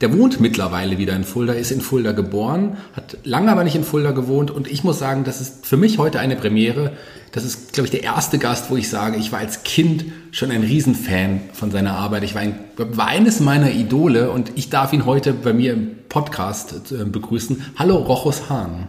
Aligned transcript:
der 0.00 0.16
wohnt 0.16 0.40
mittlerweile 0.40 0.96
wieder 0.96 1.14
in 1.14 1.24
Fulda, 1.24 1.52
ist 1.52 1.70
in 1.70 1.82
Fulda 1.82 2.12
geboren, 2.12 2.78
hat 2.94 3.18
lange 3.24 3.52
aber 3.52 3.64
nicht 3.64 3.76
in 3.76 3.84
Fulda 3.84 4.12
gewohnt 4.12 4.50
und 4.50 4.70
ich 4.70 4.82
muss 4.82 4.98
sagen, 4.98 5.24
das 5.24 5.40
ist 5.40 5.66
für 5.66 5.76
mich 5.76 5.98
heute 5.98 6.20
eine 6.20 6.36
Premiere. 6.36 6.92
Das 7.32 7.44
ist, 7.44 7.74
glaube 7.74 7.86
ich, 7.86 7.90
der 7.90 8.02
erste 8.02 8.38
Gast, 8.38 8.70
wo 8.70 8.76
ich 8.76 8.88
sage, 8.88 9.18
ich 9.18 9.30
war 9.30 9.40
als 9.40 9.62
Kind 9.62 10.06
schon 10.32 10.50
ein 10.50 10.62
Riesenfan 10.62 11.42
von 11.52 11.70
seiner 11.70 11.92
Arbeit. 11.92 12.24
Ich 12.24 12.34
war, 12.34 12.40
ein, 12.40 12.58
war 12.76 13.06
eines 13.06 13.40
meiner 13.40 13.70
Idole 13.70 14.30
und 14.30 14.52
ich 14.56 14.70
darf 14.70 14.92
ihn 14.92 15.04
heute 15.04 15.34
bei 15.34 15.52
mir 15.52 15.74
im 15.74 15.90
Podcast 16.08 16.92
äh, 16.92 17.04
begrüßen. 17.04 17.62
Hallo, 17.76 17.96
Rochus 17.96 18.48
Hahn. 18.48 18.88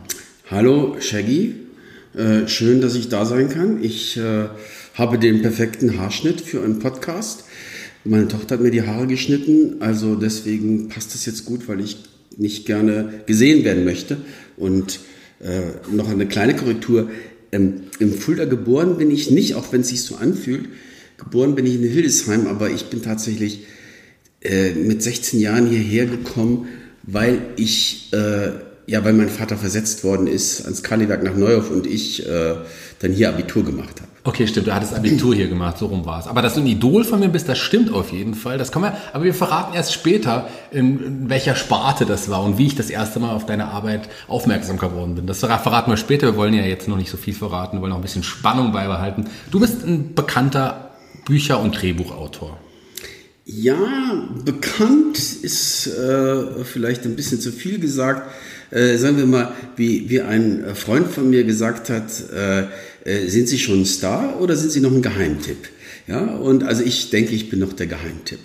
Hallo, 0.49 0.95
Shaggy. 0.99 1.55
Äh, 2.15 2.47
schön, 2.47 2.81
dass 2.81 2.95
ich 2.95 3.09
da 3.09 3.25
sein 3.25 3.49
kann. 3.49 3.83
Ich 3.83 4.17
äh, 4.17 4.47
habe 4.95 5.19
den 5.19 5.41
perfekten 5.41 5.99
Haarschnitt 5.99 6.41
für 6.41 6.63
einen 6.63 6.79
Podcast. 6.79 7.43
Meine 8.03 8.27
Tochter 8.27 8.55
hat 8.55 8.61
mir 8.61 8.71
die 8.71 8.81
Haare 8.81 9.05
geschnitten, 9.05 9.75
also 9.79 10.15
deswegen 10.15 10.89
passt 10.89 11.13
das 11.13 11.25
jetzt 11.25 11.45
gut, 11.45 11.67
weil 11.67 11.79
ich 11.79 11.97
nicht 12.37 12.65
gerne 12.65 13.21
gesehen 13.27 13.63
werden 13.63 13.85
möchte. 13.85 14.17
Und 14.57 14.99
äh, 15.39 15.93
noch 15.93 16.09
eine 16.09 16.27
kleine 16.27 16.55
Korrektur. 16.55 17.09
Ähm, 17.51 17.83
Im 17.99 18.13
Fulda 18.13 18.45
geboren 18.45 18.97
bin 18.97 19.11
ich 19.11 19.29
nicht, 19.29 19.55
auch 19.55 19.71
wenn 19.71 19.81
es 19.81 19.89
sich 19.89 20.01
so 20.01 20.15
anfühlt. 20.15 20.69
Geboren 21.17 21.55
bin 21.55 21.65
ich 21.65 21.75
in 21.75 21.83
Hildesheim, 21.83 22.47
aber 22.47 22.71
ich 22.71 22.85
bin 22.85 23.03
tatsächlich 23.03 23.65
äh, 24.41 24.71
mit 24.71 25.03
16 25.03 25.39
Jahren 25.39 25.67
hierher 25.67 26.07
gekommen, 26.07 26.67
weil 27.03 27.41
ich, 27.57 28.11
äh, 28.13 28.51
ja, 28.87 29.03
weil 29.03 29.13
mein 29.13 29.29
Vater 29.29 29.57
versetzt 29.57 30.03
worden 30.03 30.25
ist 30.25 30.63
ans 30.63 30.81
Kaliwerk 30.81 31.23
nach 31.23 31.35
Neuhof 31.35 31.69
und 31.69 31.85
ich 31.85 32.25
äh, 32.25 32.55
dann 32.99 33.11
hier 33.11 33.29
Abitur 33.29 33.63
gemacht 33.63 34.01
habe. 34.01 34.10
Okay, 34.23 34.45
stimmt, 34.45 34.67
du 34.67 34.73
hattest 34.75 34.93
Abitur 34.93 35.33
hier 35.33 35.47
gemacht, 35.47 35.79
so 35.79 35.87
rum 35.87 36.05
war 36.05 36.19
es. 36.19 36.27
Aber 36.27 36.43
dass 36.43 36.53
du 36.53 36.59
ein 36.59 36.67
Idol 36.67 37.03
von 37.03 37.19
mir 37.19 37.29
bist, 37.29 37.49
das 37.49 37.57
stimmt 37.57 37.91
auf 37.91 38.11
jeden 38.11 38.35
Fall. 38.35 38.59
Das 38.59 38.71
kann 38.71 38.83
man, 38.83 38.93
aber 39.13 39.23
wir 39.23 39.33
verraten 39.33 39.73
erst 39.73 39.93
später, 39.93 40.47
in, 40.69 41.03
in 41.03 41.29
welcher 41.29 41.55
Sparte 41.55 42.05
das 42.05 42.29
war 42.29 42.43
und 42.43 42.59
wie 42.59 42.67
ich 42.67 42.75
das 42.75 42.91
erste 42.91 43.19
Mal 43.19 43.33
auf 43.33 43.47
deine 43.47 43.65
Arbeit 43.65 44.09
aufmerksam 44.27 44.77
geworden 44.77 45.15
bin. 45.15 45.25
Das 45.25 45.39
verraten 45.39 45.89
wir 45.89 45.97
später. 45.97 46.27
Wir 46.27 46.35
wollen 46.35 46.53
ja 46.53 46.61
jetzt 46.61 46.87
noch 46.87 46.97
nicht 46.97 47.09
so 47.09 47.17
viel 47.17 47.33
verraten, 47.33 47.77
wir 47.77 47.81
wollen 47.81 47.89
noch 47.89 47.97
ein 47.97 48.03
bisschen 48.03 48.21
Spannung 48.21 48.71
beibehalten. 48.71 49.25
Du 49.49 49.59
bist 49.59 49.83
ein 49.83 50.13
bekannter 50.13 50.91
Bücher- 51.25 51.59
und 51.59 51.81
Drehbuchautor. 51.81 52.59
Ja, 53.45 53.75
bekannt 54.45 55.17
ist 55.17 55.87
äh, 55.87 56.63
vielleicht 56.63 57.05
ein 57.05 57.15
bisschen 57.15 57.41
zu 57.41 57.51
viel 57.51 57.79
gesagt. 57.79 58.29
Äh, 58.69 58.97
sagen 58.97 59.17
wir 59.17 59.25
mal, 59.25 59.51
wie, 59.75 60.09
wie 60.09 60.21
ein 60.21 60.63
Freund 60.75 61.07
von 61.07 61.29
mir 61.29 61.43
gesagt 61.43 61.89
hat, 61.89 62.11
äh, 62.31 62.67
äh, 63.05 63.27
sind 63.27 63.47
Sie 63.47 63.59
schon 63.59 63.81
ein 63.81 63.85
Star 63.85 64.39
oder 64.39 64.55
sind 64.55 64.71
Sie 64.71 64.81
noch 64.81 64.91
ein 64.91 65.01
Geheimtipp? 65.01 65.69
Ja, 66.07 66.19
und 66.19 66.63
also 66.63 66.83
ich 66.83 67.09
denke, 67.09 67.33
ich 67.33 67.49
bin 67.49 67.59
noch 67.59 67.73
der 67.73 67.87
Geheimtipp. 67.87 68.39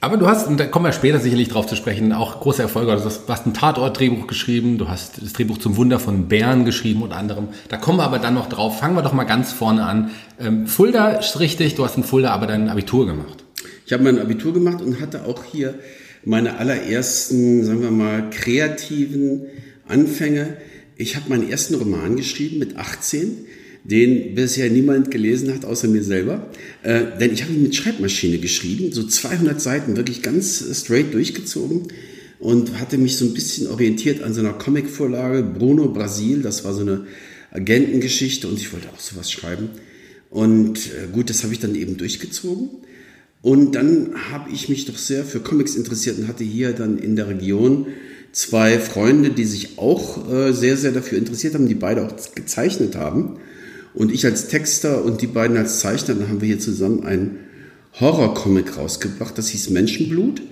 Aber 0.00 0.16
du 0.16 0.26
hast, 0.26 0.48
und 0.48 0.58
da 0.58 0.66
kommen 0.66 0.86
wir 0.86 0.92
später 0.92 1.20
sicherlich 1.20 1.48
drauf 1.48 1.66
zu 1.66 1.76
sprechen, 1.76 2.12
auch 2.12 2.40
große 2.40 2.60
Erfolge. 2.60 2.90
Also 2.90 3.08
du 3.08 3.28
hast 3.28 3.46
ein 3.46 3.54
Tatort-Drehbuch 3.54 4.26
geschrieben, 4.26 4.78
du 4.78 4.88
hast 4.88 5.22
das 5.22 5.32
Drehbuch 5.32 5.58
zum 5.58 5.76
Wunder 5.76 6.00
von 6.00 6.28
Bären 6.28 6.64
geschrieben 6.64 7.02
unter 7.02 7.16
anderem. 7.16 7.48
Da 7.68 7.76
kommen 7.76 7.98
wir 7.98 8.04
aber 8.04 8.18
dann 8.18 8.34
noch 8.34 8.48
drauf. 8.48 8.80
Fangen 8.80 8.96
wir 8.96 9.02
doch 9.02 9.12
mal 9.12 9.24
ganz 9.24 9.52
vorne 9.52 9.84
an. 9.84 10.10
Ähm, 10.40 10.66
Fulda 10.66 11.10
ist 11.10 11.38
richtig, 11.38 11.76
du 11.76 11.84
hast 11.84 11.96
in 11.96 12.04
Fulda 12.04 12.30
aber 12.30 12.46
dein 12.46 12.68
Abitur 12.68 13.06
gemacht. 13.06 13.44
Ich 13.86 13.92
habe 13.92 14.02
mein 14.02 14.18
Abitur 14.18 14.52
gemacht 14.52 14.82
und 14.82 15.00
hatte 15.00 15.24
auch 15.24 15.44
hier 15.44 15.74
meine 16.24 16.58
allerersten, 16.58 17.64
sagen 17.64 17.82
wir 17.82 17.90
mal, 17.90 18.30
kreativen 18.30 19.42
Anfänge. 19.86 20.56
Ich 21.00 21.16
habe 21.16 21.30
meinen 21.30 21.48
ersten 21.48 21.76
Roman 21.76 22.16
geschrieben 22.16 22.58
mit 22.58 22.76
18, 22.76 23.46
den 23.84 24.34
bisher 24.34 24.68
niemand 24.68 25.10
gelesen 25.10 25.54
hat, 25.54 25.64
außer 25.64 25.88
mir 25.88 26.04
selber. 26.04 26.50
Äh, 26.82 27.18
denn 27.18 27.32
ich 27.32 27.42
habe 27.42 27.54
ihn 27.54 27.62
mit 27.62 27.74
Schreibmaschine 27.74 28.38
geschrieben, 28.38 28.92
so 28.92 29.04
200 29.04 29.62
Seiten, 29.62 29.96
wirklich 29.96 30.20
ganz 30.20 30.62
straight 30.74 31.14
durchgezogen 31.14 31.88
und 32.38 32.78
hatte 32.78 32.98
mich 32.98 33.16
so 33.16 33.24
ein 33.24 33.32
bisschen 33.32 33.68
orientiert 33.68 34.22
an 34.22 34.34
so 34.34 34.40
einer 34.40 34.52
Comicvorlage, 34.52 35.42
Bruno 35.42 35.88
Brasil, 35.88 36.42
das 36.42 36.64
war 36.64 36.74
so 36.74 36.82
eine 36.82 37.06
Agentengeschichte 37.50 38.46
und 38.46 38.58
ich 38.58 38.70
wollte 38.74 38.90
auch 38.90 39.00
sowas 39.00 39.32
schreiben. 39.32 39.70
Und 40.28 40.78
äh, 40.88 41.08
gut, 41.10 41.30
das 41.30 41.44
habe 41.44 41.54
ich 41.54 41.60
dann 41.60 41.76
eben 41.76 41.96
durchgezogen. 41.96 42.68
Und 43.40 43.74
dann 43.74 44.14
habe 44.30 44.50
ich 44.50 44.68
mich 44.68 44.84
doch 44.84 44.98
sehr 44.98 45.24
für 45.24 45.40
Comics 45.40 45.76
interessiert 45.76 46.18
und 46.18 46.28
hatte 46.28 46.44
hier 46.44 46.74
dann 46.74 46.98
in 46.98 47.16
der 47.16 47.28
Region 47.28 47.86
zwei 48.32 48.78
Freunde, 48.78 49.30
die 49.30 49.44
sich 49.44 49.78
auch 49.78 50.30
äh, 50.30 50.52
sehr, 50.52 50.76
sehr 50.76 50.92
dafür 50.92 51.18
interessiert 51.18 51.54
haben, 51.54 51.68
die 51.68 51.74
beide 51.74 52.06
auch 52.06 52.12
gezeichnet 52.34 52.96
haben. 52.96 53.38
Und 53.94 54.12
ich 54.12 54.24
als 54.24 54.48
Texter 54.48 55.04
und 55.04 55.20
die 55.20 55.26
beiden 55.26 55.56
als 55.56 55.80
Zeichner, 55.80 56.14
dann 56.14 56.28
haben 56.28 56.40
wir 56.40 56.48
hier 56.48 56.60
zusammen 56.60 57.04
einen 57.04 57.40
Horrorcomic 57.98 58.76
rausgebracht, 58.76 59.36
das 59.36 59.48
hieß 59.48 59.70
Menschenblut. 59.70 60.42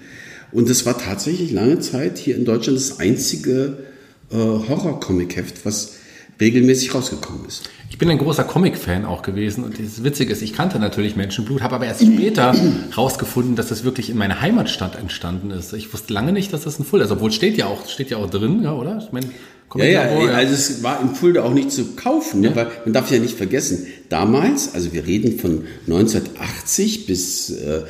Und 0.50 0.68
das 0.68 0.86
war 0.86 0.98
tatsächlich 0.98 1.52
lange 1.52 1.78
Zeit 1.78 2.18
hier 2.18 2.36
in 2.36 2.44
Deutschland 2.44 2.78
das 2.78 2.98
einzige 2.98 3.84
äh, 4.30 4.36
Horrorcomic-Heft, 4.36 5.64
was 5.64 5.97
regelmäßig 6.40 6.94
rausgekommen 6.94 7.46
ist. 7.46 7.68
Ich 7.90 7.98
bin 7.98 8.10
ein 8.10 8.18
großer 8.18 8.44
Comic-Fan 8.44 9.04
auch 9.04 9.22
gewesen 9.22 9.64
und 9.64 9.78
das 9.78 10.04
Witzige 10.04 10.32
ist, 10.32 10.42
ich 10.42 10.52
kannte 10.52 10.78
natürlich 10.78 11.16
Menschenblut, 11.16 11.62
habe 11.62 11.76
aber 11.76 11.86
erst 11.86 12.02
später 12.02 12.54
rausgefunden, 12.96 13.56
dass 13.56 13.68
das 13.68 13.82
wirklich 13.82 14.10
in 14.10 14.16
meiner 14.16 14.40
Heimatstadt 14.40 14.96
entstanden 14.96 15.50
ist. 15.50 15.72
Ich 15.72 15.92
wusste 15.92 16.12
lange 16.12 16.32
nicht, 16.32 16.52
dass 16.52 16.62
das 16.62 16.78
ein 16.78 16.84
Fulda 16.84 17.06
ist, 17.06 17.10
obwohl 17.10 17.32
steht 17.32 17.56
ja 17.56 17.66
auch, 17.66 17.88
steht 17.88 18.10
ja 18.10 18.18
auch 18.18 18.30
drin, 18.30 18.62
ja, 18.62 18.72
oder? 18.74 19.02
Ich 19.04 19.12
meine, 19.12 19.26
ja, 19.74 19.84
ja, 19.84 20.24
ja, 20.24 20.30
also 20.32 20.54
es 20.54 20.82
war 20.82 21.00
in 21.02 21.14
Fulda 21.14 21.42
auch 21.42 21.52
nicht 21.52 21.70
zu 21.70 21.94
kaufen, 21.94 22.40
ne? 22.40 22.56
weil 22.56 22.68
man 22.84 22.94
darf 22.94 23.10
ja 23.10 23.18
nicht 23.18 23.36
vergessen, 23.36 23.86
damals, 24.08 24.74
also 24.74 24.92
wir 24.92 25.06
reden 25.06 25.38
von 25.38 25.66
1980 25.86 27.06
bis 27.06 27.50
äh, 27.50 27.82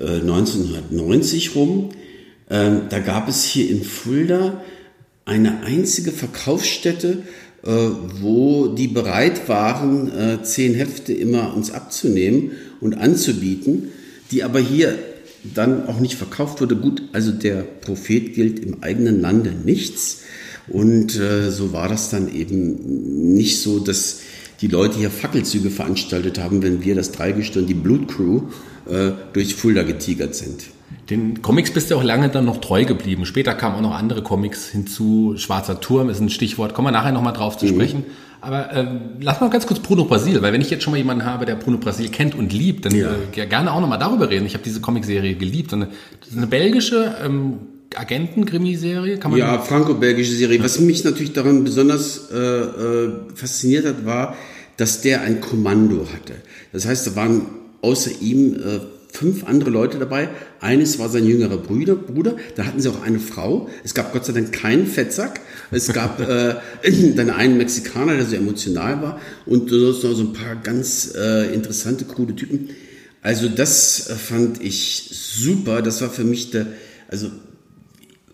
1990 0.00 1.46
äh, 1.46 1.58
rum, 1.58 1.88
äh, 2.48 2.70
da 2.88 3.00
gab 3.00 3.28
es 3.28 3.44
hier 3.44 3.68
in 3.70 3.82
Fulda 3.82 4.62
eine 5.24 5.64
einzige 5.64 6.12
Verkaufsstätte 6.12 7.24
wo 8.20 8.68
die 8.68 8.88
bereit 8.88 9.48
waren, 9.48 10.10
äh, 10.10 10.42
zehn 10.42 10.74
Hefte 10.74 11.12
immer 11.12 11.54
uns 11.56 11.70
abzunehmen 11.70 12.52
und 12.80 12.94
anzubieten, 12.94 13.88
die 14.30 14.44
aber 14.44 14.60
hier 14.60 14.96
dann 15.54 15.86
auch 15.86 16.00
nicht 16.00 16.14
verkauft 16.14 16.60
wurde. 16.60 16.76
Gut, 16.76 17.02
also 17.12 17.32
der 17.32 17.62
Prophet 17.62 18.34
gilt 18.34 18.58
im 18.58 18.82
eigenen 18.82 19.20
Lande 19.20 19.52
nichts. 19.52 20.22
Und 20.68 21.18
äh, 21.18 21.50
so 21.50 21.72
war 21.72 21.88
das 21.88 22.10
dann 22.10 22.32
eben 22.34 23.34
nicht 23.34 23.60
so, 23.60 23.78
dass 23.78 24.20
die 24.60 24.68
Leute 24.68 24.98
hier 24.98 25.10
Fackelzüge 25.10 25.70
veranstaltet 25.70 26.38
haben, 26.38 26.62
wenn 26.62 26.82
wir 26.84 26.94
das 26.94 27.12
Dreigestirn, 27.12 27.66
die 27.66 27.74
Blutcrew, 27.74 28.42
äh, 28.88 29.12
durch 29.32 29.54
Fulda 29.54 29.82
getigert 29.82 30.34
sind. 30.34 30.64
Den 31.10 31.42
Comics 31.42 31.72
bist 31.72 31.90
du 31.90 31.96
auch 31.96 32.02
lange 32.02 32.28
dann 32.28 32.44
noch 32.44 32.60
treu 32.60 32.84
geblieben. 32.84 33.26
Später 33.26 33.54
kamen 33.54 33.76
auch 33.76 33.80
noch 33.80 33.94
andere 33.94 34.22
Comics 34.22 34.68
hinzu. 34.68 35.34
Schwarzer 35.36 35.80
Turm 35.80 36.08
ist 36.10 36.20
ein 36.20 36.30
Stichwort. 36.30 36.74
Kommen 36.74 36.88
wir 36.88 36.92
nachher 36.92 37.12
nochmal 37.12 37.32
drauf 37.32 37.56
zu 37.56 37.66
mhm. 37.66 37.70
sprechen. 37.70 38.04
Aber 38.40 38.72
äh, 38.72 38.86
lass 39.20 39.40
mal 39.40 39.50
ganz 39.50 39.66
kurz 39.66 39.80
Bruno 39.80 40.04
Brasil, 40.04 40.40
weil 40.42 40.52
wenn 40.52 40.60
ich 40.60 40.70
jetzt 40.70 40.84
schon 40.84 40.92
mal 40.92 40.98
jemanden 40.98 41.24
habe, 41.24 41.46
der 41.46 41.56
Bruno 41.56 41.78
Brasil 41.78 42.08
kennt 42.10 42.34
und 42.34 42.52
liebt, 42.52 42.84
dann 42.84 42.94
ja. 42.94 43.10
äh, 43.34 43.46
gerne 43.46 43.72
auch 43.72 43.80
nochmal 43.80 43.98
darüber 43.98 44.30
reden. 44.30 44.46
Ich 44.46 44.54
habe 44.54 44.62
diese 44.64 44.80
Comicserie 44.80 45.34
geliebt. 45.34 45.72
Eine, 45.72 45.88
das 46.20 46.30
ist 46.30 46.36
eine 46.36 46.46
belgische 46.46 47.16
ähm, 47.24 47.58
Agenten-Krimiserie, 47.94 49.18
kann 49.18 49.30
man 49.30 49.40
Ja, 49.40 49.58
franco-belgische 49.58 50.32
Serie. 50.32 50.62
Was 50.62 50.80
mich 50.80 51.04
natürlich 51.04 51.32
daran 51.32 51.64
besonders 51.64 52.30
äh, 52.30 52.36
äh, 52.36 53.12
fasziniert 53.34 53.86
hat, 53.86 54.04
war, 54.04 54.36
dass 54.76 55.00
der 55.00 55.22
ein 55.22 55.40
Kommando 55.40 56.06
hatte. 56.12 56.34
Das 56.72 56.86
heißt, 56.86 57.06
da 57.06 57.16
waren 57.16 57.46
außer 57.80 58.10
ihm 58.20 58.54
äh, 58.54 58.80
fünf 59.12 59.44
andere 59.44 59.70
Leute 59.70 59.98
dabei. 59.98 60.28
Eines 60.60 60.98
war 60.98 61.08
sein 61.08 61.24
jüngerer 61.24 61.56
Bruder, 61.56 61.94
Bruder. 61.94 62.36
Da 62.54 62.64
hatten 62.64 62.80
sie 62.80 62.88
auch 62.88 63.02
eine 63.02 63.18
Frau. 63.18 63.68
Es 63.84 63.94
gab 63.94 64.12
Gott 64.12 64.24
sei 64.24 64.32
Dank 64.32 64.52
keinen 64.52 64.86
Fettsack. 64.86 65.40
Es 65.70 65.92
gab 65.92 66.20
äh, 66.28 66.56
dann 67.14 67.30
einen 67.30 67.56
Mexikaner, 67.56 68.16
der 68.16 68.26
sehr 68.26 68.40
emotional 68.40 69.02
war. 69.02 69.20
Und 69.46 69.70
sonst 69.70 70.04
noch 70.04 70.14
so 70.14 70.22
ein 70.22 70.32
paar 70.32 70.56
ganz 70.56 71.14
äh, 71.16 71.52
interessante, 71.54 72.04
krude 72.04 72.34
Typen. 72.34 72.70
Also 73.22 73.48
das 73.48 74.08
äh, 74.08 74.14
fand 74.14 74.62
ich 74.62 75.10
super. 75.12 75.82
Das 75.82 76.00
war 76.00 76.10
für 76.10 76.24
mich 76.24 76.50
der, 76.50 76.66
also 77.08 77.30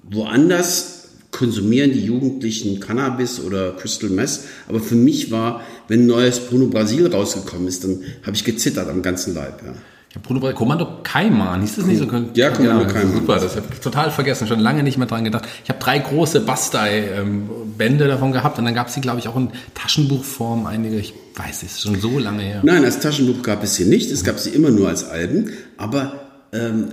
woanders 0.03 1.03
konsumieren 1.31 1.93
die 1.93 2.05
Jugendlichen 2.05 2.79
Cannabis 2.79 3.41
oder 3.41 3.73
Crystal 3.73 4.11
Mess. 4.11 4.45
Aber 4.69 4.81
für 4.81 4.95
mich 4.95 5.31
war, 5.31 5.63
wenn 5.89 6.01
ein 6.03 6.07
neues 6.07 6.41
Bruno 6.41 6.67
Brasil 6.67 7.07
rausgekommen 7.07 7.69
ist, 7.69 7.85
dann 7.85 8.03
habe 8.23 8.37
ich 8.37 8.45
gezittert 8.45 8.89
am 8.89 9.03
ganzen 9.03 9.35
Leib. 9.35 9.63
Ja. 9.65 9.75
Ja, 10.15 10.21
Bruno 10.23 10.53
Kommando 10.53 10.99
Kaiman, 11.03 11.63
hieß 11.63 11.77
das 11.77 11.87
nicht 11.87 11.99
so? 11.99 12.07
Ja, 12.35 12.51
Kommando 12.51 12.85
ja, 12.85 12.91
Kaiman. 12.93 13.15
Super, 13.15 13.39
das 13.39 13.57
habe 13.57 13.67
ich 13.73 13.81
total 13.81 14.11
vergessen, 14.11 14.47
schon 14.47 14.61
lange 14.61 14.83
nicht 14.83 14.99
mehr 14.99 15.07
dran 15.07 15.25
gedacht. 15.25 15.45
Ich 15.65 15.71
habe 15.71 15.79
drei 15.81 15.99
große 15.99 16.41
Bastei-Bände 16.41 18.07
davon 18.09 18.33
gehabt 18.33 18.59
und 18.59 18.67
dann 18.67 18.75
gab 18.75 18.89
es 18.89 18.95
sie, 18.95 19.01
glaube 19.01 19.21
ich, 19.21 19.29
auch 19.29 19.37
in 19.37 19.51
Taschenbuchform, 19.75 20.67
einige, 20.67 20.97
ich 20.97 21.15
weiß 21.37 21.63
es, 21.63 21.81
schon 21.81 21.99
so 21.99 22.19
lange 22.19 22.43
her. 22.43 22.61
Nein, 22.63 22.85
als 22.85 23.01
Taschenbuch 23.01 23.43
gab 23.43 23.63
es 23.65 23.77
sie 23.77 23.87
nicht, 23.87 24.11
es 24.11 24.23
gab 24.23 24.39
sie 24.39 24.51
immer 24.51 24.71
nur 24.71 24.89
als 24.89 25.05
Alben, 25.09 25.51
aber 25.79 26.13
ähm, 26.53 26.89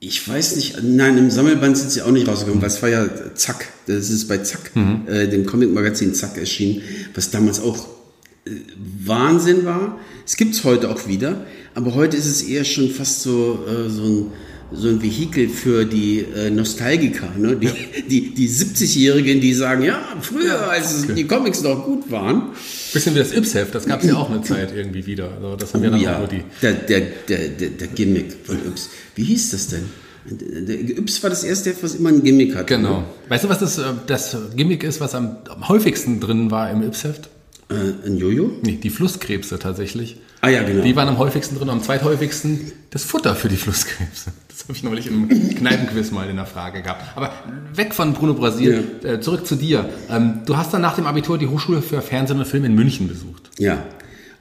Ich 0.00 0.26
weiß 0.28 0.56
nicht, 0.56 0.82
nein, 0.82 1.16
im 1.16 1.30
Sammelband 1.30 1.76
sind 1.78 1.90
sie 1.90 2.02
auch 2.02 2.10
nicht 2.10 2.28
rausgekommen, 2.28 2.60
weil 2.60 2.68
es 2.68 2.82
war 2.82 2.90
ja 2.90 3.06
Zack, 3.34 3.68
das 3.86 4.10
ist 4.10 4.28
bei 4.28 4.38
Zack, 4.38 4.70
äh, 5.06 5.28
dem 5.28 5.46
Comic-Magazin 5.46 6.14
Zack 6.14 6.36
erschienen, 6.36 6.82
was 7.14 7.30
damals 7.30 7.60
auch 7.60 7.86
äh, 8.46 8.50
Wahnsinn 9.04 9.64
war. 9.64 9.98
Es 10.26 10.36
gibt's 10.36 10.64
heute 10.64 10.90
auch 10.90 11.06
wieder, 11.06 11.44
aber 11.74 11.94
heute 11.94 12.16
ist 12.16 12.26
es 12.26 12.42
eher 12.42 12.64
schon 12.64 12.90
fast 12.90 13.22
so, 13.22 13.64
äh, 13.68 13.90
so 13.90 14.02
ein 14.02 14.32
so 14.72 14.88
ein 14.88 15.02
Vehikel 15.02 15.48
für 15.48 15.84
die 15.84 16.20
äh, 16.20 16.50
Nostalgiker, 16.50 17.28
ne? 17.36 17.56
die, 17.56 17.68
die, 18.08 18.34
die 18.34 18.48
70-Jährigen, 18.48 19.40
die 19.40 19.54
sagen, 19.54 19.84
ja, 19.84 20.00
früher, 20.20 20.68
als 20.68 21.06
die 21.06 21.24
Comics 21.24 21.62
noch 21.62 21.84
gut 21.84 22.10
waren. 22.10 22.50
Bisschen 22.92 23.14
wie 23.14 23.18
das 23.18 23.32
Yps-Heft, 23.32 23.74
das 23.74 23.86
gab 23.86 24.02
es 24.02 24.08
ja 24.08 24.16
auch 24.16 24.30
eine 24.30 24.42
Zeit 24.42 24.74
irgendwie 24.74 25.06
wieder. 25.06 25.30
Also 25.36 25.56
das 25.56 25.74
haben 25.74 25.82
wir 25.82 25.90
dann 25.90 26.00
ja, 26.00 26.14
auch 26.14 26.18
nur 26.20 26.28
die. 26.28 26.42
der, 26.62 26.72
der, 26.72 27.00
der, 27.28 27.48
der, 27.48 27.68
der 27.70 27.88
Gimmick 27.88 28.34
von 28.44 28.56
Yps. 28.66 28.90
Wie 29.14 29.24
hieß 29.24 29.50
das 29.50 29.68
denn? 29.68 29.84
Der 30.26 30.98
Yps 30.98 31.22
war 31.22 31.30
das 31.30 31.44
erste 31.44 31.70
Heft, 31.70 31.82
was 31.82 31.94
immer 31.94 32.08
ein 32.08 32.22
Gimmick 32.22 32.54
hatte. 32.54 32.76
Genau. 32.76 33.00
ne? 33.00 33.04
Weißt 33.28 33.44
du, 33.44 33.48
was 33.48 33.58
das, 33.58 33.78
äh, 33.78 33.82
das 34.06 34.36
Gimmick 34.56 34.82
ist, 34.82 35.00
was 35.00 35.14
am, 35.14 35.36
am 35.48 35.68
häufigsten 35.68 36.20
drin 36.20 36.50
war 36.50 36.70
im 36.70 36.82
Yps-Heft? 36.82 37.28
Äh, 37.68 38.06
ein 38.06 38.16
Jojo? 38.16 38.52
Nee, 38.62 38.78
die 38.82 38.90
Flusskrebse 38.90 39.58
tatsächlich. 39.58 40.16
Ah 40.40 40.48
ja, 40.48 40.62
genau. 40.62 40.82
Die 40.82 40.94
waren 40.96 41.08
am 41.08 41.18
häufigsten 41.18 41.56
drin, 41.56 41.70
am 41.70 41.82
zweithäufigsten 41.82 42.72
das 42.90 43.04
Futter 43.04 43.34
für 43.34 43.48
die 43.48 43.56
Flusskrebse. 43.56 44.32
Das 44.54 44.62
habe 44.68 44.74
ich 44.74 44.84
neulich 44.84 45.08
im 45.08 45.28
Kneipenquiz 45.56 46.12
mal 46.12 46.30
in 46.30 46.36
der 46.36 46.46
Frage 46.46 46.80
gehabt. 46.80 47.16
Aber 47.16 47.32
weg 47.74 47.92
von 47.92 48.12
Bruno 48.12 48.34
Brasil, 48.34 48.84
äh, 49.02 49.18
zurück 49.18 49.48
zu 49.48 49.56
dir. 49.56 49.90
Ähm, 50.08 50.42
du 50.46 50.56
hast 50.56 50.72
dann 50.72 50.80
nach 50.80 50.94
dem 50.94 51.06
Abitur 51.06 51.38
die 51.38 51.48
Hochschule 51.48 51.82
für 51.82 52.00
Fernsehen 52.00 52.38
und 52.38 52.46
Film 52.46 52.64
in 52.64 52.76
München 52.76 53.08
besucht. 53.08 53.50
Ja, 53.58 53.84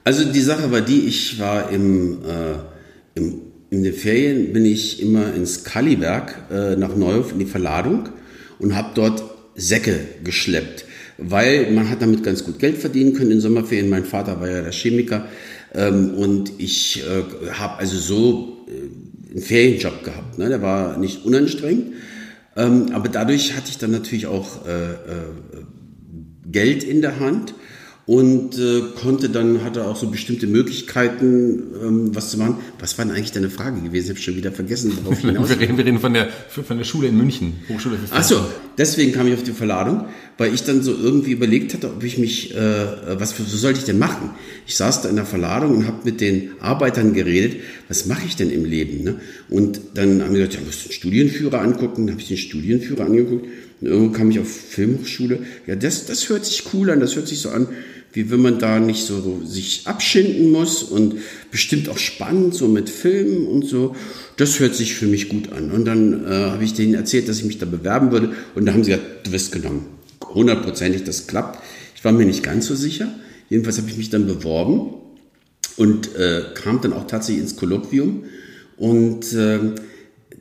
also 0.03 0.23
die 0.23 0.41
Sache 0.41 0.71
war 0.71 0.81
die, 0.81 1.07
ich 1.07 1.39
war 1.39 1.71
im, 1.71 2.19
äh, 2.25 3.19
im 3.19 3.41
in 3.73 3.81
den 3.81 3.93
Ferien 3.93 4.53
bin 4.53 4.65
ich 4.65 5.01
immer 5.01 5.33
ins 5.33 5.63
Kalliberg 5.63 6.35
äh, 6.51 6.75
nach 6.75 6.95
Neuhof 6.95 7.31
in 7.31 7.39
die 7.39 7.47
Verladung 7.47 8.09
und 8.59 8.75
habe 8.75 8.89
dort 8.93 9.23
Säcke 9.55 9.99
geschleppt, 10.23 10.85
weil 11.17 11.71
man 11.71 11.89
hat 11.89 12.01
damit 12.01 12.23
ganz 12.23 12.43
gut 12.43 12.59
Geld 12.59 12.77
verdienen 12.77 13.13
können 13.13 13.31
in 13.31 13.39
Sommerferien. 13.39 13.89
Mein 13.89 14.05
Vater 14.05 14.39
war 14.39 14.49
ja 14.49 14.61
der 14.61 14.71
Chemiker 14.71 15.27
ähm, 15.73 16.15
und 16.15 16.51
ich 16.57 17.03
äh, 17.03 17.51
habe 17.51 17.79
also 17.79 17.97
so 17.97 18.65
äh, 18.67 19.31
einen 19.31 19.41
Ferienjob 19.41 20.03
gehabt. 20.03 20.37
Ne? 20.37 20.49
Der 20.49 20.61
war 20.61 20.97
nicht 20.97 21.25
unanstrengend, 21.25 21.93
ähm, 22.55 22.87
aber 22.93 23.09
dadurch 23.09 23.55
hatte 23.55 23.69
ich 23.69 23.77
dann 23.77 23.91
natürlich 23.91 24.27
auch 24.27 24.65
äh, 24.67 24.91
äh, 24.91 24.95
Geld 26.51 26.83
in 26.83 27.01
der 27.01 27.19
Hand 27.19 27.53
und 28.05 28.57
äh, 28.59 28.81
konnte 29.01 29.29
dann, 29.29 29.63
hatte 29.63 29.85
auch 29.85 29.95
so 29.95 30.09
bestimmte 30.09 30.45
Möglichkeiten, 30.45 31.63
ähm, 31.81 32.13
was 32.13 32.31
zu 32.31 32.37
machen. 32.37 32.57
Was 32.79 32.97
war 32.97 33.05
denn 33.05 33.15
eigentlich 33.15 33.31
deine 33.31 33.49
Frage 33.49 33.79
gewesen? 33.81 34.05
Ich 34.05 34.09
habe 34.09 34.19
schon 34.19 34.35
wieder 34.35 34.51
vergessen, 34.51 34.97
worauf 35.01 35.19
ich 35.19 35.25
hinaus 35.25 35.47
Wir 35.47 35.59
reden, 35.59 35.77
wir 35.77 35.85
reden 35.85 35.99
von, 35.99 36.13
der, 36.13 36.27
von 36.49 36.77
der 36.77 36.83
Schule 36.83 37.07
in 37.07 37.17
München, 37.17 37.53
Hochschule 37.69 37.95
für 37.95 38.13
Ach 38.13 38.23
so, 38.23 38.45
deswegen 38.77 39.13
kam 39.13 39.27
ich 39.27 39.33
auf 39.35 39.43
die 39.43 39.53
Verladung, 39.53 40.05
weil 40.37 40.53
ich 40.53 40.63
dann 40.63 40.83
so 40.83 40.91
irgendwie 40.91 41.31
überlegt 41.31 41.73
hatte, 41.73 41.91
ob 41.91 42.03
ich 42.03 42.17
mich, 42.17 42.53
äh, 42.53 43.19
was 43.19 43.31
für, 43.31 43.43
so 43.43 43.55
sollte 43.55 43.79
ich 43.79 43.85
denn 43.85 43.99
machen? 43.99 44.31
Ich 44.67 44.75
saß 44.75 45.03
da 45.03 45.09
in 45.09 45.15
der 45.15 45.25
Verladung 45.25 45.77
und 45.77 45.87
habe 45.87 45.99
mit 46.03 46.19
den 46.19 46.51
Arbeitern 46.59 47.13
geredet, 47.13 47.61
was 47.87 48.05
mache 48.05 48.25
ich 48.25 48.35
denn 48.35 48.49
im 48.49 48.65
Leben? 48.65 49.05
Ne? 49.05 49.21
Und 49.49 49.79
dann 49.93 50.21
haben 50.21 50.33
die 50.33 50.39
gesagt, 50.39 50.55
ja, 50.55 50.59
musst 50.65 50.81
du 50.81 50.89
einen 50.89 50.93
Studienführer 50.93 51.61
angucken. 51.61 52.07
Dann 52.07 52.15
habe 52.15 52.21
ich 52.21 52.27
den 52.27 52.37
Studienführer 52.37 53.05
angeguckt 53.05 53.45
und 53.83 53.89
irgendwann 53.89 54.13
kam 54.13 54.31
ich 54.31 54.39
auf 54.39 54.47
Filmhochschule. 54.47 55.39
Ja, 55.67 55.75
das, 55.75 56.05
das 56.05 56.29
hört 56.29 56.45
sich 56.45 56.63
cool 56.73 56.89
an, 56.89 57.01
das 57.01 57.17
hört 57.17 57.27
sich 57.27 57.41
so 57.41 57.49
an, 57.49 57.67
wie 58.13 58.31
wenn 58.31 58.39
man 58.39 58.57
da 58.57 58.79
nicht 58.79 59.05
so 59.05 59.41
sich 59.43 59.81
abschinden 59.85 60.51
muss 60.51 60.83
und 60.83 61.15
bestimmt 61.51 61.89
auch 61.89 61.97
spannend, 61.97 62.55
so 62.55 62.69
mit 62.69 62.89
Filmen 62.89 63.45
und 63.45 63.65
so. 63.65 63.93
Das 64.37 64.59
hört 64.61 64.73
sich 64.73 64.93
für 64.93 65.07
mich 65.07 65.27
gut 65.27 65.51
an. 65.51 65.71
Und 65.71 65.83
dann 65.83 66.23
äh, 66.25 66.29
habe 66.29 66.63
ich 66.63 66.73
denen 66.73 66.93
erzählt, 66.93 67.27
dass 67.27 67.39
ich 67.39 67.45
mich 67.45 67.57
da 67.57 67.65
bewerben 67.65 68.11
würde. 68.11 68.31
Und 68.55 68.65
da 68.65 68.73
haben 68.73 68.85
sie 68.85 68.91
gesagt, 68.91 69.27
du 69.27 69.31
wirst 69.33 69.51
genommen. 69.51 69.87
Hundertprozentig, 70.23 71.03
das 71.03 71.27
klappt. 71.27 71.59
Ich 71.95 72.05
war 72.05 72.13
mir 72.13 72.25
nicht 72.25 72.43
ganz 72.43 72.67
so 72.67 72.75
sicher. 72.75 73.13
Jedenfalls 73.49 73.79
habe 73.79 73.89
ich 73.89 73.97
mich 73.97 74.09
dann 74.09 74.27
beworben 74.27 74.93
und 75.75 76.15
äh, 76.15 76.43
kam 76.53 76.79
dann 76.79 76.93
auch 76.93 77.07
tatsächlich 77.07 77.43
ins 77.43 77.57
Kolloquium. 77.57 78.23
Und 78.77 79.33
äh, 79.33 79.59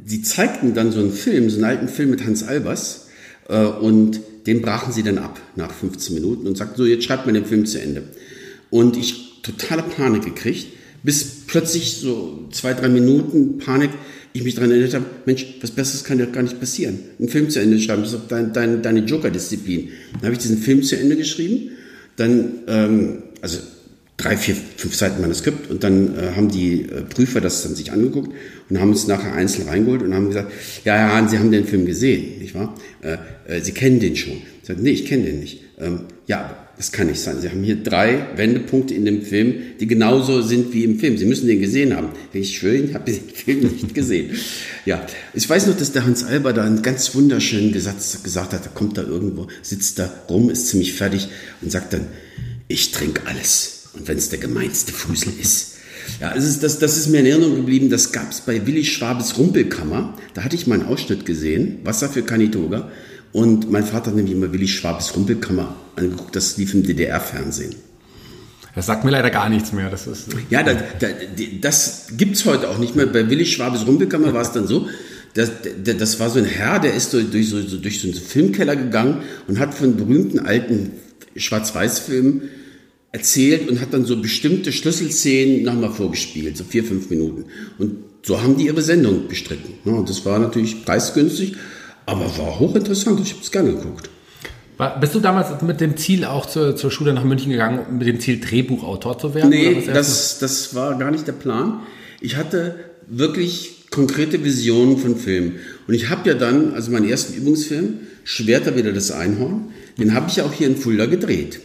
sie 0.04 0.22
zeigten 0.22 0.74
dann 0.74 0.92
so 0.92 1.00
einen 1.00 1.12
Film, 1.12 1.50
so 1.50 1.56
einen 1.56 1.64
alten 1.64 1.88
Film 1.88 2.10
mit 2.10 2.24
Hans 2.24 2.42
Albers. 2.42 3.01
Äh, 3.48 3.64
und 3.64 4.20
den 4.46 4.62
brachen 4.62 4.92
sie 4.92 5.02
dann 5.02 5.18
ab 5.18 5.40
nach 5.56 5.72
15 5.72 6.14
Minuten 6.14 6.46
und 6.46 6.56
sagten 6.56 6.76
so, 6.76 6.84
jetzt 6.84 7.04
schreibt 7.04 7.26
man 7.26 7.34
den 7.34 7.44
Film 7.44 7.66
zu 7.66 7.80
Ende. 7.80 8.04
Und 8.70 8.96
ich 8.96 9.42
totale 9.42 9.82
Panik 9.82 10.24
gekriegt, 10.24 10.68
bis 11.02 11.24
plötzlich 11.46 11.96
so 11.96 12.48
zwei, 12.50 12.74
drei 12.74 12.88
Minuten 12.88 13.58
Panik, 13.58 13.90
ich 14.34 14.44
mich 14.44 14.54
daran 14.54 14.70
erinnert 14.70 14.94
habe, 14.94 15.04
Mensch, 15.26 15.46
was 15.60 15.72
Besseres 15.72 16.04
kann 16.04 16.18
doch 16.18 16.32
gar 16.32 16.42
nicht 16.42 16.58
passieren. 16.58 17.00
Einen 17.18 17.28
Film 17.28 17.50
zu 17.50 17.60
Ende 17.60 17.78
schreiben, 17.78 18.02
das 18.02 18.12
ist 18.12 18.20
doch 18.20 18.28
dein, 18.28 18.52
dein, 18.52 18.82
deine 18.82 19.00
Joker-Disziplin. 19.00 19.90
Dann 20.12 20.22
habe 20.22 20.32
ich 20.32 20.38
diesen 20.38 20.58
Film 20.58 20.82
zu 20.82 20.98
Ende 20.98 21.16
geschrieben, 21.16 21.72
dann, 22.16 22.52
ähm, 22.66 23.22
also 23.42 23.58
drei, 24.22 24.36
vier, 24.36 24.54
fünf 24.76 24.94
Seiten 24.94 25.20
Manuskript 25.20 25.70
und 25.70 25.82
dann 25.82 26.16
äh, 26.16 26.32
haben 26.36 26.48
die 26.48 26.82
äh, 26.82 27.02
Prüfer 27.02 27.40
das 27.40 27.62
dann 27.62 27.74
sich 27.74 27.92
angeguckt 27.92 28.30
und 28.70 28.80
haben 28.80 28.90
uns 28.90 29.06
nachher 29.06 29.34
einzeln 29.34 29.68
reingeholt 29.68 30.02
und 30.02 30.14
haben 30.14 30.28
gesagt, 30.28 30.52
ja, 30.84 30.94
Herr 30.94 31.12
Hahn, 31.14 31.28
Sie 31.28 31.38
haben 31.38 31.50
den 31.50 31.66
Film 31.66 31.86
gesehen, 31.86 32.38
nicht 32.38 32.54
wahr? 32.54 32.74
Äh, 33.00 33.16
äh, 33.46 33.60
Sie 33.60 33.72
kennen 33.72 33.98
den 33.98 34.16
schon. 34.16 34.34
Ich 34.60 34.68
sagte, 34.68 34.82
nee, 34.82 34.90
ich 34.90 35.06
kenne 35.06 35.24
den 35.24 35.40
nicht. 35.40 35.60
Ähm, 35.80 36.02
ja, 36.26 36.56
das 36.76 36.92
kann 36.92 37.08
nicht 37.08 37.20
sein. 37.20 37.40
Sie 37.40 37.50
haben 37.50 37.62
hier 37.62 37.76
drei 37.76 38.26
Wendepunkte 38.36 38.94
in 38.94 39.04
dem 39.04 39.22
Film, 39.22 39.54
die 39.80 39.86
genauso 39.86 40.40
sind 40.40 40.72
wie 40.72 40.84
im 40.84 40.98
Film. 40.98 41.18
Sie 41.18 41.26
müssen 41.26 41.48
den 41.48 41.60
gesehen 41.60 41.94
haben. 41.96 42.08
Ich 42.32 42.58
schwöre, 42.58 42.76
ich 42.76 42.94
habe 42.94 43.10
den 43.10 43.20
Film 43.34 43.60
nicht 43.60 43.94
gesehen. 43.94 44.36
Ja, 44.86 45.04
ich 45.34 45.48
weiß 45.48 45.66
noch, 45.66 45.76
dass 45.76 45.92
der 45.92 46.04
Hans 46.04 46.24
Alber 46.24 46.52
da 46.52 46.64
einen 46.64 46.82
ganz 46.82 47.14
wunderschönen 47.14 47.78
Satz 47.80 48.22
gesagt 48.22 48.52
hat. 48.52 48.64
Er 48.64 48.72
kommt 48.72 48.98
da 48.98 49.02
irgendwo, 49.02 49.48
sitzt 49.62 49.98
da 49.98 50.12
rum, 50.28 50.48
ist 50.48 50.68
ziemlich 50.68 50.92
fertig 50.92 51.28
und 51.60 51.72
sagt 51.72 51.92
dann, 51.92 52.06
ich 52.68 52.92
trinke 52.92 53.26
alles. 53.26 53.81
Und 53.94 54.08
wenn 54.08 54.18
es 54.18 54.30
der 54.30 54.38
gemeinste 54.38 54.92
Fusel 54.92 55.32
ist. 55.40 55.76
Ja, 56.20 56.34
das 56.34 56.44
ist, 56.44 56.62
das, 56.62 56.78
das 56.78 56.96
ist 56.96 57.08
mir 57.08 57.20
in 57.20 57.26
Erinnerung 57.26 57.56
geblieben. 57.56 57.90
Das 57.90 58.12
gab 58.12 58.30
es 58.30 58.40
bei 58.40 58.66
Willi 58.66 58.84
Schwabes 58.84 59.38
Rumpelkammer. 59.38 60.14
Da 60.34 60.44
hatte 60.44 60.56
ich 60.56 60.66
mal 60.66 60.80
einen 60.80 60.88
Ausschnitt 60.88 61.26
gesehen. 61.26 61.80
Wasser 61.84 62.08
für 62.08 62.22
Kanitoga. 62.22 62.90
Und 63.32 63.70
mein 63.70 63.84
Vater 63.84 64.08
hat 64.08 64.16
nämlich 64.16 64.34
immer 64.34 64.52
Willi 64.52 64.68
Schwabes 64.68 65.14
Rumpelkammer 65.14 65.74
angeguckt. 65.96 66.34
Das 66.36 66.56
lief 66.56 66.74
im 66.74 66.82
DDR-Fernsehen. 66.82 67.74
Das 68.74 68.86
sagt 68.86 69.04
mir 69.04 69.10
leider 69.10 69.30
gar 69.30 69.48
nichts 69.48 69.72
mehr. 69.72 69.90
Das, 69.90 70.06
ist, 70.06 70.28
Ja, 70.50 70.62
da, 70.62 70.74
da, 70.74 71.08
das 71.60 72.06
gibt's 72.16 72.44
heute 72.44 72.70
auch 72.70 72.78
nicht 72.78 72.96
mehr. 72.96 73.06
Bei 73.06 73.28
Willi 73.28 73.46
Schwabes 73.46 73.86
Rumpelkammer 73.86 74.32
war 74.32 74.42
es 74.42 74.52
dann 74.52 74.66
so, 74.66 74.88
das, 75.34 75.50
das, 75.84 76.20
war 76.20 76.28
so 76.28 76.38
ein 76.38 76.44
Herr, 76.44 76.78
der 76.78 76.94
ist 76.94 77.12
durch, 77.12 77.48
so, 77.48 77.60
so 77.62 77.78
durch 77.78 78.00
so 78.00 78.08
einen 78.08 78.16
Filmkeller 78.16 78.76
gegangen 78.76 79.22
und 79.48 79.58
hat 79.58 79.72
von 79.72 79.96
berühmten 79.96 80.40
alten 80.40 80.92
Schwarz-Weiß-Filmen 81.36 82.42
erzählt 83.12 83.68
und 83.68 83.80
hat 83.80 83.92
dann 83.92 84.04
so 84.04 84.20
bestimmte 84.20 84.72
Schlüsselszenen 84.72 85.62
nochmal 85.62 85.90
vorgespielt, 85.90 86.56
so 86.56 86.64
vier, 86.64 86.82
fünf 86.82 87.10
Minuten. 87.10 87.44
Und 87.78 87.96
so 88.22 88.42
haben 88.42 88.56
die 88.56 88.66
ihre 88.66 88.82
Sendung 88.82 89.28
bestritten. 89.28 89.74
Und 89.84 90.08
das 90.08 90.24
war 90.24 90.38
natürlich 90.38 90.84
preisgünstig, 90.84 91.54
aber 92.06 92.24
war 92.38 92.58
hochinteressant. 92.58 93.20
Ich 93.20 93.32
habe 93.32 93.42
es 93.42 93.50
gerne 93.50 93.72
geguckt. 93.72 94.08
Bist 95.00 95.14
du 95.14 95.20
damals 95.20 95.62
mit 95.62 95.80
dem 95.80 95.96
Ziel 95.96 96.24
auch 96.24 96.46
zur, 96.46 96.74
zur 96.74 96.90
Schule 96.90 97.12
nach 97.12 97.22
München 97.22 97.52
gegangen, 97.52 97.98
mit 97.98 98.08
dem 98.08 98.18
Ziel 98.18 98.40
Drehbuchautor 98.40 99.18
zu 99.18 99.34
werden? 99.34 99.50
Nee, 99.50 99.84
das, 99.86 100.38
das 100.38 100.74
war 100.74 100.98
gar 100.98 101.10
nicht 101.10 101.26
der 101.26 101.32
Plan. 101.32 101.80
Ich 102.20 102.36
hatte 102.36 102.76
wirklich 103.06 103.82
konkrete 103.90 104.42
Visionen 104.42 104.96
von 104.96 105.16
Filmen. 105.16 105.56
Und 105.86 105.94
ich 105.94 106.08
habe 106.08 106.28
ja 106.28 106.34
dann, 106.34 106.72
also 106.74 106.90
meinen 106.90 107.08
ersten 107.08 107.34
Übungsfilm, 107.34 108.00
Schwerter 108.24 108.74
wieder 108.76 108.92
das 108.92 109.12
Einhorn, 109.12 109.68
den 109.98 110.14
habe 110.14 110.28
ich 110.28 110.36
ja 110.36 110.44
auch 110.44 110.52
hier 110.52 110.66
in 110.66 110.76
Fulda 110.76 111.06
gedreht. 111.06 111.60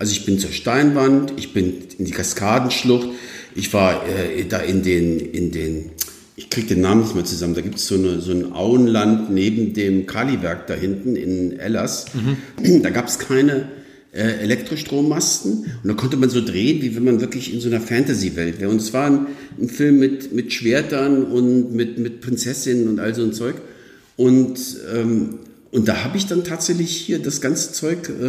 Also 0.00 0.12
ich 0.12 0.24
bin 0.24 0.38
zur 0.38 0.50
Steinwand, 0.50 1.34
ich 1.36 1.52
bin 1.52 1.74
in 1.98 2.06
die 2.06 2.10
Kaskadenschlucht, 2.10 3.08
ich 3.54 3.70
war 3.74 4.02
äh, 4.08 4.46
da 4.46 4.56
in 4.56 4.82
den, 4.82 5.20
in 5.20 5.50
den, 5.50 5.90
ich 6.36 6.48
kriege 6.48 6.68
den 6.68 6.80
Namen 6.80 7.02
nicht 7.02 7.14
mehr 7.14 7.26
zusammen, 7.26 7.54
da 7.54 7.60
gibt 7.60 7.74
es 7.74 7.86
so, 7.86 7.96
eine, 7.96 8.18
so 8.22 8.32
ein 8.32 8.50
Auenland 8.54 9.30
neben 9.30 9.74
dem 9.74 10.06
Kaliwerk 10.06 10.66
da 10.68 10.74
hinten 10.74 11.16
in 11.16 11.60
Ellers. 11.60 12.06
Da 12.82 12.88
gab 12.88 13.08
es 13.08 13.18
keine 13.18 13.68
äh, 14.12 14.22
Elektrostrommasten 14.40 15.66
und 15.82 15.88
da 15.88 15.92
konnte 15.92 16.16
man 16.16 16.30
so 16.30 16.42
drehen, 16.42 16.80
wie 16.80 16.96
wenn 16.96 17.04
man 17.04 17.20
wirklich 17.20 17.52
in 17.52 17.60
so 17.60 17.68
einer 17.68 17.82
Fantasy-Welt 17.82 18.58
wäre. 18.58 18.70
Und 18.70 18.80
es 18.80 18.94
war 18.94 19.04
ein, 19.04 19.26
ein 19.60 19.68
Film 19.68 19.98
mit, 19.98 20.32
mit 20.32 20.54
Schwertern 20.54 21.24
und 21.24 21.74
mit, 21.74 21.98
mit 21.98 22.22
Prinzessinnen 22.22 22.88
und 22.88 23.00
all 23.00 23.14
so 23.14 23.22
ein 23.22 23.34
Zeug. 23.34 23.56
Und, 24.16 24.58
ähm, 24.94 25.40
und 25.72 25.86
da 25.86 26.04
habe 26.04 26.16
ich 26.16 26.26
dann 26.26 26.44
tatsächlich 26.44 26.96
hier 26.96 27.20
das 27.20 27.40
ganze 27.40 27.72
Zeug 27.72 28.08
äh, 28.08 28.22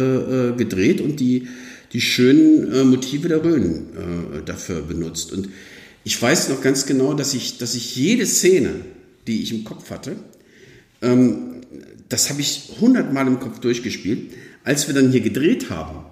äh, 0.50 0.56
gedreht 0.56 1.00
und 1.00 1.18
die, 1.18 1.48
die 1.92 2.00
schönen 2.00 2.72
äh, 2.72 2.84
Motive 2.84 3.28
der 3.28 3.44
Rhön 3.44 3.64
äh, 3.70 4.42
dafür 4.44 4.82
benutzt. 4.82 5.32
Und 5.32 5.48
ich 6.04 6.20
weiß 6.20 6.48
noch 6.50 6.60
ganz 6.60 6.86
genau, 6.86 7.14
dass 7.14 7.34
ich, 7.34 7.58
dass 7.58 7.74
ich 7.74 7.96
jede 7.96 8.26
Szene, 8.26 8.70
die 9.26 9.42
ich 9.42 9.52
im 9.52 9.64
Kopf 9.64 9.90
hatte, 9.90 10.16
das 12.08 12.30
habe 12.30 12.40
ich 12.40 12.74
hundertmal 12.80 13.26
im 13.26 13.40
Kopf 13.40 13.58
durchgespielt. 13.58 14.32
Als 14.62 14.86
wir 14.86 14.94
dann 14.94 15.10
hier 15.10 15.20
gedreht 15.20 15.68
haben, 15.68 16.04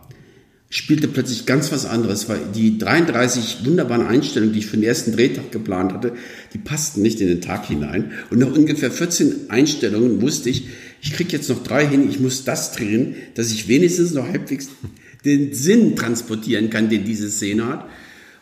spielte 0.72 1.08
plötzlich 1.08 1.46
ganz 1.46 1.72
was 1.72 1.84
anderes, 1.84 2.28
weil 2.28 2.38
die 2.54 2.78
33 2.78 3.64
wunderbaren 3.64 4.06
Einstellungen, 4.06 4.54
die 4.54 4.60
ich 4.60 4.66
für 4.66 4.76
den 4.76 4.84
ersten 4.84 5.12
Drehtag 5.12 5.50
geplant 5.50 5.92
hatte, 5.92 6.12
die 6.54 6.58
passten 6.58 7.02
nicht 7.02 7.20
in 7.20 7.26
den 7.26 7.40
Tag 7.40 7.66
hinein. 7.66 8.12
Und 8.30 8.38
nach 8.38 8.52
ungefähr 8.52 8.92
14 8.92 9.50
Einstellungen 9.50 10.22
wusste 10.22 10.48
ich, 10.48 10.68
ich 11.02 11.12
kriege 11.12 11.32
jetzt 11.32 11.48
noch 11.48 11.64
drei 11.64 11.86
hin, 11.86 12.08
ich 12.08 12.20
muss 12.20 12.44
das 12.44 12.70
drehen, 12.72 13.16
dass 13.34 13.50
ich 13.50 13.66
wenigstens 13.66 14.14
noch 14.14 14.28
halbwegs 14.28 14.68
den 15.24 15.52
Sinn 15.52 15.96
transportieren 15.96 16.70
kann, 16.70 16.88
den 16.88 17.04
diese 17.04 17.30
Szene 17.30 17.66
hat. 17.66 17.86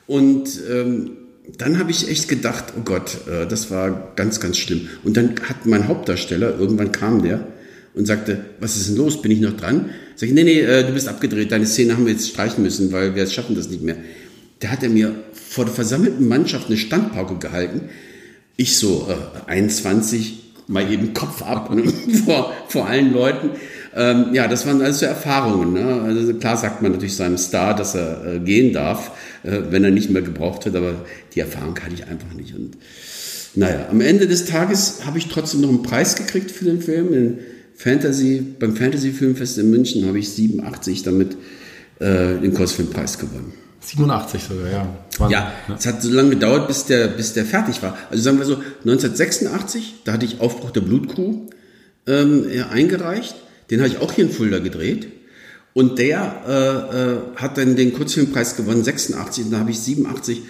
Und 0.06 0.50
ähm, 0.70 1.12
dann 1.56 1.78
habe 1.78 1.90
ich 1.90 2.10
echt 2.10 2.28
gedacht, 2.28 2.74
oh 2.76 2.82
Gott, 2.84 3.26
äh, 3.26 3.46
das 3.46 3.70
war 3.70 4.12
ganz, 4.16 4.38
ganz 4.38 4.58
schlimm. 4.58 4.88
Und 5.02 5.16
dann 5.16 5.34
hat 5.48 5.64
mein 5.64 5.88
Hauptdarsteller, 5.88 6.58
irgendwann 6.58 6.92
kam 6.92 7.22
der 7.22 7.46
und 7.94 8.06
sagte, 8.06 8.44
was 8.60 8.76
ist 8.76 8.90
denn 8.90 8.96
los, 8.96 9.22
bin 9.22 9.32
ich 9.32 9.40
noch 9.40 9.56
dran? 9.56 9.90
Sag 10.18 10.30
ich, 10.30 10.34
nee, 10.34 10.42
nee, 10.42 10.58
äh, 10.62 10.84
du 10.84 10.92
bist 10.94 11.06
abgedreht, 11.06 11.52
deine 11.52 11.64
Szene 11.64 11.92
haben 11.92 12.04
wir 12.04 12.12
jetzt 12.12 12.28
streichen 12.28 12.64
müssen, 12.64 12.90
weil 12.90 13.14
wir 13.14 13.24
schaffen 13.28 13.54
das 13.54 13.68
nicht 13.68 13.84
mehr. 13.84 13.94
Da 14.58 14.66
hat 14.66 14.82
er 14.82 14.88
mir 14.88 15.14
vor 15.32 15.64
der 15.64 15.72
versammelten 15.72 16.26
Mannschaft 16.26 16.66
eine 16.66 16.76
Standpauke 16.76 17.36
gehalten. 17.36 17.82
Ich 18.56 18.76
so, 18.76 19.06
äh, 19.08 19.48
21, 19.48 20.54
mal 20.66 20.92
eben 20.92 21.14
Kopf 21.14 21.40
ab 21.42 21.72
ne? 21.72 21.84
vor, 22.24 22.52
vor 22.66 22.88
allen 22.88 23.12
Leuten. 23.12 23.50
Ähm, 23.94 24.30
ja, 24.32 24.48
das 24.48 24.66
waren 24.66 24.82
also 24.82 25.06
Erfahrungen. 25.06 25.72
Ne? 25.74 26.02
Also 26.02 26.34
klar 26.34 26.56
sagt 26.56 26.82
man 26.82 26.90
natürlich 26.90 27.14
seinem 27.14 27.38
Star, 27.38 27.76
dass 27.76 27.94
er 27.94 28.26
äh, 28.26 28.38
gehen 28.40 28.72
darf, 28.72 29.12
äh, 29.44 29.60
wenn 29.70 29.84
er 29.84 29.92
nicht 29.92 30.10
mehr 30.10 30.22
gebraucht 30.22 30.64
wird, 30.64 30.74
aber 30.74 31.04
die 31.36 31.38
Erfahrung 31.38 31.74
kann 31.74 31.94
ich 31.94 32.08
einfach 32.08 32.32
nicht. 32.34 32.56
Und 32.56 32.76
naja, 33.54 33.86
am 33.88 34.00
Ende 34.00 34.26
des 34.26 34.46
Tages 34.46 35.06
habe 35.06 35.18
ich 35.18 35.28
trotzdem 35.28 35.60
noch 35.60 35.68
einen 35.68 35.84
Preis 35.84 36.16
gekriegt 36.16 36.50
für 36.50 36.64
den 36.64 36.82
Film. 36.82 37.12
Den 37.12 37.38
Fantasy, 37.78 38.42
beim 38.58 38.74
Fantasy 38.74 39.12
Filmfest 39.12 39.56
in 39.56 39.70
München 39.70 40.04
habe 40.06 40.18
ich 40.18 40.28
87 40.30 41.04
damit 41.04 41.36
äh, 42.00 42.36
den 42.36 42.52
Kurzfilmpreis 42.52 43.18
gewonnen. 43.18 43.52
87 43.80 44.42
sogar, 44.42 44.68
ja. 44.68 44.96
Wahnsinn, 45.18 45.32
ja, 45.32 45.52
ne? 45.68 45.76
es 45.78 45.86
hat 45.86 46.02
so 46.02 46.10
lange 46.10 46.30
gedauert, 46.30 46.66
bis 46.66 46.86
der, 46.86 47.06
bis 47.06 47.34
der 47.34 47.44
fertig 47.44 47.80
war. 47.80 47.96
Also 48.10 48.24
sagen 48.24 48.38
wir 48.38 48.46
so, 48.46 48.56
1986, 48.56 50.02
da 50.04 50.14
hatte 50.14 50.24
ich 50.24 50.40
Aufbruch 50.40 50.72
der 50.72 50.80
Blutkuh 50.80 51.46
ähm, 52.08 52.46
eingereicht. 52.68 53.36
Den 53.70 53.78
habe 53.78 53.88
ich 53.88 53.98
auch 53.98 54.12
hier 54.12 54.24
in 54.24 54.32
Fulda 54.32 54.58
gedreht. 54.58 55.06
Und 55.72 56.00
der 56.00 56.42
äh, 56.48 56.96
äh, 56.96 57.16
hat 57.36 57.58
dann 57.58 57.76
den 57.76 57.92
Kurzfilmpreis 57.92 58.56
gewonnen, 58.56 58.82
86. 58.82 59.44
Und 59.44 59.52
da 59.52 59.60
habe 59.60 59.70
ich 59.70 59.78
87, 59.78 60.42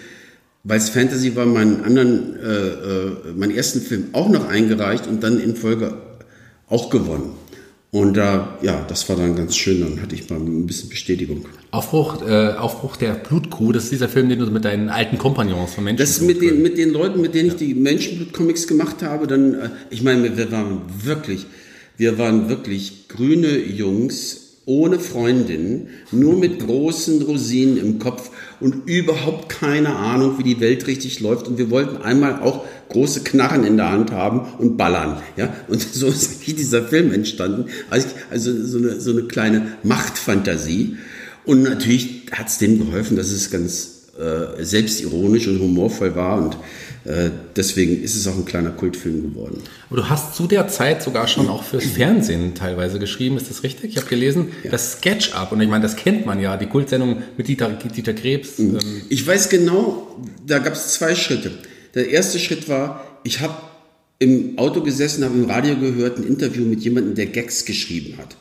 weil 0.63 0.79
es 0.79 0.89
Fantasy 0.89 1.35
war, 1.35 1.45
meinen 1.45 1.83
anderen, 1.83 2.39
äh, 2.39 2.49
äh, 2.49 3.11
meinen 3.35 3.55
ersten 3.55 3.81
Film 3.81 4.05
auch 4.13 4.29
noch 4.29 4.49
eingereicht 4.49 5.05
und 5.05 5.21
dann 5.21 5.39
in 5.39 5.55
Folge 5.55 6.08
auch 6.69 6.89
gewonnen. 6.89 7.33
Und 7.91 8.17
da, 8.17 8.59
ja, 8.61 8.85
das 8.87 9.09
war 9.09 9.15
dann 9.15 9.35
ganz 9.35 9.55
schön, 9.55 9.81
dann 9.81 9.99
hatte 9.99 10.13
ich 10.13 10.29
mal 10.29 10.37
ein 10.37 10.67
bisschen 10.67 10.89
Bestätigung. 10.89 11.45
Aufbruch, 11.71 12.21
äh, 12.21 12.53
Aufbruch 12.53 12.97
der 12.97 13.13
Blutkuh, 13.13 13.71
das 13.71 13.85
ist 13.85 13.91
dieser 13.93 14.07
Film, 14.07 14.29
den 14.29 14.37
du 14.37 14.45
mit 14.51 14.63
deinen 14.63 14.89
alten 14.89 15.17
Kompagnons 15.17 15.73
von 15.73 15.83
Menschen. 15.83 15.97
Das 15.97 16.21
mit 16.21 16.39
den, 16.39 16.61
mit 16.61 16.77
den 16.77 16.91
Leuten, 16.91 17.19
mit 17.19 17.33
denen 17.33 17.47
ja. 17.47 17.53
ich 17.53 17.59
die 17.59 17.73
Menschenblut-Comics 17.73 18.67
gemacht 18.67 19.01
habe, 19.01 19.25
dann, 19.25 19.55
äh, 19.55 19.69
ich 19.89 20.03
meine, 20.03 20.37
wir 20.37 20.51
waren 20.51 20.81
wirklich, 21.03 21.47
wir 21.97 22.19
waren 22.19 22.47
wirklich 22.47 23.07
grüne 23.07 23.57
Jungs, 23.57 24.48
ohne 24.69 24.99
Freundin, 24.99 25.87
nur 26.11 26.37
mit 26.37 26.59
großen 26.59 27.23
Rosinen 27.23 27.77
im 27.77 27.97
Kopf 27.97 28.29
und 28.59 28.87
überhaupt 28.87 29.49
keine 29.49 29.95
Ahnung, 29.95 30.37
wie 30.37 30.43
die 30.43 30.59
Welt 30.59 30.85
richtig 30.85 31.21
läuft. 31.21 31.47
Und 31.47 31.57
wir 31.57 31.71
wollten 31.71 31.97
einmal 31.97 32.39
auch 32.43 32.65
große 32.89 33.21
Knarren 33.23 33.63
in 33.63 33.77
der 33.77 33.91
Hand 33.91 34.11
haben 34.11 34.41
und 34.59 34.77
ballern. 34.77 35.23
Ja? 35.37 35.51
Und 35.69 35.81
so 35.93 36.05
ist 36.05 36.45
dieser 36.45 36.83
Film 36.83 37.11
entstanden. 37.11 37.65
Also, 37.89 38.09
also 38.29 38.63
so, 38.63 38.77
eine, 38.77 39.01
so 39.01 39.09
eine 39.09 39.23
kleine 39.23 39.73
Machtfantasie. 39.81 40.97
Und 41.45 41.63
natürlich 41.63 42.27
hat 42.31 42.49
es 42.49 42.59
dem 42.59 42.77
geholfen, 42.77 43.17
dass 43.17 43.31
es 43.31 43.49
ganz 43.49 43.98
äh, 44.19 44.63
selbstironisch 44.63 45.47
und 45.47 45.59
humorvoll 45.59 46.15
war 46.15 46.37
und 46.37 46.57
äh, 47.05 47.29
deswegen 47.55 48.03
ist 48.03 48.15
es 48.15 48.27
auch 48.27 48.35
ein 48.35 48.45
kleiner 48.45 48.71
Kultfilm 48.71 49.21
geworden. 49.21 49.61
Aber 49.89 50.01
du 50.01 50.09
hast 50.09 50.35
zu 50.35 50.45
der 50.45 50.67
Zeit 50.67 51.01
sogar 51.01 51.27
schon 51.27 51.47
auch 51.47 51.63
fürs 51.63 51.85
Fernsehen 51.95 52.53
teilweise 52.53 52.99
geschrieben, 52.99 53.37
ist 53.37 53.49
das 53.49 53.63
richtig? 53.63 53.91
Ich 53.91 53.97
habe 53.97 54.07
gelesen, 54.07 54.49
ja. 54.63 54.71
das 54.71 54.93
Sketch-Up, 54.93 55.51
und 55.51 55.61
ich 55.61 55.69
meine, 55.69 55.83
das 55.83 55.95
kennt 55.95 56.25
man 56.25 56.39
ja, 56.41 56.57
die 56.57 56.65
Kultsendung 56.65 57.23
mit 57.37 57.47
Dieter, 57.47 57.69
Dieter 57.69 58.13
Krebs. 58.13 58.59
Mhm. 58.59 58.75
Ähm. 58.75 59.01
Ich 59.09 59.25
weiß 59.25 59.49
genau, 59.49 60.19
da 60.45 60.59
gab 60.59 60.73
es 60.73 60.93
zwei 60.93 61.15
Schritte. 61.15 61.51
Der 61.95 62.09
erste 62.09 62.37
Schritt 62.39 62.67
war, 62.67 63.03
ich 63.23 63.39
habe 63.39 63.55
im 64.19 64.57
Auto 64.57 64.81
gesessen, 64.81 65.23
habe 65.23 65.35
im 65.35 65.49
Radio 65.49 65.77
gehört, 65.77 66.17
ein 66.17 66.25
Interview 66.25 66.65
mit 66.65 66.81
jemandem, 66.81 67.15
der 67.15 67.27
Gags 67.27 67.63
geschrieben 67.63 68.17
hat. 68.17 68.35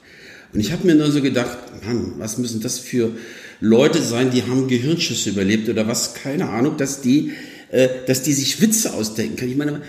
Und 0.53 0.61
ich 0.61 0.73
habe 0.73 0.87
mir 0.87 0.95
nur 0.95 1.11
so 1.11 1.23
gedacht, 1.23 1.59
Mann, 1.87 2.15
was 2.19 2.39
müssen 2.39 2.61
das 2.61 2.79
für 2.79 3.13
Leute 3.61 4.03
sein, 4.03 4.31
die 4.31 4.43
haben 4.43 4.69
Gehirnschüsse 4.69 5.31
überlebt 5.31 5.69
oder 5.69 5.89
was, 5.89 6.15
keine 6.15 6.49
Ahnung, 6.49 6.77
dass 6.77 7.01
die 7.01 7.33
äh, 7.71 7.89
dass 8.07 8.23
die 8.23 8.33
sich 8.33 8.61
Witze 8.61 8.95
ausdenken 8.95 9.37
können. 9.37 9.51
Ich 9.51 9.59
meine, 9.59 9.83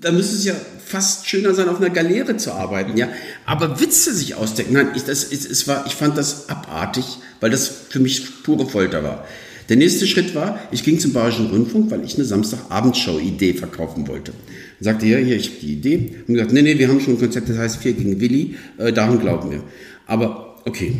da 0.00 0.12
müsste 0.12 0.36
es 0.36 0.44
ja 0.44 0.54
fast 0.84 1.28
schöner 1.28 1.54
sein, 1.54 1.68
auf 1.68 1.80
einer 1.80 1.90
Galeere 1.90 2.36
zu 2.36 2.52
arbeiten, 2.52 2.96
ja. 2.96 3.08
Aber 3.46 3.80
Witze 3.80 4.14
sich 4.14 4.34
ausdenken, 4.34 4.74
nein, 4.74 4.88
ich, 4.94 5.04
das, 5.04 5.24
es, 5.24 5.48
es 5.48 5.68
war, 5.68 5.86
ich 5.86 5.94
fand 5.94 6.18
das 6.18 6.48
abartig, 6.48 7.04
weil 7.40 7.50
das 7.50 7.68
für 7.88 8.00
mich 8.00 8.42
pure 8.42 8.68
Folter 8.68 9.02
war. 9.02 9.26
Der 9.68 9.76
nächste 9.76 10.06
Schritt 10.06 10.34
war, 10.34 10.60
ich 10.72 10.82
ging 10.82 10.98
zum 10.98 11.12
Bayerischen 11.14 11.46
Rundfunk, 11.46 11.90
weil 11.90 12.04
ich 12.04 12.16
eine 12.16 12.24
Samstagabendshow-Idee 12.24 13.54
verkaufen 13.54 14.06
wollte. 14.08 14.32
Und 14.32 14.84
sagte, 14.84 15.06
ja, 15.06 15.16
hier, 15.16 15.36
ich 15.36 15.50
habe 15.50 15.60
die 15.62 15.72
Idee. 15.72 16.10
Und 16.26 16.34
gesagt, 16.34 16.52
nee, 16.52 16.60
nee, 16.60 16.78
wir 16.78 16.88
haben 16.88 17.00
schon 17.00 17.14
ein 17.14 17.20
Konzept, 17.20 17.48
das 17.48 17.56
heißt 17.56 17.76
Vier 17.78 17.94
gegen 17.94 18.20
Willi, 18.20 18.56
äh, 18.76 18.92
daran 18.92 19.20
glauben 19.20 19.52
wir. 19.52 19.62
Aber, 20.06 20.56
okay. 20.66 20.96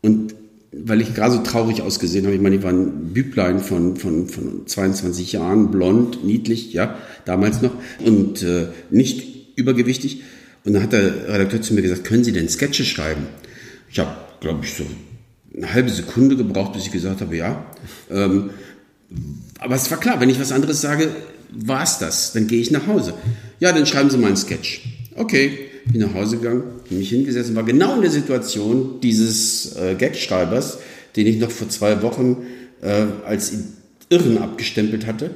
Und 0.00 0.34
weil 0.72 1.00
ich 1.00 1.14
gerade 1.14 1.34
so 1.34 1.42
traurig 1.42 1.82
ausgesehen 1.82 2.24
habe. 2.26 2.34
Ich 2.34 2.40
meine, 2.40 2.56
ich 2.56 2.62
war 2.62 2.72
ein 2.72 3.12
Büblein 3.12 3.60
von, 3.60 3.96
von, 3.96 4.28
von 4.28 4.66
22 4.66 5.32
Jahren, 5.32 5.70
blond, 5.70 6.24
niedlich, 6.24 6.72
ja, 6.72 6.98
damals 7.24 7.60
noch, 7.60 7.72
und 8.04 8.42
äh, 8.42 8.68
nicht 8.90 9.56
übergewichtig. 9.56 10.22
Und 10.64 10.74
dann 10.74 10.82
hat 10.82 10.92
der 10.92 11.28
Redakteur 11.28 11.62
zu 11.62 11.74
mir 11.74 11.82
gesagt, 11.82 12.04
können 12.04 12.22
Sie 12.22 12.32
denn 12.32 12.48
Sketche 12.48 12.84
schreiben? 12.84 13.26
Ich 13.90 13.98
habe, 13.98 14.10
glaube 14.40 14.64
ich, 14.64 14.74
so 14.74 14.84
eine 15.56 15.72
halbe 15.72 15.90
Sekunde 15.90 16.36
gebraucht, 16.36 16.74
bis 16.74 16.86
ich 16.86 16.92
gesagt 16.92 17.20
habe, 17.20 17.36
ja. 17.36 17.64
Ähm, 18.10 18.50
aber 19.58 19.74
es 19.74 19.90
war 19.90 19.98
klar, 19.98 20.20
wenn 20.20 20.30
ich 20.30 20.38
was 20.38 20.52
anderes 20.52 20.80
sage, 20.80 21.08
war 21.50 21.82
es 21.82 21.98
das. 21.98 22.32
Dann 22.32 22.46
gehe 22.46 22.60
ich 22.60 22.70
nach 22.70 22.86
Hause. 22.86 23.14
Ja, 23.58 23.72
dann 23.72 23.86
schreiben 23.86 24.10
Sie 24.10 24.18
mal 24.18 24.28
einen 24.28 24.36
Sketch. 24.36 24.82
Okay, 25.16 25.69
bin 25.86 26.00
nach 26.00 26.14
Hause 26.14 26.38
gegangen, 26.38 26.62
mich 26.90 27.10
hingesetzt, 27.10 27.54
war 27.54 27.62
genau 27.64 27.96
in 27.96 28.02
der 28.02 28.10
Situation 28.10 29.00
dieses 29.02 29.76
äh, 29.76 29.94
Gagschreibers, 29.94 30.78
den 31.16 31.26
ich 31.26 31.38
noch 31.38 31.50
vor 31.50 31.68
zwei 31.68 32.02
Wochen 32.02 32.46
äh, 32.82 33.06
als 33.24 33.52
Irren 34.08 34.38
abgestempelt 34.38 35.06
hatte 35.06 35.30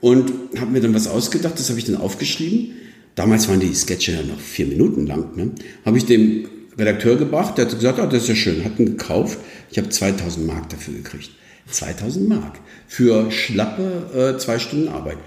und 0.00 0.32
habe 0.58 0.70
mir 0.70 0.80
dann 0.80 0.94
was 0.94 1.06
ausgedacht, 1.06 1.58
das 1.58 1.68
habe 1.68 1.78
ich 1.78 1.84
dann 1.84 1.96
aufgeschrieben. 1.96 2.76
Damals 3.14 3.48
waren 3.48 3.60
die 3.60 3.74
Sketche 3.74 4.12
ja 4.12 4.22
noch 4.22 4.40
vier 4.40 4.66
Minuten 4.66 5.06
lang. 5.06 5.36
Ne? 5.36 5.50
Habe 5.84 5.98
ich 5.98 6.06
dem 6.06 6.48
Redakteur 6.78 7.16
gebracht, 7.16 7.58
der 7.58 7.66
hat 7.66 7.74
gesagt, 7.74 7.98
oh, 7.98 8.06
das 8.06 8.22
ist 8.22 8.28
ja 8.28 8.34
schön, 8.34 8.64
hat 8.64 8.78
ihn 8.78 8.96
gekauft. 8.96 9.38
Ich 9.70 9.78
habe 9.78 9.90
2000 9.90 10.46
Mark 10.46 10.70
dafür 10.70 10.94
gekriegt. 10.94 11.30
2000 11.68 12.28
Mark 12.28 12.58
für 12.88 13.30
schlappe 13.30 14.34
äh, 14.34 14.38
zwei 14.38 14.58
Stunden 14.58 14.88
Arbeit. 14.88 15.18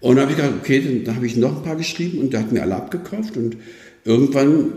Und 0.00 0.16
dann 0.16 0.22
habe 0.22 0.32
ich 0.32 0.38
gedacht, 0.38 0.54
okay, 0.60 0.80
dann, 0.80 1.04
dann 1.04 1.16
habe 1.16 1.26
ich 1.26 1.36
noch 1.36 1.56
ein 1.58 1.62
paar 1.62 1.76
geschrieben 1.76 2.18
und 2.18 2.32
der 2.32 2.40
hat 2.40 2.52
mir 2.52 2.62
alle 2.62 2.76
abgekauft 2.76 3.36
und 3.36 3.56
irgendwann 4.04 4.72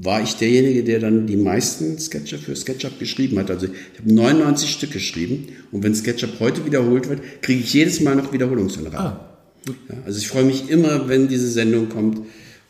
war 0.00 0.22
ich 0.22 0.36
derjenige, 0.36 0.84
der 0.84 1.00
dann 1.00 1.26
die 1.26 1.36
meisten 1.36 1.98
Sketcher 1.98 2.38
für 2.38 2.54
SketchUp 2.54 2.98
geschrieben 2.98 3.38
hat. 3.38 3.50
Also 3.50 3.66
ich 3.66 4.00
habe 4.00 4.12
99 4.12 4.70
Stück 4.70 4.92
geschrieben 4.92 5.48
und 5.72 5.82
wenn 5.82 5.94
SketchUp 5.94 6.40
heute 6.40 6.66
wiederholt 6.66 7.08
wird, 7.08 7.42
kriege 7.42 7.60
ich 7.60 7.72
jedes 7.72 8.00
Mal 8.00 8.16
noch 8.16 8.32
Wiederholungshonorar. 8.32 9.00
Ah. 9.00 9.34
Ja, 9.66 9.96
also 10.04 10.18
ich 10.18 10.28
freue 10.28 10.44
mich 10.44 10.68
immer, 10.68 11.08
wenn 11.08 11.28
diese 11.28 11.50
Sendung 11.50 11.88
kommt 11.88 12.20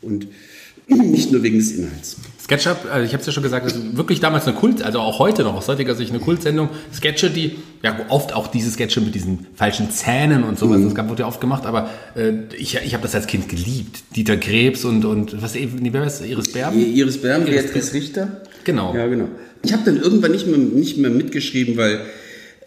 und 0.01 0.27
nicht 0.87 1.31
nur 1.31 1.43
wegen 1.43 1.57
des 1.57 1.73
Inhalts. 1.73 2.17
SketchUp, 2.45 2.85
also 2.91 3.03
ich 3.03 3.13
habe 3.13 3.21
es 3.21 3.25
ja 3.25 3.33
schon 3.33 3.41
gesagt, 3.41 3.65
ist 3.65 3.97
wirklich 3.97 4.19
damals 4.19 4.45
eine 4.45 4.55
Kult, 4.55 4.83
also 4.83 4.99
auch 4.99 5.17
heute 5.17 5.41
noch 5.41 5.55
aus 5.55 5.67
heutiger 5.67 5.95
Sicht 5.95 6.11
eine 6.11 6.19
Kultsendung. 6.19 6.69
Sketche, 6.93 7.31
die 7.31 7.55
ja 7.81 7.97
oft 8.09 8.33
auch 8.33 8.45
diese 8.45 8.69
Sketche 8.69 9.01
mit 9.01 9.15
diesen 9.15 9.47
falschen 9.55 9.89
Zähnen 9.89 10.43
und 10.43 10.59
sowas, 10.59 10.77
mhm. 10.77 10.93
das 10.93 11.09
wurde 11.09 11.23
ja 11.23 11.27
oft 11.27 11.41
gemacht, 11.41 11.65
aber 11.65 11.89
äh, 12.15 12.33
ich, 12.55 12.75
ich 12.75 12.93
habe 12.93 13.01
das 13.01 13.15
als 13.15 13.25
Kind 13.25 13.49
geliebt. 13.49 14.03
Dieter 14.15 14.37
Krebs 14.37 14.85
und 14.85 15.05
und 15.05 15.41
was 15.41 15.55
nee, 15.55 15.89
wer 15.91 16.05
ist 16.05 16.23
Iris 16.23 16.51
Berben? 16.51 16.79
Iris 16.79 17.19
Berben, 17.19 17.45
Beatrice 17.45 17.93
Richter. 17.93 18.41
Genau. 18.63 18.93
Ja, 18.93 19.07
genau. 19.07 19.27
Ich 19.63 19.73
habe 19.73 19.81
dann 19.83 19.97
irgendwann 19.97 20.31
nicht 20.31 20.45
mehr 20.45 20.59
nicht 20.59 20.97
mehr 20.97 21.09
mitgeschrieben, 21.09 21.77
weil 21.77 22.01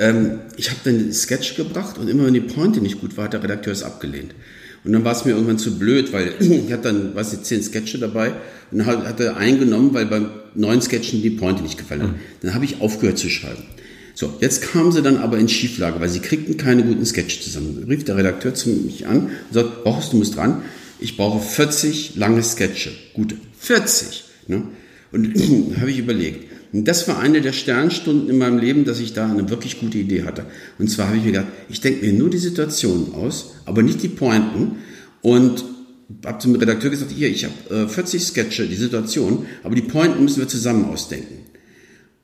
ähm, 0.01 0.41
ich 0.57 0.71
habe 0.71 0.81
dann 0.83 1.13
Sketch 1.13 1.55
gebracht 1.55 1.99
und 1.99 2.09
immer 2.09 2.27
wenn 2.27 2.35
die 2.35 2.41
Pointe 2.41 2.81
nicht 2.81 3.01
gut 3.01 3.17
war, 3.17 3.27
hat 3.27 3.33
der 3.33 3.45
Redakteur 3.45 3.73
es 3.73 3.85
abgelehnt. 3.85 4.35
Und 4.85 4.93
dann 4.93 5.05
war 5.05 5.13
es 5.13 5.25
mir 5.25 5.33
irgendwann 5.33 5.59
zu 5.59 5.79
blöd, 5.79 6.13
weil 6.13 6.35
ich 6.41 6.73
hatte 6.73 6.85
dann, 6.85 7.15
was 7.15 7.33
ich, 7.33 7.43
zehn 7.43 7.63
Sketche 7.63 7.99
dabei 7.99 8.33
und 8.71 8.79
dann 8.79 8.87
hat 8.87 9.21
er 9.21 9.37
eingenommen, 9.37 9.95
weil 9.95 10.07
beim 10.07 10.31
neuen 10.55 10.83
Sketchen 10.83 11.23
die 11.23 11.31
Pointe 11.31 11.63
nicht 11.63 11.79
gefallen 11.79 12.03
hat. 12.03 12.13
Mhm. 12.13 12.21
Dann 12.43 12.55
habe 12.55 12.65
ich 12.65 12.81
aufgehört 12.81 13.19
zu 13.19 13.29
schreiben. 13.29 13.63
So, 14.15 14.35
jetzt 14.41 14.63
kamen 14.63 14.91
sie 14.91 15.01
dann 15.01 15.19
aber 15.19 15.39
in 15.39 15.49
Schieflage, 15.49 16.01
weil 16.01 16.09
sie 16.09 16.19
kriegten 16.19 16.57
keine 16.57 16.83
guten 16.83 17.07
Sketche 17.07 17.41
zusammen. 17.41 17.77
Dann 17.79 17.89
rief 17.89 18.05
der 18.05 18.17
Redakteur 18.17 18.53
zu 18.53 18.69
mich 18.71 19.07
an 19.07 19.27
und 19.27 19.31
sagt, 19.53 19.85
brauchst 19.85 20.13
du 20.13 20.17
musst 20.17 20.37
dran, 20.37 20.63
ich 20.99 21.17
brauche 21.17 21.41
40 21.41 22.17
lange 22.17 22.43
Sketche. 22.43 22.91
Gute, 23.15 23.37
40. 23.61 24.25
Ne? 24.49 24.65
Und 25.13 25.35
habe 25.81 25.91
ich 25.91 25.99
überlegt, 25.99 26.48
Und 26.73 26.87
das 26.87 27.09
war 27.09 27.19
eine 27.19 27.41
der 27.41 27.53
Sternstunden 27.53 28.29
in 28.29 28.39
meinem 28.39 28.59
Leben, 28.59 28.85
dass 28.85 29.01
ich 29.01 29.15
da 29.15 29.31
eine 29.31 29.49
wirklich 29.49 29.81
gute 29.81 29.99
Idee 29.99 30.25
hatte. 30.25 30.45
Und 30.79 30.89
zwar 30.91 31.09
habe 31.09 31.17
ich 31.17 31.25
mir 31.25 31.33
gedacht, 31.33 31.49
ich 31.69 31.81
denke 31.81 32.05
mir 32.05 32.13
nur 32.13 32.31
die 32.31 32.39
Situation 32.39 33.15
aus, 33.15 33.55
aber 33.65 33.83
nicht 33.83 34.03
die 34.03 34.09
Pointen. 34.09 34.77
Und 35.23 35.65
habe 36.25 36.39
zum 36.39 36.55
Redakteur 36.55 36.91
gesagt, 36.91 37.11
hier, 37.11 37.29
ich 37.29 37.45
habe 37.45 37.85
äh, 37.85 37.89
40 37.89 38.23
Sketche, 38.23 38.67
die 38.67 38.77
Situation, 38.77 39.47
aber 39.63 39.75
die 39.75 39.83
Pointen 39.83 40.23
müssen 40.23 40.41
wir 40.41 40.49
zusammen 40.49 40.87
ausdenken. 40.87 41.45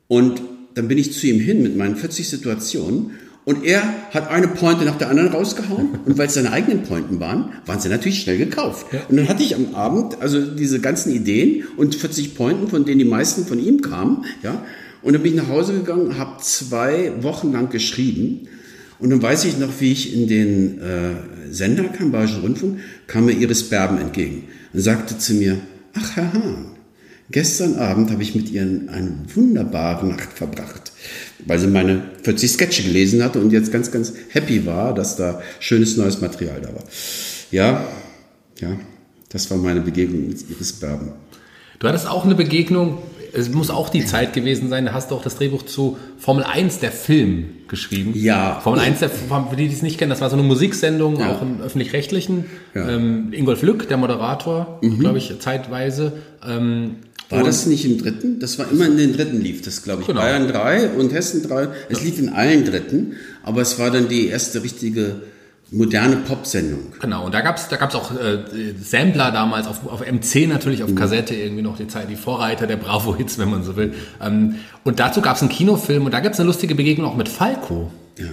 Und 0.07 0.41
dann 0.75 0.87
bin 0.87 0.97
ich 0.97 1.13
zu 1.13 1.27
ihm 1.27 1.39
hin 1.39 1.61
mit 1.61 1.75
meinen 1.75 1.95
40 1.95 2.27
Situationen 2.27 3.11
und 3.45 3.63
er 3.63 3.83
hat 4.11 4.29
eine 4.29 4.47
Pointe 4.47 4.85
nach 4.85 4.97
der 4.97 5.09
anderen 5.09 5.29
rausgehauen. 5.29 5.99
Und 6.05 6.17
weil 6.17 6.27
es 6.27 6.33
seine 6.33 6.51
eigenen 6.51 6.81
Pointen 6.81 7.19
waren, 7.19 7.49
waren 7.67 7.79
sie 7.79 7.89
natürlich 7.89 8.21
schnell 8.21 8.39
gekauft. 8.39 8.87
Ja. 8.91 9.01
Und 9.07 9.17
dann 9.17 9.27
hatte 9.27 9.43
ich 9.43 9.55
am 9.55 9.75
Abend 9.75 10.19
also 10.19 10.41
diese 10.41 10.79
ganzen 10.79 11.13
Ideen 11.13 11.63
und 11.77 11.93
40 11.93 12.33
Pointen, 12.33 12.67
von 12.67 12.85
denen 12.85 12.99
die 12.99 13.05
meisten 13.05 13.45
von 13.45 13.59
ihm 13.59 13.81
kamen. 13.81 14.25
Ja. 14.41 14.63
Und 15.03 15.13
dann 15.13 15.21
bin 15.21 15.35
ich 15.35 15.37
nach 15.37 15.49
Hause 15.49 15.73
gegangen, 15.73 16.17
habe 16.17 16.41
zwei 16.41 17.11
Wochen 17.21 17.53
lang 17.53 17.69
geschrieben. 17.69 18.47
Und 18.97 19.11
dann 19.11 19.21
weiß 19.21 19.45
ich 19.45 19.59
noch, 19.59 19.69
wie 19.79 19.91
ich 19.91 20.15
in 20.15 20.27
den 20.27 20.81
äh, 20.81 21.51
Sender 21.51 21.83
kam, 21.83 22.11
Bayerischen 22.11 22.41
Rundfunk, 22.41 22.79
kam 23.05 23.25
mir 23.25 23.33
Iris 23.33 23.69
Berben 23.69 23.99
entgegen 23.99 24.45
und 24.73 24.79
sagte 24.79 25.19
zu 25.19 25.35
mir, 25.35 25.57
ach 25.93 26.15
Herr 26.15 26.33
Hahn, 26.33 26.74
gestern 27.29 27.75
Abend 27.75 28.11
habe 28.11 28.23
ich 28.23 28.35
mit 28.35 28.51
Ihnen 28.51 28.89
eine 28.89 29.11
wunderbare 29.33 30.05
Nacht 30.05 30.33
verbracht 30.33 30.91
weil 31.45 31.59
sie 31.59 31.67
meine 31.67 32.01
40 32.23 32.51
Sketche 32.51 32.83
gelesen 32.83 33.23
hatte 33.23 33.39
und 33.39 33.51
jetzt 33.51 33.71
ganz, 33.71 33.91
ganz 33.91 34.13
happy 34.29 34.65
war, 34.65 34.93
dass 34.93 35.15
da 35.15 35.41
schönes 35.59 35.97
neues 35.97 36.21
Material 36.21 36.61
da 36.61 36.69
war. 36.69 36.83
Ja, 37.51 37.85
ja, 38.59 38.69
das 39.29 39.49
war 39.51 39.57
meine 39.57 39.81
Begegnung 39.81 40.27
mit 40.27 40.49
Iris 40.49 40.73
Berben. 40.73 41.13
Du 41.79 41.87
hattest 41.87 42.07
auch 42.07 42.23
eine 42.23 42.35
Begegnung, 42.35 42.99
es 43.33 43.49
muss 43.49 43.69
auch 43.69 43.89
die 43.89 44.05
Zeit 44.05 44.33
gewesen 44.33 44.69
sein, 44.69 44.85
da 44.85 44.93
hast 44.93 45.11
du 45.11 45.15
auch 45.15 45.21
das 45.21 45.35
Drehbuch 45.35 45.63
zu 45.63 45.97
Formel 46.17 46.45
1, 46.45 46.79
der 46.79 46.91
Film, 46.91 47.49
geschrieben. 47.67 48.13
Ja. 48.15 48.59
Formel 48.61 48.79
1, 48.79 48.99
der, 48.99 49.09
für 49.09 49.55
die, 49.57 49.67
die 49.67 49.73
es 49.73 49.81
nicht 49.81 49.97
kennen, 49.97 50.09
das 50.09 50.21
war 50.21 50.29
so 50.29 50.37
eine 50.37 50.47
Musiksendung, 50.47 51.19
ja. 51.19 51.33
auch 51.33 51.41
im 51.41 51.61
Öffentlich-Rechtlichen. 51.61 52.45
Ja. 52.73 52.89
Ähm, 52.89 53.33
Ingolf 53.33 53.61
Lück, 53.61 53.89
der 53.89 53.97
Moderator, 53.97 54.79
mhm. 54.81 54.99
glaube 54.99 55.17
ich, 55.17 55.37
zeitweise. 55.39 56.13
Ähm, 56.47 56.97
war 57.29 57.43
das 57.43 57.65
nicht 57.65 57.85
im 57.85 57.97
dritten? 57.97 58.39
Das 58.39 58.59
war 58.59 58.69
immer 58.69 58.85
in 58.85 58.97
den 58.97 59.13
dritten 59.13 59.41
lief 59.41 59.61
das, 59.61 59.83
glaube 59.83 60.01
ich. 60.01 60.07
Genau. 60.07 60.21
Bayern 60.21 60.47
3 60.47 60.89
und 60.89 61.11
Hessen 61.11 61.43
3. 61.43 61.69
Es 61.89 61.99
ja. 61.99 62.05
lief 62.05 62.19
in 62.19 62.29
allen 62.29 62.65
dritten, 62.65 63.13
aber 63.43 63.61
es 63.61 63.79
war 63.79 63.91
dann 63.91 64.07
die 64.07 64.27
erste 64.27 64.63
richtige 64.63 65.21
moderne 65.71 66.17
Pop-Sendung. 66.17 66.93
Genau, 66.99 67.25
und 67.25 67.33
da 67.33 67.41
gab's 67.41 67.67
da 67.67 67.77
gab's 67.77 67.95
auch 67.95 68.11
äh, 68.11 68.43
Sampler 68.81 69.31
damals 69.31 69.67
auf, 69.67 69.87
auf 69.87 70.01
MC 70.01 70.47
natürlich, 70.47 70.83
auf 70.83 70.91
mhm. 70.91 70.95
Kassette 70.95 71.33
irgendwie 71.33 71.63
noch 71.63 71.77
die 71.77 71.87
Zeit, 71.87 72.09
die 72.09 72.15
Vorreiter 72.15 72.67
der 72.67 72.77
Bravo-Hits, 72.77 73.39
wenn 73.39 73.49
man 73.49 73.63
so 73.63 73.75
will. 73.75 73.93
Ähm, 74.21 74.55
und 74.83 74.99
dazu 74.99 75.21
gab's 75.21 75.41
einen 75.41 75.49
Kinofilm 75.49 76.05
und 76.05 76.13
da 76.13 76.19
gab's 76.19 76.39
eine 76.39 76.47
lustige 76.47 76.75
Begegnung 76.75 77.09
auch 77.09 77.15
mit 77.15 77.29
Falco. 77.29 77.91
Ja. 78.19 78.25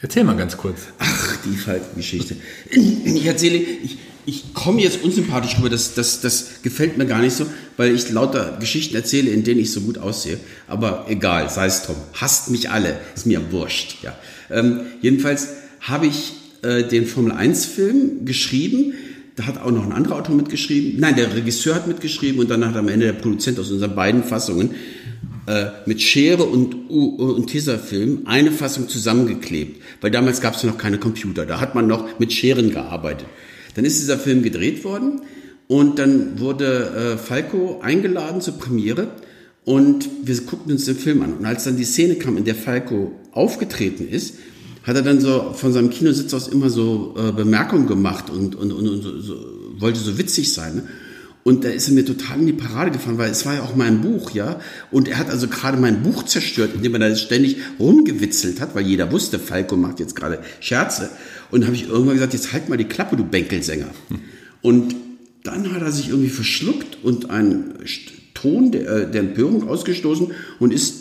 Erzähl 0.00 0.24
mal 0.24 0.36
ganz 0.36 0.58
kurz. 0.58 0.80
Ach, 0.98 1.36
die 1.44 1.56
Falco-Geschichte. 1.56 2.36
Ich 2.70 3.24
erzähle, 3.24 3.56
ich, 3.56 3.96
ich 4.26 4.54
komme 4.54 4.80
jetzt 4.80 5.02
unsympathisch 5.02 5.58
rüber, 5.58 5.68
das, 5.68 5.94
das, 5.94 6.20
das 6.20 6.62
gefällt 6.62 6.96
mir 6.96 7.06
gar 7.06 7.20
nicht 7.20 7.36
so, 7.36 7.46
weil 7.76 7.94
ich 7.94 8.10
lauter 8.10 8.56
Geschichten 8.58 8.94
erzähle, 8.94 9.30
in 9.30 9.44
denen 9.44 9.60
ich 9.60 9.72
so 9.72 9.80
gut 9.82 9.98
aussehe. 9.98 10.38
Aber 10.66 11.06
egal, 11.08 11.50
sei 11.50 11.66
es 11.66 11.82
drum. 11.82 11.96
Hasst 12.14 12.50
mich 12.50 12.70
alle, 12.70 12.98
ist 13.14 13.26
mir 13.26 13.52
wurscht. 13.52 14.02
Ja. 14.02 14.16
Ähm, 14.50 14.80
jedenfalls 15.02 15.48
habe 15.80 16.06
ich 16.06 16.32
äh, 16.62 16.84
den 16.84 17.06
Formel-1-Film 17.06 18.24
geschrieben. 18.24 18.94
Da 19.36 19.46
hat 19.46 19.60
auch 19.60 19.70
noch 19.70 19.84
ein 19.84 19.92
anderer 19.92 20.16
Autor 20.16 20.34
mitgeschrieben. 20.34 21.00
Nein, 21.00 21.16
der 21.16 21.34
Regisseur 21.34 21.74
hat 21.74 21.86
mitgeschrieben 21.86 22.40
und 22.40 22.50
dann 22.50 22.64
hat 22.64 22.76
am 22.76 22.88
Ende 22.88 23.06
der 23.06 23.14
Produzent 23.14 23.58
aus 23.58 23.70
unseren 23.70 23.94
beiden 23.94 24.22
Fassungen 24.22 24.70
äh, 25.46 25.66
mit 25.86 26.00
Schere 26.00 26.44
und, 26.44 26.88
und 26.88 27.48
Tesafilm 27.48 28.22
eine 28.24 28.52
Fassung 28.52 28.88
zusammengeklebt. 28.88 29.82
Weil 30.00 30.10
damals 30.10 30.40
gab 30.40 30.54
es 30.54 30.62
noch 30.64 30.78
keine 30.78 30.98
Computer. 30.98 31.44
Da 31.44 31.60
hat 31.60 31.74
man 31.74 31.86
noch 31.86 32.18
mit 32.18 32.32
Scheren 32.32 32.70
gearbeitet. 32.70 33.26
Dann 33.74 33.84
ist 33.84 34.00
dieser 34.00 34.18
Film 34.18 34.42
gedreht 34.42 34.84
worden 34.84 35.22
und 35.66 35.98
dann 35.98 36.38
wurde 36.40 37.14
äh, 37.14 37.18
Falco 37.18 37.80
eingeladen 37.80 38.40
zur 38.40 38.54
Premiere 38.58 39.08
und 39.64 40.08
wir 40.22 40.36
guckten 40.42 40.72
uns 40.72 40.84
den 40.84 40.96
Film 40.96 41.22
an. 41.22 41.34
Und 41.34 41.46
als 41.46 41.64
dann 41.64 41.76
die 41.76 41.84
Szene 41.84 42.16
kam, 42.16 42.36
in 42.36 42.44
der 42.44 42.54
Falco 42.54 43.12
aufgetreten 43.32 44.08
ist, 44.08 44.34
hat 44.82 44.96
er 44.96 45.02
dann 45.02 45.20
so 45.20 45.54
von 45.54 45.72
seinem 45.72 45.90
Kinositz 45.90 46.34
aus 46.34 46.48
immer 46.48 46.68
so 46.68 47.14
äh, 47.16 47.32
Bemerkungen 47.32 47.86
gemacht 47.86 48.28
und, 48.28 48.54
und, 48.54 48.72
und, 48.72 48.86
und 48.86 49.02
so, 49.02 49.20
so, 49.20 49.34
wollte 49.78 49.98
so 49.98 50.18
witzig 50.18 50.52
sein. 50.52 50.76
Ne? 50.76 50.82
Und 51.44 51.64
da 51.64 51.68
ist 51.68 51.88
er 51.88 51.94
mir 51.94 52.06
total 52.06 52.40
in 52.40 52.46
die 52.46 52.54
Parade 52.54 52.90
gefahren, 52.90 53.18
weil 53.18 53.30
es 53.30 53.44
war 53.44 53.54
ja 53.54 53.62
auch 53.62 53.76
mein 53.76 54.00
Buch, 54.00 54.30
ja. 54.30 54.60
Und 54.90 55.08
er 55.08 55.18
hat 55.18 55.28
also 55.28 55.46
gerade 55.46 55.76
mein 55.76 56.02
Buch 56.02 56.24
zerstört, 56.24 56.70
indem 56.74 56.94
er 56.94 57.10
da 57.10 57.14
ständig 57.14 57.58
rumgewitzelt 57.78 58.60
hat, 58.60 58.74
weil 58.74 58.86
jeder 58.86 59.12
wusste, 59.12 59.38
Falco 59.38 59.76
macht 59.76 60.00
jetzt 60.00 60.16
gerade 60.16 60.40
Scherze. 60.60 61.10
Und 61.50 61.60
da 61.60 61.66
habe 61.66 61.76
ich 61.76 61.86
irgendwann 61.86 62.14
gesagt, 62.14 62.32
jetzt 62.32 62.54
halt 62.54 62.70
mal 62.70 62.78
die 62.78 62.86
Klappe, 62.86 63.16
du 63.16 63.24
Bänkelsänger. 63.24 63.90
Und 64.62 64.96
dann 65.42 65.74
hat 65.74 65.82
er 65.82 65.92
sich 65.92 66.08
irgendwie 66.08 66.30
verschluckt 66.30 66.96
und 67.02 67.28
einen 67.28 67.74
Ton 68.32 68.72
der, 68.72 68.88
äh, 68.88 69.10
der 69.10 69.20
Empörung 69.20 69.68
ausgestoßen 69.68 70.32
und 70.58 70.72
ist 70.72 70.94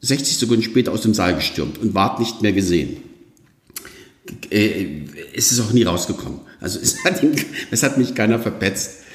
60 0.00 0.36
Sekunden 0.36 0.62
später 0.64 0.92
aus 0.92 1.02
dem 1.02 1.14
Saal 1.14 1.36
gestürmt 1.36 1.78
und 1.78 1.94
ward 1.94 2.18
nicht 2.18 2.42
mehr 2.42 2.52
gesehen. 2.52 2.96
Äh, 4.50 5.04
es 5.34 5.52
ist 5.52 5.60
auch 5.60 5.72
nie 5.72 5.84
rausgekommen. 5.84 6.40
Also 6.60 6.80
es 6.80 7.04
hat, 7.04 7.22
ihn, 7.22 7.36
es 7.70 7.84
hat 7.84 7.96
mich 7.96 8.16
keiner 8.16 8.40
verpetzt. 8.40 9.05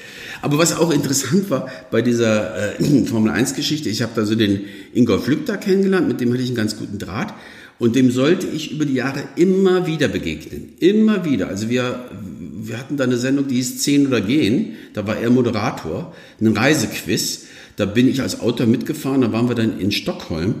Aber 0.42 0.58
was 0.58 0.76
auch 0.76 0.92
interessant 0.92 1.48
war 1.50 1.68
bei 1.90 2.02
dieser 2.02 2.78
äh, 2.78 3.04
Formel 3.06 3.30
1 3.30 3.54
Geschichte, 3.54 3.88
ich 3.88 4.02
habe 4.02 4.12
da 4.14 4.26
so 4.26 4.34
den 4.34 4.62
Ingolf 4.92 5.26
Lück 5.28 5.46
da 5.46 5.56
kennengelernt, 5.56 6.08
mit 6.08 6.20
dem 6.20 6.32
hatte 6.32 6.42
ich 6.42 6.48
einen 6.48 6.56
ganz 6.56 6.76
guten 6.76 6.98
Draht. 6.98 7.32
Und 7.78 7.96
dem 7.96 8.10
sollte 8.10 8.46
ich 8.46 8.70
über 8.70 8.84
die 8.84 8.94
Jahre 8.94 9.24
immer 9.34 9.86
wieder 9.86 10.06
begegnen. 10.06 10.74
Immer 10.78 11.24
wieder. 11.24 11.48
Also 11.48 11.68
wir, 11.68 12.10
wir 12.62 12.78
hatten 12.78 12.96
da 12.96 13.04
eine 13.04 13.16
Sendung, 13.16 13.48
die 13.48 13.56
hieß 13.56 13.78
10 13.78 14.06
oder 14.06 14.20
Gehen. 14.20 14.74
Da 14.94 15.06
war 15.06 15.16
er 15.16 15.30
Moderator. 15.30 16.14
Ein 16.40 16.56
Reisequiz. 16.56 17.46
Da 17.74 17.86
bin 17.86 18.08
ich 18.08 18.22
als 18.22 18.38
Autor 18.38 18.66
mitgefahren. 18.66 19.22
Da 19.22 19.32
waren 19.32 19.48
wir 19.48 19.56
dann 19.56 19.80
in 19.80 19.90
Stockholm. 19.90 20.56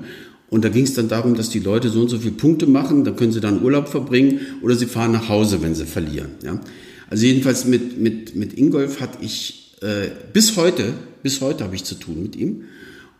Und 0.50 0.64
da 0.64 0.68
ging 0.68 0.82
es 0.82 0.94
dann 0.94 1.08
darum, 1.08 1.36
dass 1.36 1.48
die 1.48 1.60
Leute 1.60 1.90
so 1.90 2.00
und 2.00 2.08
so 2.08 2.18
viele 2.18 2.32
Punkte 2.32 2.66
machen. 2.66 3.04
Dann 3.04 3.14
können 3.14 3.30
sie 3.30 3.40
dann 3.40 3.62
Urlaub 3.62 3.88
verbringen 3.88 4.40
oder 4.60 4.74
sie 4.74 4.86
fahren 4.86 5.12
nach 5.12 5.28
Hause, 5.28 5.62
wenn 5.62 5.76
sie 5.76 5.86
verlieren. 5.86 6.30
Ja? 6.42 6.60
Also 7.08 7.26
jedenfalls 7.26 7.66
mit, 7.66 8.00
mit, 8.00 8.34
mit 8.34 8.58
Ingolf 8.58 9.00
hatte 9.00 9.18
ich 9.20 9.61
äh, 9.82 10.10
bis 10.32 10.56
heute, 10.56 10.94
bis 11.22 11.40
heute 11.40 11.64
habe 11.64 11.74
ich 11.74 11.84
zu 11.84 11.94
tun 11.96 12.22
mit 12.22 12.36
ihm. 12.36 12.64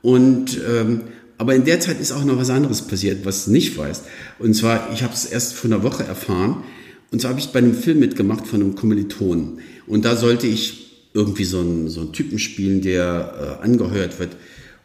Und 0.00 0.58
ähm, 0.68 1.02
aber 1.42 1.56
in 1.56 1.64
der 1.64 1.80
Zeit 1.80 2.00
ist 2.00 2.12
auch 2.12 2.24
noch 2.24 2.36
was 2.36 2.50
anderes 2.50 2.82
passiert, 2.82 3.24
was 3.24 3.46
du 3.46 3.50
nicht 3.50 3.76
weißt. 3.76 4.04
Und 4.38 4.54
zwar, 4.54 4.92
ich 4.92 5.02
habe 5.02 5.12
es 5.12 5.24
erst 5.24 5.54
vor 5.54 5.68
einer 5.70 5.82
Woche 5.82 6.04
erfahren. 6.04 6.62
Und 7.10 7.20
zwar 7.20 7.30
habe 7.30 7.40
ich 7.40 7.48
bei 7.48 7.58
einem 7.58 7.74
Film 7.74 7.98
mitgemacht 7.98 8.46
von 8.46 8.60
einem 8.60 8.76
Kommilitonen. 8.76 9.58
Und 9.88 10.04
da 10.04 10.14
sollte 10.14 10.46
ich 10.46 11.08
irgendwie 11.14 11.44
so 11.44 11.58
einen, 11.58 11.88
so 11.88 12.02
einen 12.02 12.12
Typen 12.12 12.38
spielen, 12.38 12.80
der 12.80 13.58
äh, 13.60 13.64
angeheuert 13.64 14.20
wird, 14.20 14.36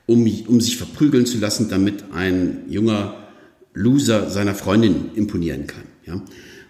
um, 0.08 0.28
um 0.48 0.60
sich 0.60 0.78
verprügeln 0.78 1.28
zu 1.28 1.38
lassen, 1.38 1.70
damit 1.70 2.06
ein 2.12 2.64
junger 2.68 3.28
Loser 3.76 4.32
seiner 4.32 4.56
Freundin 4.56 5.12
imponieren 5.14 5.68
kann. 5.68 5.84
Ja? 6.08 6.22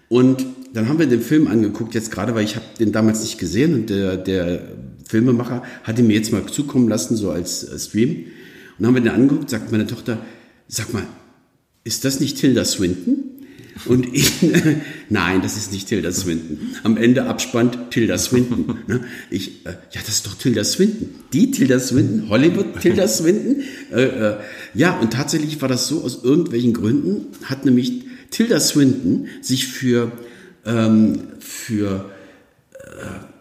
Und 0.10 0.46
dann 0.74 0.89
haben 0.89 1.00
wir 1.00 1.08
den 1.08 1.22
Film 1.22 1.48
angeguckt, 1.48 1.96
jetzt 1.96 2.12
gerade, 2.12 2.36
weil 2.36 2.43
ich 2.43 2.56
habe 2.56 2.65
den 2.78 2.91
damals 2.91 3.22
nicht 3.22 3.39
gesehen 3.39 3.74
und 3.74 3.89
der, 3.89 4.17
der 4.17 4.62
Filmemacher 5.08 5.63
hat 5.84 6.00
ihn 6.00 6.08
mir 6.08 6.15
jetzt 6.15 6.32
mal 6.32 6.46
zukommen 6.46 6.88
lassen, 6.88 7.15
so 7.15 7.32
als 7.32 7.63
äh, 7.63 7.80
Stream. 7.80 8.10
Und 8.10 8.26
dann 8.80 8.88
haben 8.88 8.96
wir 8.96 9.02
den 9.02 9.12
angeguckt, 9.12 9.50
sagt 9.50 9.72
meine 9.72 9.88
Tochter, 9.88 10.20
sag 10.67 10.93
mal, 10.93 11.08
ist 11.84 12.06
das 12.06 12.20
nicht 12.20 12.38
Tilda 12.38 12.65
Swinton? 12.65 13.24
Und 13.86 14.13
ich, 14.13 14.34
nein, 15.10 15.41
das 15.41 15.56
ist 15.56 15.72
nicht 15.72 15.88
Tilda 15.88 16.12
Swinton. 16.12 16.76
Am 16.84 16.98
Ende 16.98 17.26
abspannt 17.26 17.91
Tilda 17.91 18.17
Swinton. 18.17 18.80
Ne? 18.88 19.02
Ich, 19.30 19.65
äh, 19.65 19.72
ja, 19.91 20.02
das 20.06 20.10
ist 20.10 20.28
doch 20.28 20.36
Tilda 20.36 20.63
Swinton. 20.63 21.10
Die 21.34 21.52
Tilda 21.52 21.80
Swinton, 21.80 22.30
Hollywood 22.30 22.82
Tilda 22.82 23.08
Swinton. 23.08 23.63
Äh, 23.91 24.04
äh, 24.04 24.38
ja, 24.74 25.00
und 25.00 25.13
tatsächlich 25.13 25.62
war 25.62 25.70
das 25.70 25.88
so, 25.88 26.02
aus 26.02 26.24
irgendwelchen 26.24 26.74
Gründen 26.74 27.28
hat 27.43 27.65
nämlich 27.65 28.04
Tilda 28.32 28.60
Swinton 28.60 29.28
sich 29.41 29.67
für, 29.67 30.12
ähm, 30.65 31.20
für 31.39 32.12
äh, 32.74 33.37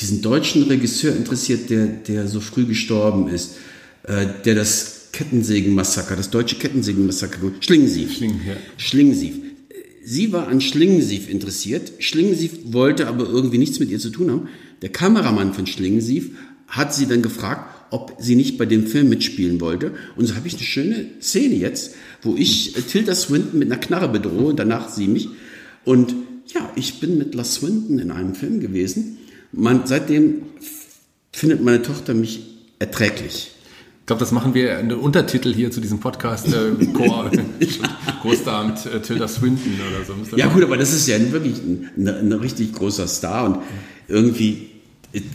diesen 0.00 0.22
deutschen 0.22 0.62
Regisseur 0.64 1.14
interessiert, 1.16 1.70
der, 1.70 1.86
der 1.86 2.28
so 2.28 2.40
früh 2.40 2.64
gestorben 2.66 3.28
ist. 3.28 3.56
Äh, 4.02 4.26
der 4.44 4.54
das 4.54 5.08
Kettensägenmassaker, 5.12 6.14
das 6.14 6.30
deutsche 6.30 6.56
Kettensägenmassaker, 6.56 7.38
Schlingensief. 7.60 8.16
Schling, 8.16 8.40
ja. 8.46 8.56
Schlingensief. 8.76 9.34
Sie 10.04 10.32
war 10.32 10.48
an 10.48 10.60
Schlingensief 10.60 11.28
interessiert. 11.28 11.92
Schlingensief 11.98 12.52
wollte 12.66 13.08
aber 13.08 13.24
irgendwie 13.24 13.58
nichts 13.58 13.80
mit 13.80 13.90
ihr 13.90 13.98
zu 13.98 14.10
tun 14.10 14.30
haben. 14.30 14.48
Der 14.82 14.90
Kameramann 14.90 15.54
von 15.54 15.66
Schlingensief 15.66 16.30
hat 16.68 16.94
sie 16.94 17.06
dann 17.06 17.22
gefragt, 17.22 17.90
ob 17.90 18.16
sie 18.20 18.36
nicht 18.36 18.58
bei 18.58 18.66
dem 18.66 18.86
Film 18.86 19.08
mitspielen 19.08 19.60
wollte. 19.60 19.94
Und 20.16 20.26
so 20.26 20.36
habe 20.36 20.46
ich 20.46 20.54
eine 20.54 20.62
schöne 20.62 21.06
Szene 21.20 21.54
jetzt, 21.54 21.94
wo 22.22 22.36
ich 22.36 22.76
äh, 22.76 22.82
Tilda 22.82 23.14
Swinton 23.14 23.58
mit 23.58 23.72
einer 23.72 23.80
Knarre 23.80 24.08
bedrohe 24.08 24.54
danach 24.54 24.90
sie 24.90 25.08
mich. 25.08 25.28
Und 25.84 26.14
ja, 26.54 26.70
ich 26.76 27.00
bin 27.00 27.18
mit 27.18 27.34
La 27.34 27.42
Swinton 27.42 27.98
in 27.98 28.10
einem 28.10 28.34
Film 28.34 28.60
gewesen. 28.60 29.18
Man, 29.52 29.86
seitdem 29.86 30.42
findet 31.32 31.62
meine 31.62 31.82
Tochter 31.82 32.14
mich 32.14 32.42
erträglich. 32.78 33.52
Ich 34.00 34.06
glaube, 34.06 34.20
das 34.20 34.30
machen 34.30 34.54
wir 34.54 34.78
einen 34.78 34.92
Untertitel 34.92 35.52
hier 35.52 35.70
zu 35.72 35.80
diesem 35.80 35.98
Podcast. 35.98 36.46
Äh, 36.46 36.86
Chor, 36.92 37.30
Großdamt 38.22 38.86
äh, 38.86 39.00
Tilda 39.00 39.26
Swinton 39.26 39.72
oder 39.74 40.04
so. 40.04 40.36
Ja 40.36 40.46
gut, 40.46 40.62
aber 40.62 40.76
das 40.76 40.92
ist 40.92 41.08
ja 41.08 41.18
wirklich 41.32 41.56
ein, 41.58 41.90
ein, 41.96 42.08
ein 42.08 42.32
richtig 42.32 42.72
großer 42.72 43.08
Star 43.08 43.46
und 43.46 43.58
irgendwie 44.06 44.70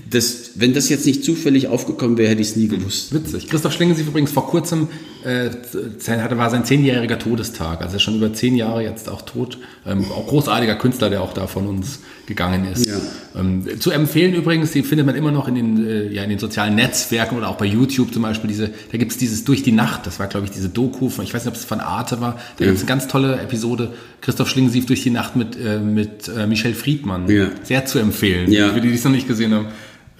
das, 0.09 0.51
wenn 0.55 0.73
das 0.73 0.89
jetzt 0.89 1.05
nicht 1.05 1.23
zufällig 1.23 1.67
aufgekommen 1.67 2.17
wäre, 2.17 2.29
hätte 2.29 2.41
ich 2.41 2.49
es 2.49 2.55
nie 2.55 2.67
gewusst. 2.67 3.13
Witzig. 3.13 3.49
Christoph 3.49 3.73
Schlingensief 3.73 4.07
übrigens 4.07 4.31
vor 4.31 4.47
kurzem, 4.47 4.87
äh, 5.23 6.37
war 6.37 6.49
sein 6.49 6.65
zehnjähriger 6.65 7.19
Todestag. 7.19 7.81
Also 7.81 7.93
er 7.93 7.95
ist 7.97 8.01
schon 8.03 8.15
über 8.15 8.33
zehn 8.33 8.55
Jahre 8.55 8.83
jetzt 8.83 9.09
auch 9.09 9.21
tot. 9.21 9.57
Ähm, 9.85 10.05
auch 10.11 10.27
großartiger 10.27 10.75
Künstler, 10.75 11.09
der 11.09 11.21
auch 11.21 11.33
da 11.33 11.47
von 11.47 11.67
uns 11.67 11.99
gegangen 12.25 12.65
ist. 12.71 12.87
Ja. 12.87 12.95
Ähm, 13.35 13.65
zu 13.79 13.91
empfehlen 13.91 14.33
übrigens, 14.33 14.71
die 14.71 14.83
findet 14.83 15.05
man 15.05 15.15
immer 15.15 15.31
noch 15.31 15.47
in 15.47 15.55
den, 15.55 15.87
äh, 15.87 16.07
ja, 16.07 16.23
in 16.23 16.29
den 16.29 16.39
sozialen 16.39 16.75
Netzwerken 16.75 17.37
oder 17.37 17.49
auch 17.49 17.57
bei 17.57 17.65
YouTube 17.65 18.13
zum 18.13 18.21
Beispiel. 18.21 18.47
Diese, 18.47 18.71
da 18.91 18.97
gibt 18.97 19.11
es 19.11 19.17
dieses 19.17 19.43
Durch 19.43 19.63
die 19.63 19.71
Nacht, 19.71 20.07
das 20.07 20.19
war 20.19 20.27
glaube 20.27 20.45
ich 20.45 20.51
diese 20.51 20.69
Doku 20.69 21.09
von, 21.09 21.23
ich 21.23 21.33
weiß 21.33 21.45
nicht, 21.45 21.53
ob 21.53 21.57
es 21.57 21.65
von 21.65 21.79
Arte 21.79 22.21
war. 22.21 22.33
Da 22.57 22.65
ja. 22.65 22.71
gibt 22.71 22.77
es 22.77 22.83
eine 22.83 22.87
ganz 22.87 23.07
tolle 23.07 23.39
Episode, 23.39 23.93
Christoph 24.21 24.49
Schlingensief 24.49 24.85
durch 24.85 25.03
die 25.03 25.09
Nacht 25.09 25.35
mit, 25.35 25.57
äh, 25.57 25.79
mit 25.79 26.29
äh, 26.29 26.47
Michel 26.47 26.73
Friedmann. 26.73 27.29
Ja. 27.29 27.49
Sehr 27.63 27.85
zu 27.85 27.99
empfehlen, 27.99 28.51
ja. 28.51 28.73
für 28.73 28.81
die, 28.81 28.89
die 28.89 28.95
es 28.95 29.03
noch 29.03 29.11
nicht 29.11 29.27
gesehen 29.27 29.53
haben. 29.53 29.67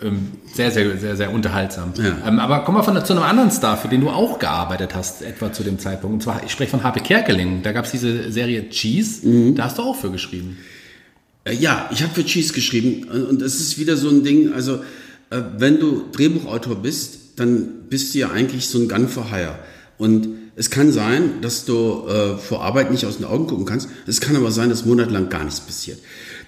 Ähm, 0.01 0.31
sehr, 0.53 0.71
sehr, 0.71 0.97
sehr, 0.97 1.15
sehr 1.15 1.31
unterhaltsam. 1.31 1.93
Ja. 1.97 2.27
Ähm, 2.27 2.39
aber 2.39 2.63
kommen 2.63 2.77
wir 2.77 2.83
von, 2.83 3.05
zu 3.05 3.13
einem 3.13 3.23
anderen 3.23 3.51
Star, 3.51 3.77
für 3.77 3.87
den 3.87 4.01
du 4.01 4.09
auch 4.09 4.39
gearbeitet 4.39 4.95
hast, 4.95 5.21
etwa 5.21 5.53
zu 5.53 5.63
dem 5.63 5.77
Zeitpunkt. 5.77 6.13
Und 6.15 6.23
zwar, 6.23 6.43
ich 6.43 6.51
spreche 6.51 6.71
von 6.71 6.83
Harpe 6.83 7.01
Kerkeling. 7.01 7.61
Da 7.61 7.71
gab 7.71 7.85
es 7.85 7.91
diese 7.91 8.31
Serie 8.31 8.69
Cheese. 8.69 9.27
Mhm. 9.27 9.55
Da 9.55 9.65
hast 9.65 9.77
du 9.77 9.83
auch 9.83 9.95
für 9.95 10.11
geschrieben. 10.11 10.57
Äh, 11.43 11.55
ja, 11.55 11.89
ich 11.91 12.01
habe 12.01 12.13
für 12.13 12.25
Cheese 12.25 12.53
geschrieben. 12.53 13.03
Und 13.03 13.41
es 13.41 13.59
ist 13.59 13.77
wieder 13.77 13.95
so 13.95 14.09
ein 14.09 14.23
Ding, 14.23 14.53
also 14.53 14.77
äh, 15.29 15.41
wenn 15.57 15.79
du 15.79 16.05
Drehbuchautor 16.11 16.75
bist, 16.75 17.39
dann 17.39 17.87
bist 17.89 18.13
du 18.13 18.19
ja 18.19 18.31
eigentlich 18.31 18.67
so 18.67 18.79
ein 18.79 18.87
Gun 18.87 19.07
for 19.07 19.29
Hire. 19.31 19.55
Und 19.97 20.29
es 20.55 20.69
kann 20.69 20.91
sein, 20.91 21.41
dass 21.41 21.65
du 21.65 22.07
äh, 22.07 22.37
vor 22.37 22.63
Arbeit 22.63 22.91
nicht 22.91 23.05
aus 23.05 23.17
den 23.17 23.25
Augen 23.25 23.47
gucken 23.47 23.65
kannst. 23.65 23.87
Es 24.07 24.19
kann 24.19 24.35
aber 24.35 24.51
sein, 24.51 24.69
dass 24.69 24.85
monatelang 24.85 25.29
gar 25.29 25.43
nichts 25.43 25.61
passiert. 25.61 25.99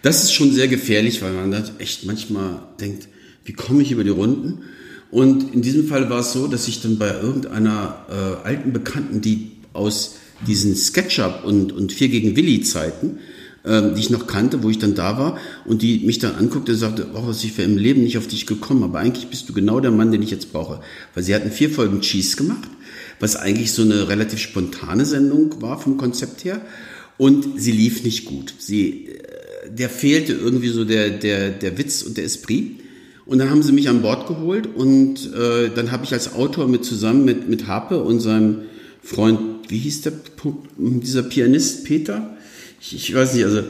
Das 0.02 0.24
ist 0.24 0.34
schon 0.34 0.52
sehr 0.52 0.68
gefährlich, 0.68 1.22
weil 1.22 1.32
man 1.32 1.52
da 1.52 1.64
echt 1.80 2.06
manchmal 2.06 2.60
denkt, 2.80 3.08
wie 3.46 3.54
komme 3.54 3.82
ich 3.82 3.92
über 3.92 4.04
die 4.04 4.10
Runden? 4.10 4.64
Und 5.12 5.54
in 5.54 5.62
diesem 5.62 5.88
Fall 5.88 6.10
war 6.10 6.22
es 6.22 6.34
so, 6.34 6.48
dass 6.48 6.68
ich 6.68 6.82
dann 6.82 6.98
bei 6.98 7.14
irgendeiner 7.14 8.06
äh, 8.10 8.48
alten 8.48 8.74
Bekannten, 8.74 9.22
die 9.22 9.52
aus 9.74 10.16
diesen 10.48 10.76
SketchUp 10.76 11.44
und, 11.46 11.72
und 11.72 11.94
Vier 11.94 12.10
gegen 12.10 12.36
Willi 12.36 12.62
Zeiten, 12.62 13.20
äh, 13.64 13.94
die 13.94 14.00
ich 14.00 14.10
noch 14.10 14.28
kannte, 14.28 14.64
wo 14.64 14.70
ich 14.70 14.80
dann 14.80 14.96
da 14.96 15.18
war 15.18 15.38
und 15.66 15.82
die 15.82 16.00
mich 16.00 16.20
dann 16.20 16.36
anguckte 16.36 16.74
und 16.74 16.78
sagte, 16.78 17.08
oh, 17.14 17.32
ich 17.32 17.58
wäre 17.58 17.70
im 17.70 17.78
Leben 17.78 18.04
nicht 18.04 18.18
auf 18.18 18.28
dich 18.28 18.48
gekommen, 18.48 18.84
aber 18.84 19.00
eigentlich 19.00 19.28
bist 19.28 19.48
du 19.48 19.54
genau 19.54 19.80
der 19.80 19.92
Mann, 19.92 20.12
den 20.12 20.24
ich 20.24 20.32
jetzt 20.32 20.52
brauche. 20.52 20.82
Weil 21.14 21.24
sie 21.24 21.36
hatten 21.36 21.52
vier 21.52 21.70
Folgen 21.70 22.02
Cheese 22.02 22.36
gemacht, 22.36 22.70
was 23.20 23.36
eigentlich 23.36 23.72
so 23.72 23.84
eine 23.84 24.10
relativ 24.10 24.40
spontane 24.40 25.06
Sendung 25.06 25.62
war 25.62 25.80
vom 25.80 25.98
Konzept 25.98 26.44
her 26.44 26.62
und 27.18 27.62
sie 27.62 27.72
lief 27.72 28.04
nicht 28.04 28.26
gut. 28.26 28.54
Sie, 28.58 29.08
äh, 29.08 29.70
der 29.70 29.90
fehlte 29.90 30.34
irgendwie 30.34 30.70
so 30.70 30.84
der, 30.86 31.12
der, 31.12 31.52
der 31.52 31.78
Witz 31.78 32.02
und 32.02 32.18
der 32.18 32.26
Esprit. 32.26 32.83
Und 33.26 33.40
dann 33.40 33.50
haben 33.50 33.64
sie 33.64 33.72
mich 33.72 33.88
an 33.88 34.02
Bord 34.02 34.28
geholt 34.28 34.68
und 34.76 35.34
äh, 35.34 35.70
dann 35.74 35.92
habe 35.92 36.04
ich 36.04 36.14
als 36.14 36.34
Autor 36.34 36.68
mit 36.68 36.84
zusammen 36.84 37.24
mit, 37.24 37.48
mit 37.48 37.68
Harpe 37.68 38.04
und 38.04 38.20
seinem 38.20 38.64
Freund, 39.02 39.40
wie 39.70 39.78
hieß 39.78 40.02
der, 40.02 40.14
dieser 40.78 41.24
Pianist, 41.24 41.86
Peter? 41.86 42.36
Ich, 42.82 42.96
ich 42.96 43.16
weiß 43.16 43.34
nicht, 43.34 43.46
also 43.46 43.64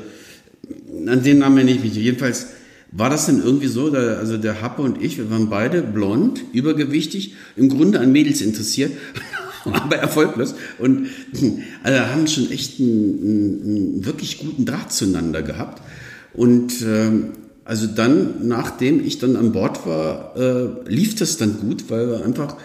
an 1.08 1.24
den 1.24 1.39
Namen 1.39 1.58
erinnere 1.58 1.76
ich 1.76 1.84
mich. 1.84 1.96
Jedenfalls 1.96 2.48
war 2.92 3.10
das 3.10 3.26
denn 3.26 3.42
irgendwie 3.44 3.68
so, 3.68 3.89
da, 3.89 4.18
also 4.18 4.38
der 4.38 4.62
Happe 4.62 4.82
und 4.82 5.02
ich, 5.02 5.18
wir 5.18 5.30
waren 5.30 5.50
beide 5.50 5.82
blond, 5.82 6.42
übergewichtig, 6.54 7.36
im 7.56 7.70
Grunde 7.70 8.00
an 8.00 8.12
Mädels 8.12 8.42
interessiert, 8.42 8.92
aber 9.66 9.98
erfolglos. 9.98 10.56
Und 10.78 11.08
also 11.84 12.00
haben 12.00 12.28
schon 12.28 12.52
echt 12.52 12.80
einen, 12.80 13.63
einen, 13.66 14.06
wirklich 14.06 14.39
guten 14.39 14.66
Draht 14.66 14.94
zueinander 14.94 15.42
gehabt. 15.42 15.82
Und 16.34 16.74
ähm, 16.84 17.32
also 17.65 17.88
dann, 17.88 18.47
nachdem 18.47 19.06
ich 19.06 19.19
dann 19.19 19.36
an 19.36 19.52
Bord 19.52 19.86
war, 19.86 20.36
äh, 20.36 20.89
lief 20.89 21.15
das 21.15 21.38
dann 21.38 21.60
gut, 21.60 21.86
weil 21.89 22.21
einfach 22.21 22.58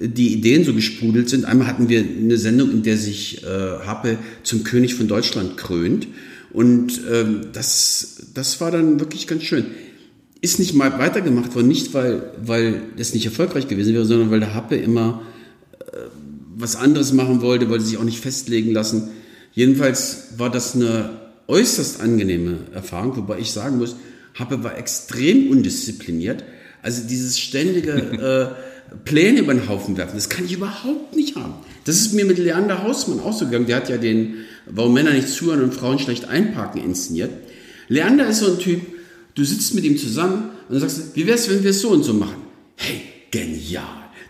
die 0.00 0.32
Ideen 0.32 0.64
so 0.64 0.72
gesprudelt 0.74 1.28
sind. 1.28 1.44
Einmal 1.44 1.66
hatten 1.66 1.88
wir 1.88 2.00
eine 2.00 2.38
Sendung, 2.38 2.70
in 2.70 2.82
der 2.82 2.96
sich 2.96 3.42
äh, 3.42 3.46
Happe 3.46 4.16
zum 4.44 4.64
König 4.64 4.94
von 4.94 5.08
Deutschland 5.08 5.56
krönt. 5.56 6.06
Und 6.52 7.00
ähm, 7.12 7.48
das, 7.52 8.28
das 8.32 8.60
war 8.60 8.70
dann 8.70 9.00
wirklich 9.00 9.26
ganz 9.26 9.42
schön. 9.42 9.66
Ist 10.40 10.58
nicht 10.60 10.74
mal 10.74 10.98
weitergemacht 10.98 11.54
worden, 11.54 11.68
nicht 11.68 11.92
weil, 11.94 12.32
weil 12.42 12.82
das 12.96 13.12
nicht 13.12 13.26
erfolgreich 13.26 13.68
gewesen 13.68 13.92
wäre, 13.92 14.04
sondern 14.04 14.30
weil 14.30 14.40
der 14.40 14.54
Happe 14.54 14.76
immer 14.76 15.22
äh, 15.80 15.84
was 16.56 16.76
anderes 16.76 17.12
machen 17.12 17.42
wollte, 17.42 17.68
wollte 17.68 17.84
sich 17.84 17.98
auch 17.98 18.04
nicht 18.04 18.20
festlegen 18.20 18.72
lassen. 18.72 19.10
Jedenfalls 19.52 20.28
war 20.38 20.50
das 20.50 20.74
eine 20.74 21.10
äußerst 21.48 22.00
angenehme 22.00 22.58
Erfahrung, 22.72 23.16
wobei 23.16 23.40
ich 23.40 23.50
sagen 23.50 23.78
muss, 23.78 23.96
Happe 24.38 24.62
war 24.62 24.78
extrem 24.78 25.50
undiszipliniert. 25.50 26.44
Also 26.82 27.02
dieses 27.06 27.38
ständige 27.38 27.92
äh, 28.92 28.98
Pläne 29.04 29.40
über 29.40 29.52
den 29.52 29.68
Haufen 29.68 29.96
werfen, 29.96 30.16
das 30.16 30.28
kann 30.28 30.44
ich 30.44 30.52
überhaupt 30.52 31.14
nicht 31.14 31.36
haben. 31.36 31.54
Das 31.84 31.96
ist 31.96 32.14
mir 32.14 32.24
mit 32.24 32.38
Leander 32.38 32.82
Hausmann 32.82 33.20
auch 33.20 33.36
so 33.36 33.46
gegangen. 33.46 33.66
Der 33.66 33.76
hat 33.76 33.88
ja 33.88 33.98
den 33.98 34.44
Warum 34.66 34.94
Männer 34.94 35.12
nicht 35.12 35.28
zuhören 35.28 35.62
und 35.62 35.74
Frauen 35.74 35.98
schlecht 35.98 36.26
einparken 36.26 36.82
inszeniert. 36.82 37.30
Leander 37.88 38.28
ist 38.28 38.40
so 38.40 38.52
ein 38.52 38.58
Typ, 38.58 38.82
du 39.34 39.44
sitzt 39.44 39.74
mit 39.74 39.84
ihm 39.84 39.96
zusammen 39.96 40.50
und 40.68 40.78
sagst 40.78 41.14
wie 41.14 41.26
wär's, 41.26 41.48
wenn 41.48 41.62
wir 41.62 41.70
es 41.70 41.80
so 41.80 41.88
und 41.88 42.02
so 42.02 42.12
machen? 42.12 42.42
Hey, 42.76 43.02
genial. 43.30 43.84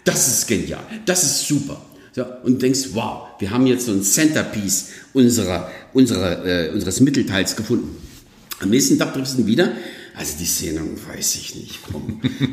Das 0.05 0.29
ist 0.29 0.47
genial. 0.47 0.83
Das 1.07 1.23
ist 1.23 1.49
super. 1.49 1.85
So, 2.13 2.25
und 2.45 2.63
denkst, 2.63 2.91
wow, 2.93 3.29
wir 3.39 3.51
haben 3.51 3.67
jetzt 3.67 3.87
so 3.87 3.93
ein 3.93 4.03
Centerpiece 4.03 4.89
unserer, 5.13 5.71
unserer, 5.93 6.45
äh, 6.47 6.71
unseres 6.71 7.01
Mittelteils 7.01 7.57
gefunden. 7.57 7.97
Am 8.61 8.71
nächsten 8.71 8.99
Tag 8.99 9.15
triffst 9.15 9.37
du 9.37 9.43
ihn 9.43 9.47
wieder 9.47 9.73
also 10.19 10.35
die 10.39 10.47
Szene 10.47 10.81
weiß 10.81 11.37
ich 11.37 11.55
nicht. 11.55 11.79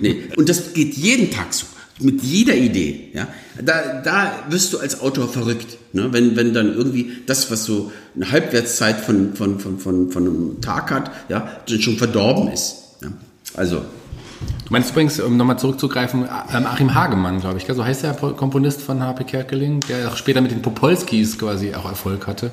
nee. 0.01 0.25
Und 0.37 0.49
das 0.49 0.73
geht 0.73 0.93
jeden 0.93 1.31
Tag 1.31 1.53
so. 1.53 1.65
Mit 1.99 2.21
jeder 2.23 2.55
Idee. 2.55 3.09
Ja? 3.13 3.27
Da, 3.63 4.01
da 4.03 4.43
wirst 4.49 4.73
du 4.73 4.79
als 4.79 4.99
Autor 4.99 5.29
verrückt. 5.29 5.77
Ne? 5.93 6.09
Wenn, 6.11 6.35
wenn 6.35 6.53
dann 6.53 6.73
irgendwie 6.73 7.13
das, 7.25 7.49
was 7.49 7.63
so 7.63 7.91
eine 8.15 8.31
Halbwertszeit 8.31 8.99
von, 8.99 9.33
von, 9.33 9.59
von, 9.59 9.79
von, 9.79 10.11
von 10.11 10.27
einem 10.27 10.61
Tag 10.61 10.91
hat, 10.91 11.11
ja, 11.29 11.49
schon 11.67 11.97
verdorben 11.97 12.51
ist. 12.51 12.97
Ja? 13.01 13.07
Also. 13.55 13.77
Du 13.77 14.71
meinst 14.71 14.91
übrigens, 14.91 15.19
um 15.21 15.37
nochmal 15.37 15.57
zurückzugreifen, 15.57 16.23
ähm, 16.23 16.65
Achim 16.65 16.93
Hagemann, 16.93 17.39
glaube 17.39 17.57
ich, 17.57 17.65
so 17.65 17.83
heißt 17.83 18.03
der 18.03 18.13
Komponist 18.13 18.81
von 18.81 19.01
H.P. 19.01 19.23
Kerkeling, 19.23 19.79
der 19.87 20.11
auch 20.11 20.17
später 20.17 20.41
mit 20.41 20.51
den 20.51 20.61
Popolskis 20.61 21.39
quasi 21.39 21.73
auch 21.73 21.85
Erfolg 21.85 22.27
hatte. 22.27 22.51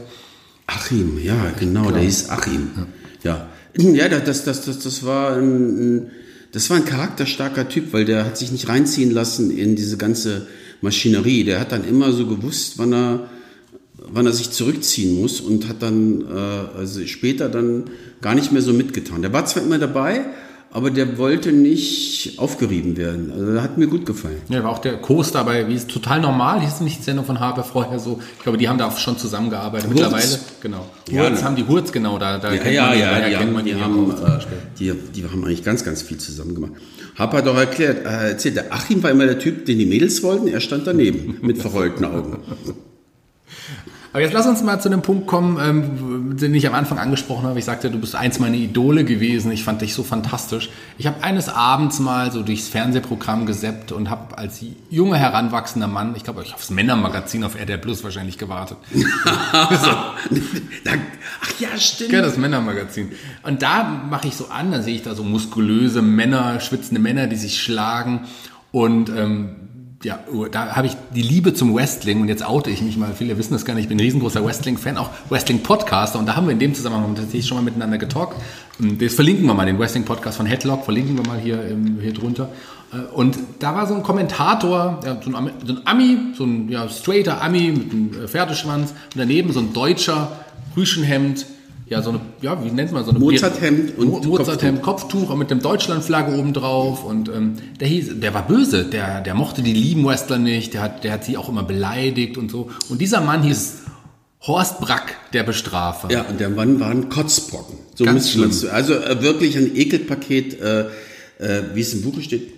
Achim, 0.68 1.18
ja, 1.22 1.34
genau, 1.58 1.90
der 1.90 2.02
hieß 2.02 2.30
Achim. 2.30 2.70
Ja. 2.76 2.86
Ja. 3.24 3.48
Ja, 3.76 4.08
das, 4.08 4.44
das, 4.44 4.64
das, 4.64 4.80
das 4.80 5.04
war 5.04 5.36
ein, 5.36 6.10
das 6.52 6.68
war 6.68 6.76
ein 6.76 6.84
charakterstarker 6.84 7.68
Typ, 7.68 7.92
weil 7.92 8.04
der 8.04 8.26
hat 8.26 8.36
sich 8.36 8.52
nicht 8.52 8.68
reinziehen 8.68 9.10
lassen 9.10 9.50
in 9.50 9.76
diese 9.76 9.96
ganze 9.96 10.46
Maschinerie. 10.82 11.44
Der 11.44 11.58
hat 11.58 11.72
dann 11.72 11.84
immer 11.88 12.12
so 12.12 12.26
gewusst, 12.26 12.74
wann 12.76 12.92
er, 12.92 13.30
wann 13.96 14.26
er 14.26 14.32
sich 14.32 14.50
zurückziehen 14.50 15.18
muss 15.18 15.40
und 15.40 15.68
hat 15.68 15.82
dann 15.82 16.22
äh, 16.22 16.78
also 16.78 17.06
später 17.06 17.48
dann 17.48 17.84
gar 18.20 18.34
nicht 18.34 18.52
mehr 18.52 18.62
so 18.62 18.74
mitgetan. 18.74 19.22
Der 19.22 19.32
war 19.32 19.46
zwar 19.46 19.62
immer 19.62 19.78
dabei, 19.78 20.26
aber 20.72 20.90
der 20.90 21.18
wollte 21.18 21.52
nicht 21.52 22.38
aufgerieben 22.38 22.96
werden. 22.96 23.30
Also 23.30 23.60
hat 23.60 23.76
mir 23.76 23.86
gut 23.86 24.06
gefallen. 24.06 24.40
Ja, 24.48 24.64
war 24.64 24.70
auch 24.70 24.78
der 24.78 24.96
Kurs 24.96 25.30
dabei, 25.30 25.68
wie 25.68 25.74
ist 25.74 25.90
total 25.90 26.20
normal, 26.20 26.60
hieß 26.60 26.80
nicht 26.80 27.00
die 27.00 27.02
Sendung 27.02 27.26
von 27.26 27.40
Haber 27.40 27.62
vorher 27.62 27.98
so. 27.98 28.20
Ich 28.38 28.42
glaube, 28.42 28.56
die 28.56 28.68
haben 28.68 28.78
da 28.78 28.88
auch 28.88 28.96
schon 28.96 29.18
zusammengearbeitet. 29.18 29.88
Hurz. 29.88 30.00
Mittlerweile, 30.00 30.40
genau. 30.62 30.86
Ja, 31.10 31.22
Hurz 31.22 31.40
ne. 31.40 31.44
haben 31.44 31.56
die 31.56 31.66
Hurz, 31.66 31.92
genau, 31.92 32.18
da, 32.18 32.38
da 32.38 32.54
ja, 32.54 32.70
ja, 32.70 32.86
man 32.86 32.98
ja, 32.98 33.28
die, 33.28 33.34
kennt 33.34 33.52
man 33.52 33.64
die, 33.66 33.74
haben, 33.74 34.10
äh, 34.10 34.38
die, 34.78 34.92
die 35.14 35.24
haben 35.24 35.44
eigentlich 35.44 35.62
ganz, 35.62 35.84
ganz 35.84 36.00
viel 36.00 36.16
zusammen 36.16 36.54
gemacht. 36.54 36.72
Haber 37.18 37.38
hat 37.38 37.46
doch 37.46 37.56
erklärt, 37.56 38.06
äh, 38.06 38.30
erzählt, 38.30 38.56
der 38.56 38.72
Achim 38.72 39.02
war 39.02 39.10
immer 39.10 39.26
der 39.26 39.38
Typ, 39.38 39.66
den 39.66 39.78
die 39.78 39.86
Mädels 39.86 40.22
wollten, 40.22 40.48
er 40.48 40.60
stand 40.60 40.86
daneben 40.86 41.36
mit 41.42 41.58
verrollten 41.58 42.06
Augen. 42.06 42.38
Aber 44.12 44.20
jetzt 44.20 44.34
lass 44.34 44.46
uns 44.46 44.62
mal 44.62 44.78
zu 44.78 44.90
dem 44.90 45.00
Punkt 45.00 45.26
kommen, 45.26 45.58
ähm, 45.58 46.36
den 46.36 46.54
ich 46.54 46.66
am 46.66 46.74
Anfang 46.74 46.98
angesprochen 46.98 47.46
habe. 47.46 47.58
Ich 47.58 47.64
sagte, 47.64 47.90
du 47.90 47.98
bist 47.98 48.14
eins 48.14 48.38
meiner 48.38 48.56
Idole 48.56 49.04
gewesen. 49.04 49.50
Ich 49.52 49.64
fand 49.64 49.80
dich 49.80 49.94
so 49.94 50.02
fantastisch. 50.02 50.68
Ich 50.98 51.06
habe 51.06 51.24
eines 51.24 51.48
Abends 51.48 51.98
mal 51.98 52.30
so 52.30 52.42
durchs 52.42 52.68
Fernsehprogramm 52.68 53.46
geseppt 53.46 53.90
und 53.90 54.10
habe 54.10 54.36
als 54.36 54.62
junger 54.90 55.16
heranwachsender 55.16 55.88
Mann, 55.88 56.14
ich 56.14 56.24
glaube, 56.24 56.42
ich 56.42 56.52
aufs 56.52 56.68
Männermagazin 56.68 57.42
auf 57.42 57.58
RTL 57.58 57.78
Plus 57.78 58.04
wahrscheinlich 58.04 58.36
gewartet. 58.36 58.76
Ach 59.94 60.18
ja, 61.58 61.68
stimmt. 61.78 62.12
Ja, 62.12 62.20
das 62.20 62.36
Männermagazin. 62.36 63.12
Und 63.44 63.62
da 63.62 63.84
mache 64.10 64.28
ich 64.28 64.36
so 64.36 64.48
an, 64.48 64.72
da 64.72 64.82
sehe 64.82 64.94
ich 64.94 65.02
da 65.02 65.14
so 65.14 65.24
muskulöse 65.24 66.02
Männer, 66.02 66.60
schwitzende 66.60 67.00
Männer, 67.00 67.28
die 67.28 67.36
sich 67.36 67.62
schlagen. 67.62 68.26
Und 68.72 69.08
ähm, 69.08 69.61
ja, 70.04 70.18
da 70.50 70.74
habe 70.74 70.86
ich 70.86 70.96
die 71.14 71.22
Liebe 71.22 71.54
zum 71.54 71.74
Wrestling 71.74 72.20
und 72.20 72.28
jetzt 72.28 72.44
oute 72.44 72.70
ich 72.70 72.82
mich 72.82 72.96
mal, 72.96 73.12
viele 73.14 73.38
wissen 73.38 73.52
das 73.52 73.64
gar 73.64 73.74
nicht, 73.74 73.84
ich 73.84 73.88
bin 73.88 73.98
ein 73.98 74.00
riesengroßer 74.00 74.44
Wrestling-Fan, 74.44 74.96
auch 74.96 75.10
Wrestling-Podcaster 75.28 76.18
und 76.18 76.26
da 76.26 76.36
haben 76.36 76.46
wir 76.46 76.52
in 76.52 76.58
dem 76.58 76.74
Zusammenhang 76.74 77.14
tatsächlich 77.14 77.46
schon 77.46 77.56
mal 77.56 77.62
miteinander 77.62 77.98
getalkt. 77.98 78.34
Das 78.78 79.14
verlinken 79.14 79.46
wir 79.46 79.54
mal, 79.54 79.66
den 79.66 79.78
Wrestling-Podcast 79.78 80.36
von 80.38 80.46
Headlock, 80.46 80.84
verlinken 80.84 81.16
wir 81.16 81.26
mal 81.26 81.38
hier, 81.38 81.62
hier 82.00 82.12
drunter. 82.12 82.48
Äh, 82.92 83.12
und 83.14 83.38
da 83.58 83.74
war 83.74 83.86
so 83.86 83.94
ein 83.94 84.02
Kommentator, 84.02 85.00
ja, 85.04 85.20
so, 85.22 85.34
ein, 85.34 85.50
so, 85.64 85.74
ein, 85.74 85.80
Ami, 85.84 86.18
so 86.36 86.44
ein 86.44 86.68
ja, 86.68 86.88
straighter 86.88 87.40
Ami 87.42 87.72
mit 87.72 87.92
einem 87.92 88.24
äh, 88.24 88.28
Pferdeschwanz 88.28 88.90
und 88.90 89.16
daneben 89.16 89.52
so 89.52 89.60
ein 89.60 89.72
deutscher 89.72 90.32
Rüschenhemd, 90.76 91.46
ja, 91.92 92.00
so 92.00 92.08
eine, 92.08 92.20
ja, 92.40 92.64
wie 92.64 92.70
nennt 92.70 92.90
man 92.90 93.04
so 93.04 93.10
eine 93.10 93.18
Mozarthemd 93.18 93.98
und 93.98 94.24
Mozarthemd, 94.26 94.80
Kopftuch. 94.80 95.10
Kopftuch 95.10 95.30
und 95.30 95.38
mit 95.38 95.50
dem 95.50 95.60
Deutschlandflagge 95.60 96.34
oben 96.38 96.54
drauf 96.54 97.04
und 97.04 97.28
ähm, 97.28 97.56
der 97.80 97.86
hieß, 97.86 98.12
der 98.14 98.32
war 98.32 98.46
böse, 98.46 98.84
der, 98.86 99.20
der 99.20 99.34
mochte 99.34 99.60
die 99.60 99.74
lieben 99.74 100.02
Wrestler 100.06 100.38
nicht, 100.38 100.72
der 100.72 100.80
hat, 100.80 101.04
der 101.04 101.12
hat 101.12 101.24
sie 101.24 101.36
auch 101.36 101.50
immer 101.50 101.64
beleidigt 101.64 102.38
und 102.38 102.50
so. 102.50 102.70
Und 102.88 103.02
dieser 103.02 103.20
Mann 103.20 103.42
hieß 103.42 103.82
Horst 104.46 104.80
Brack, 104.80 105.16
der 105.34 105.42
Bestrafer. 105.42 106.10
Ja, 106.10 106.22
und 106.22 106.40
der 106.40 106.48
Mann 106.48 106.80
war 106.80 106.88
ein 106.88 107.10
Kotzbrocken. 107.10 107.76
So 107.94 108.04
Ganz 108.04 108.30
schlimm. 108.30 108.50
Also 108.72 108.94
äh, 108.94 109.22
wirklich 109.22 109.58
ein 109.58 109.76
Ekelpaket, 109.76 110.60
äh, 110.62 110.80
äh, 111.38 111.62
wie 111.74 111.82
es 111.82 111.92
im 111.92 112.00
Buche 112.00 112.22
steht. 112.22 112.48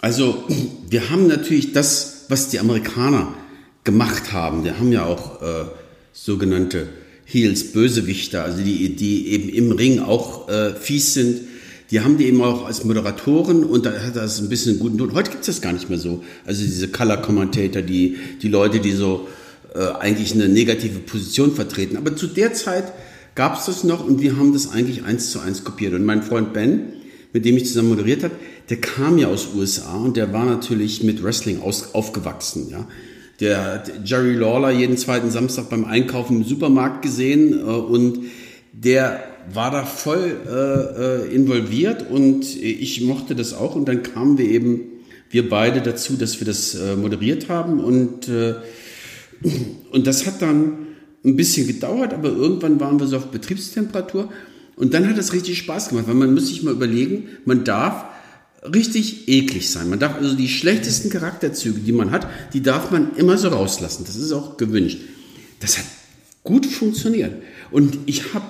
Also 0.00 0.44
wir 0.88 1.10
haben 1.10 1.26
natürlich 1.26 1.72
das, 1.72 2.26
was 2.28 2.48
die 2.48 2.60
Amerikaner 2.60 3.34
gemacht 3.82 4.32
haben. 4.32 4.62
Die 4.62 4.70
haben 4.70 4.92
ja 4.92 5.04
auch 5.04 5.42
äh, 5.42 5.64
sogenannte 6.12 6.88
Heels, 7.30 7.72
Bösewichter, 7.72 8.42
also 8.42 8.62
die, 8.62 8.96
die 8.96 9.28
eben 9.28 9.50
im 9.50 9.72
Ring 9.72 10.00
auch 10.00 10.48
äh, 10.48 10.74
fies 10.74 11.12
sind. 11.12 11.42
Die 11.90 12.00
haben 12.00 12.16
die 12.16 12.24
eben 12.24 12.42
auch 12.42 12.66
als 12.66 12.84
Moderatoren 12.84 13.64
und 13.64 13.84
da 13.84 13.92
hat 13.92 14.16
das 14.16 14.40
ein 14.40 14.48
bisschen 14.48 14.78
guten 14.78 14.96
Ton. 14.96 15.12
Heute 15.12 15.30
gibt 15.30 15.42
es 15.42 15.46
das 15.46 15.60
gar 15.60 15.74
nicht 15.74 15.90
mehr 15.90 15.98
so. 15.98 16.24
Also 16.46 16.62
diese 16.62 16.88
Color 16.88 17.18
Commentator, 17.18 17.82
die, 17.82 18.16
die 18.40 18.48
Leute, 18.48 18.80
die 18.80 18.92
so 18.92 19.28
äh, 19.74 19.80
eigentlich 20.00 20.32
eine 20.32 20.48
negative 20.48 21.00
Position 21.00 21.54
vertreten. 21.54 21.98
Aber 21.98 22.16
zu 22.16 22.28
der 22.28 22.54
Zeit 22.54 22.92
gab 23.34 23.58
es 23.58 23.66
das 23.66 23.84
noch 23.84 24.06
und 24.06 24.22
wir 24.22 24.38
haben 24.38 24.54
das 24.54 24.72
eigentlich 24.72 25.04
eins 25.04 25.30
zu 25.30 25.40
eins 25.40 25.64
kopiert. 25.64 25.92
Und 25.92 26.04
mein 26.04 26.22
Freund 26.22 26.54
Ben, 26.54 26.94
mit 27.34 27.44
dem 27.44 27.58
ich 27.58 27.66
zusammen 27.66 27.90
moderiert 27.90 28.22
habe, 28.22 28.34
der 28.70 28.78
kam 28.78 29.18
ja 29.18 29.28
aus 29.28 29.48
USA 29.54 29.96
und 29.96 30.16
der 30.16 30.32
war 30.32 30.46
natürlich 30.46 31.02
mit 31.02 31.22
Wrestling 31.22 31.60
aus, 31.60 31.94
aufgewachsen. 31.94 32.68
Ja. 32.70 32.88
Der, 33.40 33.84
Jerry 34.04 34.34
Lawler 34.34 34.70
jeden 34.70 34.96
zweiten 34.96 35.30
Samstag 35.30 35.70
beim 35.70 35.84
Einkaufen 35.84 36.38
im 36.38 36.44
Supermarkt 36.44 37.02
gesehen 37.02 37.52
äh, 37.52 37.62
und 37.62 38.20
der 38.72 39.22
war 39.52 39.70
da 39.70 39.84
voll 39.84 40.36
äh, 40.46 41.30
äh, 41.30 41.34
involviert 41.34 42.10
und 42.10 42.44
ich 42.62 43.00
mochte 43.02 43.34
das 43.34 43.54
auch. 43.54 43.76
Und 43.76 43.86
dann 43.88 44.02
kamen 44.02 44.38
wir 44.38 44.46
eben 44.46 44.80
wir 45.30 45.48
beide 45.48 45.80
dazu, 45.80 46.16
dass 46.16 46.40
wir 46.40 46.46
das 46.46 46.74
äh, 46.74 46.96
moderiert 46.96 47.48
haben. 47.48 47.80
Und 47.80 48.28
äh, 48.28 48.54
und 49.90 50.06
das 50.06 50.26
hat 50.26 50.42
dann 50.42 50.86
ein 51.24 51.36
bisschen 51.36 51.66
gedauert, 51.66 52.12
aber 52.12 52.28
irgendwann 52.28 52.80
waren 52.80 52.98
wir 52.98 53.06
so 53.06 53.16
auf 53.16 53.26
Betriebstemperatur. 53.26 54.30
Und 54.76 54.94
dann 54.94 55.08
hat 55.08 55.18
es 55.18 55.32
richtig 55.32 55.58
Spaß 55.58 55.90
gemacht, 55.90 56.06
weil 56.06 56.14
man 56.14 56.34
muss 56.34 56.48
sich 56.48 56.62
mal 56.62 56.72
überlegen, 56.72 57.28
man 57.44 57.64
darf 57.64 58.04
richtig 58.62 59.28
eklig 59.28 59.70
sein. 59.70 59.88
Man 59.88 59.98
darf 59.98 60.16
also 60.16 60.34
die 60.34 60.48
schlechtesten 60.48 61.10
Charakterzüge, 61.10 61.80
die 61.80 61.92
man 61.92 62.10
hat, 62.10 62.26
die 62.52 62.62
darf 62.62 62.90
man 62.90 63.14
immer 63.16 63.38
so 63.38 63.48
rauslassen. 63.48 64.04
Das 64.06 64.16
ist 64.16 64.32
auch 64.32 64.56
gewünscht. 64.56 64.98
Das 65.60 65.78
hat 65.78 65.84
gut 66.42 66.66
funktioniert. 66.66 67.32
Und 67.70 67.98
ich 68.06 68.34
habe 68.34 68.44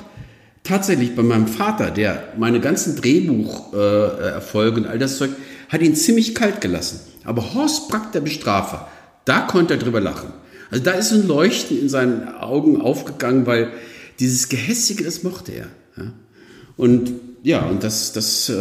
tatsächlich 0.62 1.14
bei 1.14 1.22
meinem 1.22 1.46
Vater, 1.46 1.90
der 1.90 2.32
meine 2.38 2.60
ganzen 2.60 2.96
Drehbucherfolge 2.96 4.80
äh, 4.80 4.82
und 4.82 4.86
all 4.86 4.98
das 4.98 5.18
Zeug, 5.18 5.30
hat 5.68 5.82
ihn 5.82 5.94
ziemlich 5.94 6.34
kalt 6.34 6.60
gelassen. 6.60 7.00
Aber 7.24 7.54
Horst 7.54 7.88
Brack, 7.88 8.12
der 8.12 8.20
Bestrafer, 8.20 8.88
da 9.24 9.40
konnte 9.40 9.74
er 9.74 9.80
drüber 9.80 10.00
lachen. 10.00 10.32
Also 10.70 10.84
da 10.84 10.92
ist 10.92 11.12
ein 11.12 11.26
Leuchten 11.26 11.78
in 11.78 11.88
seinen 11.88 12.28
Augen 12.28 12.80
aufgegangen, 12.80 13.46
weil 13.46 13.72
dieses 14.20 14.48
Gehässige, 14.48 15.04
das 15.04 15.22
mochte 15.22 15.52
er. 15.52 15.66
Und 16.76 17.12
ja, 17.42 17.66
und 17.66 17.84
das, 17.84 18.12
das 18.12 18.48
äh, 18.48 18.54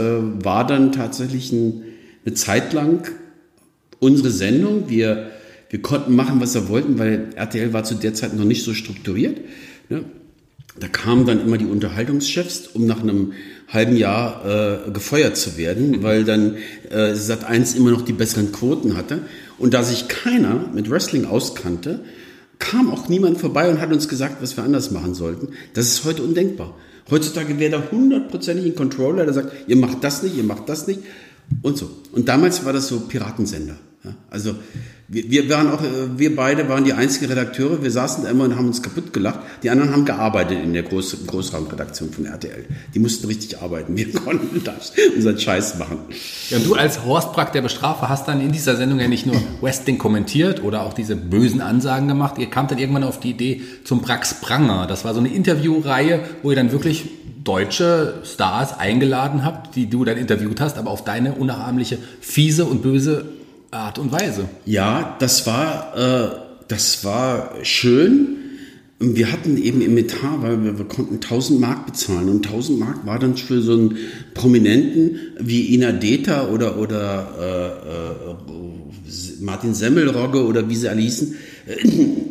war 0.44 0.66
dann 0.66 0.92
tatsächlich 0.92 1.52
ein, 1.52 1.84
eine 2.26 2.36
Zeit 2.36 2.74
lang 2.74 3.10
unsere 4.00 4.30
Sendung. 4.30 4.90
Wir, 4.90 5.32
wir 5.70 5.82
konnten 5.82 6.16
machen, 6.16 6.40
was 6.40 6.54
wir 6.54 6.70
wollten, 6.70 7.00
weil 7.00 7.30
RTL 7.36 7.74
war 7.74 7.84
zu 7.84 7.96
der 7.96 8.14
Zeit 8.14 8.36
noch 8.36 8.46
nicht 8.46 8.64
so 8.64 8.74
strukturiert. 8.74 9.40
Ne? 9.90 10.04
Da 10.80 10.88
kamen 10.88 11.26
dann 11.26 11.42
immer 11.42 11.58
die 11.58 11.66
Unterhaltungschefs, 11.66 12.68
um 12.68 12.86
nach 12.86 13.02
einem 13.02 13.34
halben 13.68 13.98
Jahr 13.98 14.86
äh, 14.88 14.92
gefeuert 14.92 15.36
zu 15.36 15.58
werden, 15.58 16.04
weil 16.04 16.24
dann 16.24 16.58
äh, 16.90 17.16
Sat 17.16 17.46
1 17.46 17.76
immer 17.76 17.92
noch 17.92 18.04
die 18.04 18.14
besseren 18.14 18.52
Quoten 18.52 18.96
hatte. 18.96 19.22
Und 19.58 19.74
da 19.74 19.84
sich 19.84 20.08
keiner 20.08 20.70
mit 20.74 20.90
Wrestling 20.90 21.26
auskannte, 21.26 22.02
kam 22.60 22.92
auch 22.92 23.10
niemand 23.10 23.40
vorbei 23.40 23.70
und 23.70 23.82
hat 23.82 23.92
uns 23.92 24.08
gesagt, 24.08 24.38
was 24.42 24.56
wir 24.56 24.64
anders 24.64 24.92
machen 24.92 25.14
sollten. 25.14 25.50
Das 25.74 25.88
ist 25.88 26.06
heute 26.06 26.24
undenkbar. 26.24 26.76
Heutzutage 27.10 27.58
wäre 27.58 27.72
da 27.72 27.84
hundertprozentig 27.92 28.66
ein 28.66 28.76
Controller, 28.76 29.24
der 29.24 29.34
sagt, 29.34 29.52
ihr 29.68 29.78
macht 29.78 30.04
das 30.04 30.24
nicht, 30.24 30.36
ihr 30.36 30.44
macht 30.44 30.68
das 30.68 30.88
nicht 30.88 31.00
und 31.62 31.78
so. 31.78 31.90
Und 32.12 32.28
damals 32.28 32.66
war 32.66 32.74
das 32.74 32.88
so 32.88 33.02
Piratensender. 33.02 33.76
Also 34.30 34.56
wir, 35.10 35.32
wir 35.32 35.50
waren 35.50 35.72
auch, 35.72 35.82
äh, 35.82 36.18
wir 36.18 36.36
beide 36.36 36.68
waren 36.68 36.84
die 36.84 36.92
einzigen 36.92 37.28
Redakteure. 37.28 37.82
Wir 37.82 37.92
saßen 37.92 38.26
da 38.26 38.30
immer 38.30 38.44
und 38.44 38.58
haben 38.58 38.68
uns 38.68 38.84
kaputt 38.84 39.14
gelacht. 39.14 39.40
Die 39.64 39.70
anderen 39.70 39.92
haben 39.94 40.04
gearbeitet 40.04 40.62
in 40.62 40.74
der 40.74 40.84
Groß, 40.84 41.26
Großraumredaktion 41.28 42.12
von 42.12 42.26
RTL. 42.26 42.66
Die 42.94 43.00
mussten 43.00 43.28
richtig 43.28 43.62
arbeiten. 43.62 43.96
Wir 43.96 44.12
konnten 44.14 44.62
das, 44.66 44.92
unseren 45.16 45.40
Scheiß 45.40 45.78
machen. 45.78 46.00
Ja, 46.50 46.58
und 46.58 46.66
du 46.66 46.76
als 46.76 47.06
Horst 47.06 47.32
Brack, 47.32 47.54
der 47.54 47.62
Bestrafer, 47.62 48.10
hast 48.10 48.28
dann 48.28 48.42
in 48.42 48.52
dieser 48.52 48.76
Sendung 48.76 49.00
ja 49.00 49.08
nicht 49.08 49.26
nur 49.26 49.36
Wrestling 49.62 49.98
kommentiert 49.98 50.62
oder 50.62 50.84
auch 50.84 50.94
diese 50.94 51.16
bösen 51.16 51.62
Ansagen 51.62 52.10
gemacht. 52.10 52.38
Ihr 52.38 52.50
kamt 52.50 52.72
dann 52.72 52.78
irgendwann 52.78 53.04
auf 53.04 53.22
die 53.22 53.30
Idee 53.30 53.62
zum 53.86 54.02
Brax 54.02 54.42
Pranger. 54.42 54.88
Das 54.88 55.06
war 55.06 55.14
so 55.14 55.22
eine 55.22 55.30
Interviewreihe, 55.30 56.20
wo 56.44 56.50
ihr 56.50 56.58
dann 56.58 56.74
wirklich 56.74 57.06
deutsche 57.46 58.16
Stars 58.26 58.78
eingeladen 58.78 59.46
habt, 59.46 59.78
die 59.78 59.90
du 59.90 60.04
dann 60.04 60.18
interviewt 60.18 60.60
hast, 60.60 60.78
aber 60.78 60.92
auf 60.92 61.06
deine 61.06 61.32
unnachahmliche, 61.32 61.98
fiese 62.20 62.66
und 62.66 62.82
böse 62.82 63.37
Art 63.72 64.00
und 64.00 64.12
Weise. 64.12 64.48
Ja, 64.66 65.16
das 65.20 65.46
war, 65.46 65.96
äh, 65.96 66.30
das 66.68 67.04
war 67.04 67.54
schön. 67.64 68.38
Wir 69.00 69.32
hatten 69.32 69.58
eben 69.62 69.82
im 69.82 69.98
Etat, 69.98 70.42
weil 70.42 70.64
wir, 70.64 70.78
wir, 70.80 70.86
konnten 70.86 71.16
1000 71.16 71.60
Mark 71.60 71.86
bezahlen 71.86 72.30
und 72.30 72.48
1000 72.48 72.80
Mark 72.80 73.06
war 73.06 73.20
dann 73.20 73.38
für 73.38 73.62
so 73.62 73.74
einen 73.74 73.98
Prominenten 74.34 75.20
wie 75.40 75.76
Ina 75.76 75.92
Deta 75.92 76.48
oder, 76.48 76.80
oder 76.80 77.28
äh, 77.40 78.32
äh, 78.32 78.36
Martin 79.40 79.76
Semmelrogge 79.76 80.44
oder 80.44 80.68
wie 80.68 80.76
sie 80.76 80.90
alle 80.90 81.02
hießen, 81.02 81.36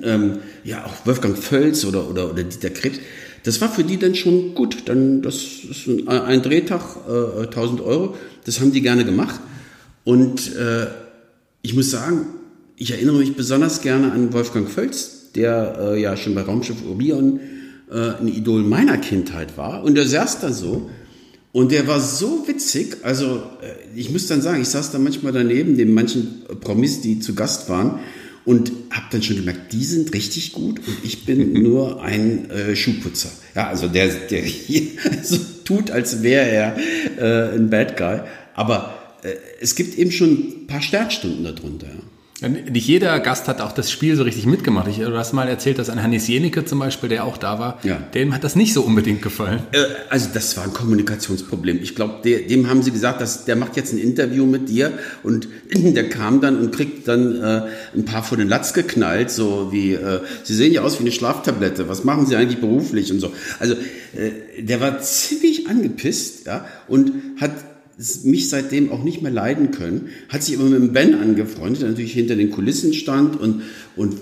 ähm, 0.02 0.38
ja 0.64 0.84
auch 0.84 1.06
Wolfgang 1.06 1.38
Völz 1.38 1.84
oder, 1.84 2.10
oder, 2.10 2.30
oder 2.30 2.42
Dieter 2.42 2.70
Krebs, 2.70 2.98
das 3.44 3.60
war 3.60 3.70
für 3.70 3.84
die 3.84 3.96
dann 3.96 4.16
schon 4.16 4.54
gut. 4.54 4.88
Dann, 4.88 5.22
das 5.22 5.36
ist 5.36 5.86
ein, 5.86 6.08
ein 6.08 6.42
Drehtag, 6.42 6.82
äh, 7.08 7.42
1000 7.42 7.80
Euro, 7.80 8.16
das 8.44 8.60
haben 8.60 8.72
die 8.72 8.82
gerne 8.82 9.04
gemacht. 9.04 9.40
Und 10.02 10.54
äh, 10.56 10.86
ich 11.66 11.74
muss 11.74 11.90
sagen, 11.90 12.26
ich 12.76 12.92
erinnere 12.92 13.18
mich 13.18 13.34
besonders 13.34 13.80
gerne 13.80 14.12
an 14.12 14.32
Wolfgang 14.32 14.70
Völz, 14.70 15.32
der 15.34 15.76
äh, 15.80 16.00
ja 16.00 16.16
schon 16.16 16.36
bei 16.36 16.42
Raumschiff 16.42 16.76
Orion 16.88 17.40
äh, 17.90 18.20
ein 18.20 18.28
Idol 18.28 18.62
meiner 18.62 18.98
Kindheit 18.98 19.56
war. 19.56 19.82
Und 19.82 19.96
der 19.96 20.06
saß 20.06 20.38
da 20.38 20.52
so 20.52 20.88
und 21.50 21.72
der 21.72 21.88
war 21.88 22.00
so 22.00 22.46
witzig. 22.46 22.98
Also 23.02 23.42
äh, 23.62 23.98
ich 23.98 24.12
muss 24.12 24.28
dann 24.28 24.42
sagen, 24.42 24.62
ich 24.62 24.68
saß 24.68 24.92
da 24.92 25.00
manchmal 25.00 25.32
daneben, 25.32 25.76
den 25.76 25.92
manchen 25.92 26.44
Promis, 26.60 27.00
die 27.00 27.18
zu 27.18 27.34
Gast 27.34 27.68
waren 27.68 27.98
und 28.44 28.70
habe 28.92 29.06
dann 29.10 29.24
schon 29.24 29.34
gemerkt, 29.34 29.72
die 29.72 29.84
sind 29.84 30.14
richtig 30.14 30.52
gut 30.52 30.78
und 30.86 30.98
ich 31.02 31.24
bin 31.24 31.52
nur 31.64 32.00
ein 32.00 32.48
äh, 32.48 32.76
Schuhputzer. 32.76 33.30
Ja, 33.56 33.66
also 33.70 33.88
der, 33.88 34.06
der 34.06 34.42
hier 34.42 34.82
so 35.24 35.38
tut, 35.64 35.90
als 35.90 36.22
wäre 36.22 36.48
er 36.48 36.76
äh, 37.18 37.56
ein 37.56 37.70
Bad 37.70 37.96
Guy. 37.96 38.20
Aber 38.54 39.05
es 39.60 39.74
gibt 39.74 39.98
eben 39.98 40.10
schon 40.10 40.30
ein 40.30 40.66
paar 40.66 40.82
Sternstunden 40.82 41.44
darunter. 41.44 41.88
Nicht 42.42 42.86
jeder 42.86 43.18
Gast 43.20 43.48
hat 43.48 43.62
auch 43.62 43.72
das 43.72 43.90
Spiel 43.90 44.14
so 44.14 44.22
richtig 44.22 44.44
mitgemacht. 44.44 44.88
Ich, 44.88 44.98
du 44.98 45.16
hast 45.16 45.32
mal 45.32 45.48
erzählt, 45.48 45.78
dass 45.78 45.88
ein 45.88 46.02
Hannes 46.02 46.28
Jenicke 46.28 46.66
zum 46.66 46.78
Beispiel, 46.78 47.08
der 47.08 47.24
auch 47.24 47.38
da 47.38 47.58
war, 47.58 47.78
ja. 47.82 47.96
dem 47.96 48.34
hat 48.34 48.44
das 48.44 48.56
nicht 48.56 48.74
so 48.74 48.82
unbedingt 48.82 49.22
gefallen. 49.22 49.60
Äh, 49.72 49.78
also 50.10 50.28
das 50.34 50.54
war 50.58 50.64
ein 50.64 50.74
Kommunikationsproblem. 50.74 51.78
Ich 51.82 51.94
glaube, 51.94 52.20
dem 52.22 52.68
haben 52.68 52.82
sie 52.82 52.90
gesagt, 52.90 53.22
dass 53.22 53.46
der 53.46 53.56
macht 53.56 53.76
jetzt 53.76 53.94
ein 53.94 53.98
Interview 53.98 54.44
mit 54.44 54.68
dir 54.68 54.92
und 55.22 55.48
der 55.72 56.10
kam 56.10 56.42
dann 56.42 56.58
und 56.58 56.72
kriegt 56.72 57.08
dann 57.08 57.42
äh, 57.42 57.62
ein 57.94 58.04
paar 58.04 58.22
vor 58.22 58.36
den 58.36 58.48
Latz 58.48 58.74
geknallt, 58.74 59.30
so 59.30 59.72
wie, 59.72 59.94
äh, 59.94 60.20
Sie 60.44 60.54
sehen 60.54 60.74
ja 60.74 60.82
aus 60.82 60.98
wie 60.98 61.04
eine 61.04 61.12
Schlaftablette, 61.12 61.88
was 61.88 62.04
machen 62.04 62.26
Sie 62.26 62.36
eigentlich 62.36 62.60
beruflich 62.60 63.10
und 63.12 63.20
so. 63.20 63.32
Also 63.60 63.76
äh, 64.14 64.62
der 64.62 64.82
war 64.82 65.00
ziemlich 65.00 65.68
angepisst 65.68 66.44
ja, 66.44 66.66
und 66.86 67.12
hat 67.40 67.52
mich 68.24 68.50
seitdem 68.50 68.92
auch 68.92 69.02
nicht 69.02 69.22
mehr 69.22 69.32
leiden 69.32 69.70
können, 69.70 70.08
hat 70.28 70.42
sich 70.42 70.54
immer 70.54 70.64
mit 70.64 70.80
dem 70.80 70.92
Ben 70.92 71.14
angefreundet, 71.14 71.82
der 71.82 71.88
natürlich 71.90 72.12
hinter 72.12 72.36
den 72.36 72.50
Kulissen 72.50 72.92
stand 72.92 73.40
und, 73.40 73.62
und 73.96 74.16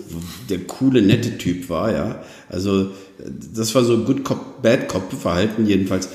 der 0.48 0.60
coole, 0.60 1.02
nette 1.02 1.38
Typ 1.38 1.68
war, 1.68 1.92
ja. 1.92 2.24
Also, 2.48 2.92
das 3.52 3.74
war 3.74 3.84
so 3.84 4.04
Good 4.04 4.22
Cop, 4.22 4.62
Bad 4.62 4.88
Cop 4.88 5.12
Verhalten 5.12 5.66
jedenfalls. 5.66 6.08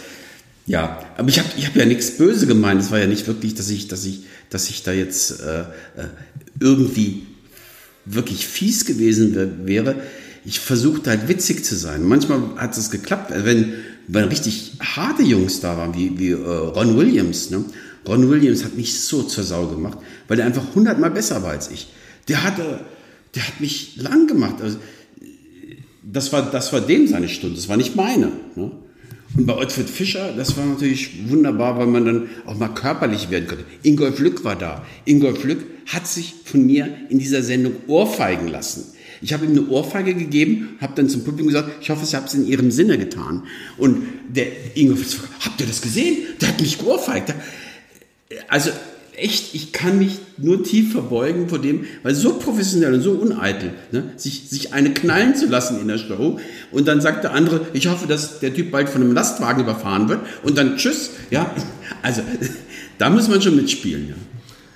Ja, 0.68 1.00
aber 1.18 1.30
ich 1.30 1.40
habe 1.40 1.50
ich 1.58 1.66
hab 1.66 1.76
ja 1.76 1.86
nichts 1.86 2.12
böse 2.12 2.46
gemeint. 2.46 2.80
Es 2.80 2.92
war 2.92 3.00
ja 3.00 3.08
nicht 3.08 3.28
wirklich, 3.28 3.56
dass 3.56 3.70
ich, 3.70 3.88
dass 3.88 4.06
ich, 4.06 4.22
dass 4.50 4.70
ich 4.70 4.84
da 4.84 4.94
jetzt 4.94 5.42
äh, 5.42 5.62
äh 5.62 6.08
irgendwie 6.60 7.24
wirklich 8.06 8.48
fies 8.48 8.86
gewesen 8.86 9.66
wäre. 9.66 9.96
Ich 10.46 10.60
versuchte 10.60 11.10
halt 11.10 11.28
witzig 11.28 11.66
zu 11.66 11.76
sein. 11.76 12.04
Manchmal 12.04 12.42
hat 12.58 12.78
es 12.78 12.92
geklappt. 12.92 13.34
Wenn 13.36 13.74
weil 14.12 14.26
richtig 14.26 14.74
harte 14.80 15.24
Jungs 15.24 15.62
da 15.62 15.78
waren, 15.78 15.94
wie, 15.96 16.18
wie 16.18 16.32
äh, 16.32 16.36
Ron 16.36 16.98
Williams. 16.98 17.50
Ne? 17.52 17.64
Ron 18.08 18.30
Williams 18.30 18.64
hat 18.64 18.76
mich 18.76 19.00
so 19.00 19.24
zur 19.24 19.44
Sau 19.44 19.68
gemacht, 19.68 20.00
weil 20.28 20.38
der 20.38 20.46
einfach 20.46 20.76
hundertmal 20.76 21.12
besser 21.12 21.44
war 21.44 21.52
als 21.52 21.70
ich. 21.70 21.90
Der 22.28 22.44
hatte, 22.44 22.82
der 23.36 23.48
hat 23.48 23.60
mich 23.60 23.98
lang 23.98 24.28
gemacht. 24.28 24.56
Also, 24.62 24.78
das 26.02 26.34
war, 26.34 26.50
das 26.50 26.74
war 26.74 26.82
dem 26.82 27.08
seine 27.08 27.30
Stunde, 27.30 27.56
das 27.56 27.70
war 27.70 27.78
nicht 27.78 27.96
meine. 27.96 28.32
Ne? 28.56 28.72
Und 29.38 29.46
bei 29.46 29.56
Ottfried 29.56 29.90
Fischer, 29.90 30.34
das 30.36 30.58
war 30.58 30.66
natürlich 30.66 31.30
wunderbar, 31.30 31.78
weil 31.78 31.86
man 31.86 32.06
dann 32.06 32.30
auch 32.48 32.58
mal 32.58 32.70
körperlich 32.70 33.30
werden 33.30 33.48
konnte. 33.48 33.64
Ingolf 33.84 34.18
Lück 34.18 34.44
war 34.44 34.56
da. 34.56 34.84
Ingolf 35.06 35.44
Lück 35.44 35.60
hat 35.86 36.08
sich 36.08 36.34
von 36.46 36.66
mir 36.66 36.90
in 37.10 37.20
dieser 37.20 37.44
Sendung 37.44 37.74
ohrfeigen 37.86 38.48
lassen. 38.48 38.86
Ich 39.22 39.34
habe 39.34 39.46
ihm 39.46 39.52
eine 39.52 39.68
Ohrfeige 39.68 40.14
gegeben, 40.14 40.78
habe 40.80 40.94
dann 40.96 41.10
zum 41.10 41.24
Publikum 41.24 41.48
gesagt, 41.48 41.72
ich 41.82 41.90
hoffe, 41.90 42.06
Sie 42.06 42.16
haben 42.16 42.26
es 42.26 42.34
in 42.34 42.48
Ihrem 42.48 42.72
Sinne 42.72 42.98
getan. 42.98 43.44
Und 43.78 44.04
der 44.28 44.48
Ingolf, 44.76 45.20
habt 45.42 45.60
ihr 45.60 45.68
das 45.68 45.82
gesehen? 45.82 46.18
Der 46.42 46.50
hat 46.50 46.62
mich 46.62 46.78
geohrfeigt. 46.78 47.34
Also 48.48 48.72
echt, 49.22 49.54
ich 49.54 49.72
kann 49.72 50.00
mich 50.00 50.20
nur 50.38 50.64
tief 50.64 50.92
verbeugen 50.94 51.50
vor 51.50 51.60
dem, 51.60 51.86
weil 52.04 52.16
so 52.16 52.34
professionell 52.34 52.94
und 52.94 53.02
so 53.02 53.12
uneitel, 53.12 53.72
ne, 53.92 54.14
sich, 54.16 54.50
sich 54.50 54.74
eine 54.74 54.94
knallen 54.94 55.36
zu 55.36 55.48
lassen 55.48 55.80
in 55.82 55.88
der 55.88 55.98
Show. 55.98 56.40
Und 56.72 56.88
dann 56.88 57.02
sagt 57.02 57.24
der 57.24 57.34
andere, 57.34 57.68
ich 57.74 57.88
hoffe, 57.88 58.08
dass 58.08 58.40
der 58.40 58.54
Typ 58.54 58.72
bald 58.72 58.90
von 58.90 59.02
einem 59.02 59.14
Lastwagen 59.14 59.64
überfahren 59.64 60.10
wird. 60.10 60.22
Und 60.44 60.58
dann 60.58 60.78
tschüss. 60.78 61.12
Ja, 61.30 61.54
also 62.02 62.22
da 62.98 63.10
muss 63.10 63.28
man 63.28 63.42
schon 63.42 63.56
mitspielen. 63.56 64.10
Ja. 64.10 64.16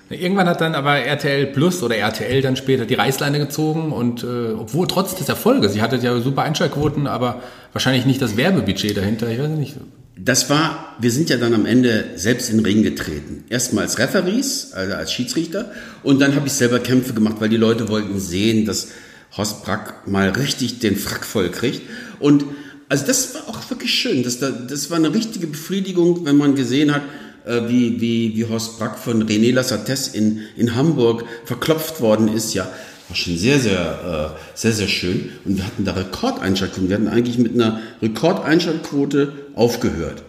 Irgendwann 0.09 0.47
hat 0.47 0.61
dann 0.61 0.75
aber 0.75 0.97
RTL 0.99 1.47
Plus 1.47 1.81
oder 1.81 1.95
RTL 1.95 2.41
dann 2.41 2.55
später 2.55 2.85
die 2.85 2.93
Reißleine 2.93 3.39
gezogen 3.39 3.91
und 3.91 4.23
äh, 4.23 4.51
obwohl 4.51 4.87
trotz 4.87 5.15
des 5.15 5.29
Erfolges, 5.29 5.73
sie 5.73 5.81
hatte 5.81 5.95
ja 5.97 6.19
super 6.19 6.43
Einschaltquoten, 6.43 7.07
aber 7.07 7.41
wahrscheinlich 7.71 8.05
nicht 8.05 8.21
das 8.21 8.37
Werbebudget 8.37 8.97
dahinter, 8.97 9.29
ich 9.29 9.39
weiß 9.39 9.49
nicht. 9.49 9.75
Das 10.15 10.49
war, 10.49 10.95
wir 10.99 11.09
sind 11.09 11.29
ja 11.29 11.37
dann 11.37 11.53
am 11.53 11.65
Ende 11.65 12.05
selbst 12.15 12.49
in 12.51 12.57
den 12.57 12.65
Ring 12.65 12.83
getreten. 12.83 13.45
Erstmal 13.49 13.85
als 13.85 13.97
Referees, 13.97 14.73
also 14.73 14.93
als 14.93 15.11
Schiedsrichter, 15.11 15.71
und 16.03 16.21
dann 16.21 16.35
habe 16.35 16.47
ich 16.47 16.53
selber 16.53 16.79
Kämpfe 16.79 17.13
gemacht, 17.13 17.37
weil 17.39 17.49
die 17.49 17.57
Leute 17.57 17.89
wollten 17.89 18.19
sehen, 18.19 18.65
dass 18.65 18.89
Horst 19.35 19.65
Brack 19.65 20.07
mal 20.07 20.29
richtig 20.29 20.79
den 20.79 20.95
Frack 20.95 21.25
voll 21.25 21.49
kriegt. 21.49 21.81
Und 22.19 22.45
also 22.89 23.07
das 23.07 23.33
war 23.33 23.49
auch 23.49 23.69
wirklich 23.71 23.93
schön. 23.93 24.21
Das, 24.21 24.37
das 24.39 24.91
war 24.91 24.97
eine 24.97 25.13
richtige 25.13 25.47
Befriedigung, 25.47 26.25
wenn 26.25 26.37
man 26.37 26.53
gesehen 26.53 26.93
hat, 26.93 27.01
wie, 27.45 27.99
wie, 27.99 28.35
wie 28.35 28.45
Horst 28.45 28.79
Brack 28.79 28.97
von 28.97 29.27
René 29.27 29.53
Lassates 29.53 30.07
in, 30.07 30.41
in 30.55 30.75
Hamburg 30.75 31.25
verklopft 31.45 31.99
worden 32.01 32.27
ist. 32.27 32.53
Ja, 32.53 32.69
war 33.09 33.15
schon 33.15 33.37
sehr, 33.37 33.59
sehr, 33.59 34.33
äh, 34.35 34.57
sehr, 34.57 34.71
sehr 34.71 34.87
schön. 34.87 35.29
Und 35.45 35.57
wir 35.57 35.65
hatten 35.65 35.85
da 35.85 35.93
Rekordeinschaltquoten. 35.93 36.89
Wir 36.89 36.95
hatten 36.95 37.07
eigentlich 37.07 37.37
mit 37.37 37.53
einer 37.53 37.81
Rekordeinschaltquote 38.01 39.33
aufgehört. 39.55 40.23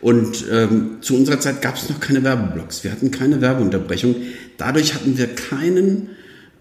Und 0.00 0.44
ähm, 0.50 0.98
zu 1.00 1.14
unserer 1.14 1.40
Zeit 1.40 1.62
gab 1.62 1.76
es 1.76 1.88
noch 1.88 2.00
keine 2.00 2.24
Werbeblocks. 2.24 2.82
Wir 2.84 2.90
hatten 2.90 3.10
keine 3.10 3.40
Werbeunterbrechung. 3.40 4.16
Dadurch 4.56 4.94
hatten 4.94 5.16
wir 5.16 5.28
keinen 5.28 6.10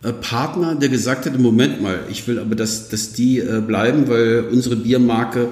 äh, 0.04 0.12
Partner, 0.14 0.76
der 0.76 0.90
gesagt 0.90 1.26
hätte, 1.26 1.40
Moment 1.40 1.82
mal, 1.82 2.02
ich 2.10 2.28
will 2.28 2.38
aber, 2.38 2.56
dass, 2.56 2.90
dass 2.90 3.14
die 3.14 3.40
äh, 3.40 3.62
bleiben, 3.66 4.08
weil 4.10 4.46
unsere 4.52 4.76
Biermarke 4.76 5.50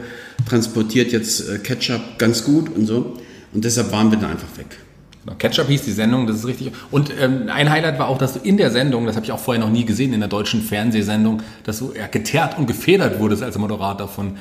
transportiert 0.47 1.11
jetzt 1.11 1.49
äh, 1.49 1.57
Ketchup 1.57 2.19
ganz 2.19 2.43
gut 2.43 2.75
und 2.75 2.85
so. 2.85 3.17
Und 3.53 3.65
deshalb 3.65 3.91
waren 3.91 4.11
wir 4.11 4.17
dann 4.17 4.31
einfach 4.31 4.57
weg. 4.57 4.77
Genau, 5.25 5.35
Ketchup 5.37 5.67
hieß 5.67 5.83
die 5.83 5.91
Sendung, 5.91 6.27
das 6.27 6.37
ist 6.37 6.47
richtig. 6.47 6.71
Und 6.91 7.11
ähm, 7.19 7.49
ein 7.49 7.69
Highlight 7.69 7.99
war 7.99 8.07
auch, 8.07 8.17
dass 8.17 8.33
du 8.33 8.39
in 8.39 8.57
der 8.57 8.71
Sendung, 8.71 9.05
das 9.05 9.15
habe 9.15 9.25
ich 9.25 9.31
auch 9.31 9.39
vorher 9.39 9.63
noch 9.63 9.71
nie 9.71 9.83
gesehen, 9.83 10.13
in 10.13 10.21
der 10.21 10.29
deutschen 10.29 10.61
Fernsehsendung, 10.61 11.41
dass 11.63 11.79
du 11.79 11.91
ja, 11.95 12.07
geteert 12.07 12.57
und 12.57 12.67
gefedert 12.67 13.19
wurdest 13.19 13.43
als 13.43 13.57
Moderator 13.57 14.07
von. 14.07 14.37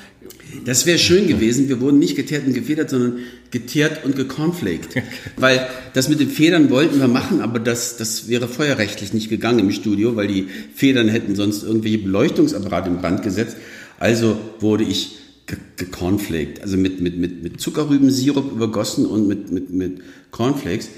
Das 0.65 0.87
wäre 0.87 0.99
schön 0.99 1.27
gewesen. 1.27 1.69
Wir 1.69 1.81
wurden 1.81 1.99
nicht 1.99 2.15
geteert 2.15 2.47
und 2.47 2.55
gefedert, 2.55 2.91
sondern 2.91 3.19
geteert 3.51 4.05
und 4.05 4.15
gecornflaked. 4.15 5.03
weil 5.37 5.67
das 5.95 6.09
mit 6.09 6.21
den 6.21 6.31
Federn 6.31 6.71
wollten 6.71 7.01
wir 7.01 7.09
machen, 7.09 7.41
aber 7.41 7.59
das, 7.59 7.97
das 7.97 8.29
wäre 8.29 8.47
feuerrechtlich 8.47 9.13
nicht 9.13 9.29
gegangen 9.29 9.59
im 9.59 9.73
Studio, 9.73 10.15
weil 10.15 10.29
die 10.29 10.47
Federn 10.75 11.09
hätten 11.09 11.35
sonst 11.35 11.65
irgendwelche 11.65 11.99
Beleuchtungsapparate 11.99 12.89
im 12.89 12.99
Brand 12.99 13.23
gesetzt. 13.23 13.57
Also 13.99 14.39
wurde 14.61 14.85
ich 14.85 15.18
gecornflaked, 15.77 16.63
also 16.63 16.77
mit, 16.77 17.01
mit, 17.01 17.17
mit, 17.17 17.43
mit 17.43 17.61
Zuckerrübensirup 17.61 18.53
übergossen 18.53 19.07
und 19.07 19.27
mit, 19.27 19.51
mit, 19.51 19.71
mit 19.71 20.01
Cornflakes. 20.31 20.91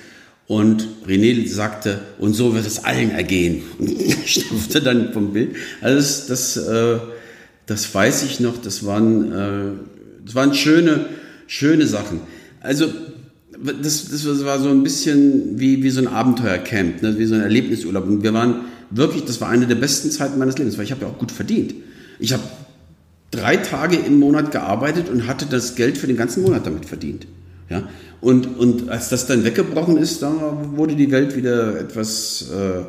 Und 0.46 0.88
René 1.06 1.48
sagte, 1.48 2.00
und 2.18 2.34
so 2.34 2.54
wird 2.54 2.66
es 2.66 2.84
allen 2.84 3.10
ergehen. 3.12 3.62
Und 3.78 3.90
stampfte 4.26 4.80
dann 4.80 5.12
vom 5.12 5.32
Bild. 5.32 5.54
Also 5.80 5.96
das, 5.96 6.26
das, 6.26 6.56
äh, 6.56 6.98
das 7.66 7.94
weiß 7.94 8.24
ich 8.24 8.40
noch, 8.40 8.58
das 8.60 8.84
waren, 8.84 9.32
äh, 9.32 9.72
das 10.24 10.34
waren 10.34 10.54
schöne, 10.54 11.06
schöne 11.46 11.86
Sachen. 11.86 12.20
Also 12.60 12.86
das, 13.82 14.08
das 14.10 14.44
war 14.44 14.58
so 14.58 14.70
ein 14.70 14.82
bisschen 14.82 15.60
wie, 15.60 15.82
wie 15.82 15.90
so 15.90 16.00
ein 16.00 16.08
Abenteuercamp, 16.08 17.02
ne? 17.02 17.18
wie 17.18 17.26
so 17.26 17.34
ein 17.34 17.42
Erlebnisurlaub. 17.42 18.06
Und 18.06 18.22
wir 18.22 18.34
waren 18.34 18.62
wirklich, 18.90 19.24
das 19.24 19.40
war 19.40 19.48
eine 19.50 19.66
der 19.66 19.74
besten 19.76 20.10
Zeiten 20.10 20.38
meines 20.38 20.58
Lebens, 20.58 20.78
weil 20.78 20.84
ich 20.84 20.90
habe 20.90 21.02
ja 21.02 21.08
auch 21.08 21.18
gut 21.18 21.30
verdient. 21.30 21.74
Ich 22.18 22.32
habe 22.32 22.42
drei 23.30 23.56
Tage 23.56 23.96
im 23.96 24.18
Monat 24.18 24.50
gearbeitet 24.50 25.08
und 25.08 25.26
hatte 25.26 25.46
das 25.46 25.76
Geld 25.76 25.96
für 25.98 26.06
den 26.06 26.16
ganzen 26.16 26.42
Monat 26.42 26.66
damit 26.66 26.84
verdient. 26.86 27.26
Ja? 27.68 27.88
Und, 28.20 28.58
und 28.58 28.90
als 28.90 29.08
das 29.08 29.26
dann 29.26 29.44
weggebrochen 29.44 29.96
ist, 29.96 30.22
da 30.22 30.58
wurde 30.72 30.94
die 30.96 31.10
Welt 31.10 31.36
wieder 31.36 31.80
etwas 31.80 32.50
äh, 32.50 32.82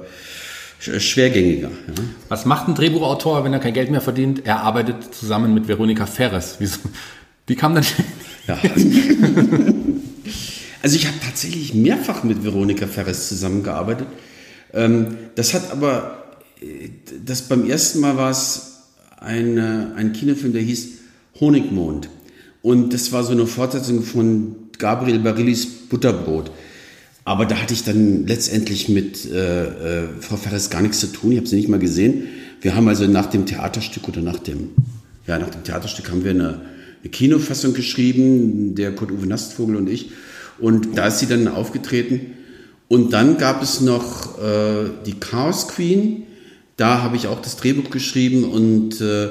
schwergängiger. 1.00 1.70
Ja? 1.70 1.94
Was 2.28 2.46
macht 2.46 2.68
ein 2.68 2.76
Drehbuchautor, 2.76 3.44
wenn 3.44 3.54
er 3.54 3.60
kein 3.60 3.74
Geld 3.74 3.92
mehr 3.92 4.02
verdient? 4.02 4.46
Er 4.46 4.62
arbeitet 4.62 5.14
zusammen 5.14 5.54
mit 5.54 5.68
Veronika 5.68 6.06
Ferres. 6.06 6.56
Wie, 6.60 6.68
wie 7.48 7.56
kam 7.56 7.76
dann... 7.76 7.86
Ja. 8.48 8.58
also 10.82 10.96
ich 10.96 11.06
habe 11.06 11.18
tatsächlich 11.24 11.76
mehrfach 11.76 12.24
mit 12.24 12.44
Veronika 12.44 12.88
Ferres 12.88 13.30
zusammengearbeitet. 13.30 14.08
Ähm, 14.74 15.18
das 15.36 15.54
hat 15.54 15.72
aber, 15.72 16.24
äh, 16.60 16.90
das 17.24 17.44
beim 17.44 17.70
ersten 17.70 18.00
Mal 18.00 18.18
war 18.18 18.32
es 18.32 18.71
eine, 19.22 19.94
ein 19.96 20.12
Kinofilm, 20.12 20.52
der 20.52 20.62
hieß 20.64 20.90
Honigmond. 21.40 22.10
Und 22.62 22.94
das 22.94 23.12
war 23.12 23.24
so 23.24 23.32
eine 23.32 23.48
Fortsetzung 23.48 24.04
von 24.04 24.56
Gabriel 24.78 25.20
Barillis 25.20 25.66
Butterbrot. 25.66 26.52
Aber 27.24 27.46
da 27.46 27.56
hatte 27.56 27.74
ich 27.74 27.84
dann 27.84 28.26
letztendlich 28.28 28.90
mit 28.90 29.32
äh, 29.32 30.04
äh, 30.04 30.08
Frau 30.20 30.38
Ferres 30.38 30.70
gar 30.70 30.82
nichts 30.82 31.00
zu 31.00 31.08
tun. 31.08 31.32
Ich 31.32 31.38
habe 31.38 31.48
sie 31.48 31.56
nicht 31.56 31.70
mal 31.70 31.80
gesehen. 31.80 32.28
Wir 32.62 32.76
haben 32.76 32.88
also 32.88 33.06
nach 33.06 33.28
dem 33.28 33.46
Theaterstück 33.46 34.08
oder 34.08 34.22
nach 34.22 34.40
dem, 34.40 34.70
ja, 35.28 35.38
nach 35.38 35.50
dem 35.50 35.64
Theaterstück 35.64 36.10
haben 36.10 36.24
wir 36.24 36.32
eine, 36.32 36.62
eine 37.02 37.10
Kinofassung 37.12 37.74
geschrieben, 37.74 38.76
der 38.76 38.94
Kurt-Uwe 38.94 39.28
Nastvogel 39.28 39.76
und 39.76 39.88
ich. 39.88 40.12
Und 40.60 40.98
da 40.98 41.08
ist 41.08 41.20
sie 41.20 41.28
dann 41.28 41.48
aufgetreten. 41.48 42.34
Und 42.88 43.14
dann 43.14 43.38
gab 43.38 43.62
es 43.62 43.82
noch 43.82 44.40
äh, 44.40 44.90
die 45.06 45.14
Chaos 45.14 45.68
Queen, 45.68 46.24
da 46.78 47.02
habe 47.02 47.16
ich 47.16 47.28
auch 47.28 47.42
das 47.42 47.58
Drehbuch 47.58 47.90
geschrieben 47.90 48.44
und 48.44 49.02
äh, 49.02 49.30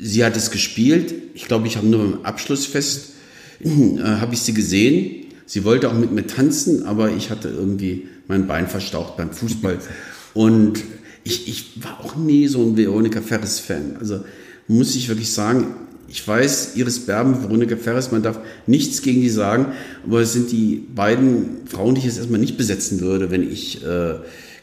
sie 0.00 0.24
hat 0.24 0.36
es 0.36 0.50
gespielt. 0.50 1.14
Ich 1.34 1.46
glaube, 1.46 1.66
ich 1.66 1.76
habe 1.76 1.86
nur 1.86 2.00
beim 2.00 2.24
Abschlussfest 2.24 3.12
äh, 3.60 4.00
habe 4.02 4.34
ich 4.34 4.40
sie 4.40 4.54
gesehen. 4.54 5.26
Sie 5.46 5.64
wollte 5.64 5.90
auch 5.90 5.94
mit 5.94 6.12
mir 6.12 6.26
tanzen, 6.26 6.84
aber 6.84 7.10
ich 7.10 7.30
hatte 7.30 7.48
irgendwie 7.48 8.08
mein 8.28 8.46
Bein 8.46 8.68
verstaucht 8.68 9.16
beim 9.16 9.32
Fußball. 9.32 9.78
Und 10.34 10.82
ich, 11.24 11.48
ich 11.48 11.82
war 11.82 12.00
auch 12.00 12.16
nie 12.16 12.48
so 12.48 12.62
ein 12.62 12.76
Veronika 12.76 13.20
Ferris-Fan. 13.20 13.96
Also 13.98 14.24
muss 14.66 14.96
ich 14.96 15.08
wirklich 15.08 15.30
sagen, 15.30 15.74
ich 16.08 16.26
weiß, 16.26 16.76
Iris 16.76 17.00
Berben, 17.00 17.42
Veronika 17.42 17.76
Ferris, 17.76 18.12
man 18.12 18.22
darf 18.22 18.38
nichts 18.66 19.02
gegen 19.02 19.22
die 19.22 19.30
sagen, 19.30 19.68
aber 20.06 20.20
es 20.20 20.34
sind 20.34 20.52
die 20.52 20.86
beiden 20.94 21.66
Frauen, 21.66 21.94
die 21.94 22.00
ich 22.00 22.04
jetzt 22.06 22.18
erstmal 22.18 22.40
nicht 22.40 22.58
besetzen 22.58 23.00
würde, 23.00 23.30
wenn 23.30 23.50
ich 23.50 23.82
äh, 23.82 24.16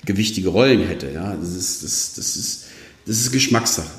gewichtige 0.06 0.50
Rollen 0.50 0.82
hätte. 0.82 1.12
Ja, 1.12 1.36
das 1.36 1.56
ist, 1.56 1.84
das, 1.84 2.14
das 2.16 2.36
ist, 2.36 2.66
das 3.06 3.18
ist 3.18 3.32
Geschmackssache. 3.32 3.90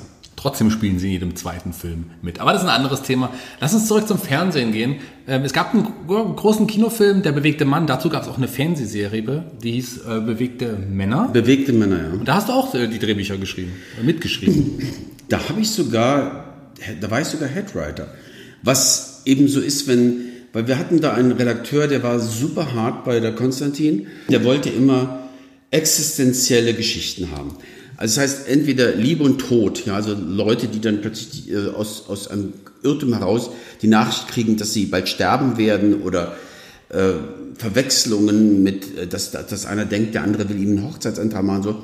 Trotzdem 0.41 0.71
spielen 0.71 0.97
sie 0.97 1.05
in 1.05 1.11
jedem 1.11 1.35
zweiten 1.35 1.71
Film 1.71 2.05
mit. 2.23 2.39
Aber 2.39 2.51
das 2.51 2.63
ist 2.63 2.67
ein 2.67 2.75
anderes 2.75 3.03
Thema. 3.03 3.31
Lass 3.59 3.75
uns 3.75 3.87
zurück 3.87 4.07
zum 4.07 4.17
Fernsehen 4.17 4.71
gehen. 4.71 4.95
Ähm, 5.27 5.43
es 5.43 5.53
gab 5.53 5.71
einen 5.71 5.85
großen 6.07 6.65
Kinofilm, 6.65 7.21
Der 7.21 7.31
bewegte 7.31 7.63
Mann. 7.63 7.85
Dazu 7.85 8.09
gab 8.09 8.23
es 8.23 8.27
auch 8.27 8.37
eine 8.37 8.47
Fernsehserie, 8.47 9.43
die 9.61 9.73
hieß 9.73 9.97
äh, 9.97 10.19
Bewegte 10.21 10.75
Männer. 10.89 11.29
Bewegte 11.31 11.73
Männer, 11.73 11.97
ja. 11.97 12.13
Und 12.13 12.27
da 12.27 12.35
hast 12.35 12.49
du 12.49 12.53
auch 12.53 12.73
äh, 12.73 12.87
die 12.87 12.97
Drehbücher 12.97 13.37
geschrieben, 13.37 13.73
äh, 13.99 14.03
mitgeschrieben. 14.03 14.79
Da 15.29 15.47
habe 15.47 15.61
ich 15.61 15.69
sogar, 15.69 16.55
da 16.99 17.11
war 17.11 17.21
ich 17.21 17.27
sogar 17.27 17.47
Headwriter. 17.47 18.07
Was 18.63 19.21
eben 19.25 19.47
so 19.47 19.59
ist, 19.59 19.87
wenn, 19.87 20.21
weil 20.53 20.67
wir 20.67 20.79
hatten 20.79 21.01
da 21.01 21.13
einen 21.13 21.33
Redakteur, 21.33 21.87
der 21.87 22.01
war 22.01 22.19
super 22.19 22.73
hart 22.73 23.05
bei 23.05 23.19
der 23.19 23.33
Konstantin. 23.35 24.07
Der 24.27 24.43
wollte 24.43 24.69
immer 24.69 25.20
existenzielle 25.71 26.73
Geschichten 26.73 27.31
haben. 27.31 27.55
Also 27.97 28.19
das 28.19 28.29
heißt 28.29 28.47
entweder 28.47 28.95
Liebe 28.95 29.23
und 29.23 29.39
Tod, 29.39 29.85
ja, 29.85 29.95
also 29.95 30.13
Leute, 30.13 30.67
die 30.67 30.81
dann 30.81 31.01
plötzlich 31.01 31.45
die, 31.45 31.51
äh, 31.51 31.69
aus, 31.69 32.05
aus 32.07 32.27
einem 32.27 32.53
Irrtum 32.83 33.13
heraus 33.13 33.51
die 33.81 33.87
Nachricht 33.87 34.27
kriegen, 34.27 34.57
dass 34.57 34.73
sie 34.73 34.85
bald 34.85 35.07
sterben 35.07 35.57
werden 35.57 36.01
oder 36.01 36.35
äh, 36.89 37.13
Verwechslungen 37.57 38.63
mit, 38.63 38.97
äh, 38.97 39.07
dass, 39.07 39.31
dass 39.31 39.65
einer 39.65 39.85
denkt, 39.85 40.15
der 40.15 40.23
andere 40.23 40.49
will 40.49 40.61
ihm 40.61 40.77
einen 40.77 40.91
Hochzeitsantrag 40.91 41.43
machen. 41.43 41.63
So. 41.63 41.83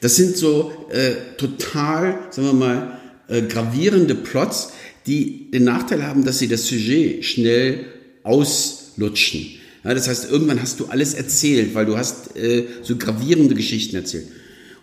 Das 0.00 0.16
sind 0.16 0.36
so 0.36 0.72
äh, 0.90 1.36
total, 1.36 2.18
sagen 2.30 2.48
wir 2.48 2.54
mal, 2.54 2.98
äh, 3.28 3.42
gravierende 3.42 4.14
Plots, 4.14 4.72
die 5.06 5.50
den 5.50 5.64
Nachteil 5.64 6.02
haben, 6.02 6.24
dass 6.24 6.38
sie 6.38 6.48
das 6.48 6.66
Sujet 6.66 7.24
schnell 7.24 7.86
auslutschen. 8.22 9.57
Ja, 9.88 9.94
das 9.94 10.06
heißt, 10.06 10.30
irgendwann 10.30 10.60
hast 10.60 10.80
du 10.80 10.86
alles 10.88 11.14
erzählt, 11.14 11.74
weil 11.74 11.86
du 11.86 11.96
hast 11.96 12.36
äh, 12.36 12.66
so 12.82 12.96
gravierende 12.96 13.54
Geschichten 13.54 13.96
erzählt. 13.96 14.26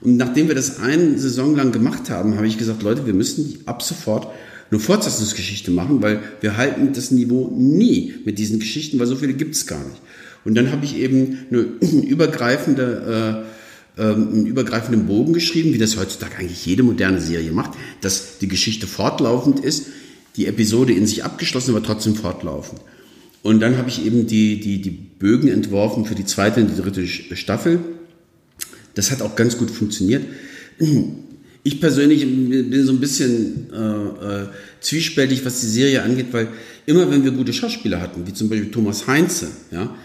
Und 0.01 0.18
nachdem 0.18 0.47
wir 0.47 0.56
das 0.56 0.80
eine 0.80 1.20
Saison 1.20 1.56
lang 1.56 1.72
gemacht 1.72 2.10
haben, 2.10 2.38
habe 2.38 2.47
ich 2.47 2.58
gesagt, 2.58 2.82
Leute, 2.82 3.06
wir 3.06 3.14
müssen 3.14 3.60
ab 3.68 3.84
sofort 3.84 4.34
eine 4.72 4.80
Fortsetzungsgeschichte 4.80 5.70
machen, 5.70 6.01
weil 6.01 6.22
wir 6.41 6.58
halten 6.58 6.91
das 6.93 7.12
Niveau 7.12 7.53
nie 7.56 8.16
mit 8.26 8.39
diesen 8.39 8.60
Geschichten, 8.60 8.97
weil 8.97 9.06
so 9.06 9.16
viele 9.16 9.36
gibt 9.36 9.53
es 9.53 9.68
gar 9.68 9.78
nicht. 9.78 10.01
Und 10.43 10.56
dann 10.56 10.72
habe 10.72 10.84
ich 10.84 10.97
eben 10.97 11.38
eine 11.51 11.60
übergreifende, 12.01 13.45
äh, 13.97 14.01
äh, 14.01 14.12
einen 14.12 14.47
übergreifenden 14.47 15.06
Bogen 15.06 15.34
geschrieben, 15.34 15.72
wie 15.76 15.78
das 15.78 15.97
heutzutage 15.97 16.38
eigentlich 16.38 16.66
jede 16.66 16.82
moderne 16.82 17.22
Serie 17.22 17.51
macht, 17.51 17.78
dass 18.01 18.39
die 18.39 18.47
Geschichte 18.47 18.88
fortlaufend 18.88 19.60
ist, 19.60 19.86
die 20.36 20.47
Episode 20.47 20.93
in 20.93 21.06
sich 21.06 21.24
abgeschlossen, 21.24 21.76
aber 21.76 21.86
trotzdem 21.86 22.16
fortlaufend. 22.16 22.82
Und 23.46 23.60
dann 23.60 23.78
habe 23.78 23.89
ich 23.89 24.04
eben 24.04 24.26
die, 24.26 24.60
die, 24.60 24.82
die 24.82 24.89
Bögen 24.89 25.50
entworfen 25.50 26.06
für 26.06 26.16
die 26.16 26.26
zweite 26.26 26.62
und 26.62 26.68
die 26.76 26.82
dritte 26.82 27.06
Staffel. 27.08 27.80
Das 28.96 29.12
hat 29.12 29.22
auch 29.22 29.36
ganz 29.36 29.60
gut 29.60 29.70
funktioniert. 29.70 30.24
Ich 31.68 31.82
persönlich 31.82 32.22
bin 32.22 32.86
so 32.86 32.91
ein 32.91 33.00
bisschen 33.00 33.74
äh, 33.74 34.43
äh, 34.43 34.48
zwiespältig, 34.82 35.43
was 35.46 35.62
die 35.62 35.66
Serie 35.66 36.04
angeht, 36.04 36.28
weil 36.30 36.50
immer 36.86 37.10
wenn 37.10 37.24
wir 37.24 37.32
gute 37.32 37.54
Schauspieler 37.54 38.00
hatten, 38.00 38.28
wie 38.28 38.34
zum 38.34 38.50
Beispiel 38.50 38.70
Thomas 38.70 39.08
Heinze, 39.08 39.48
ja, 39.72 39.96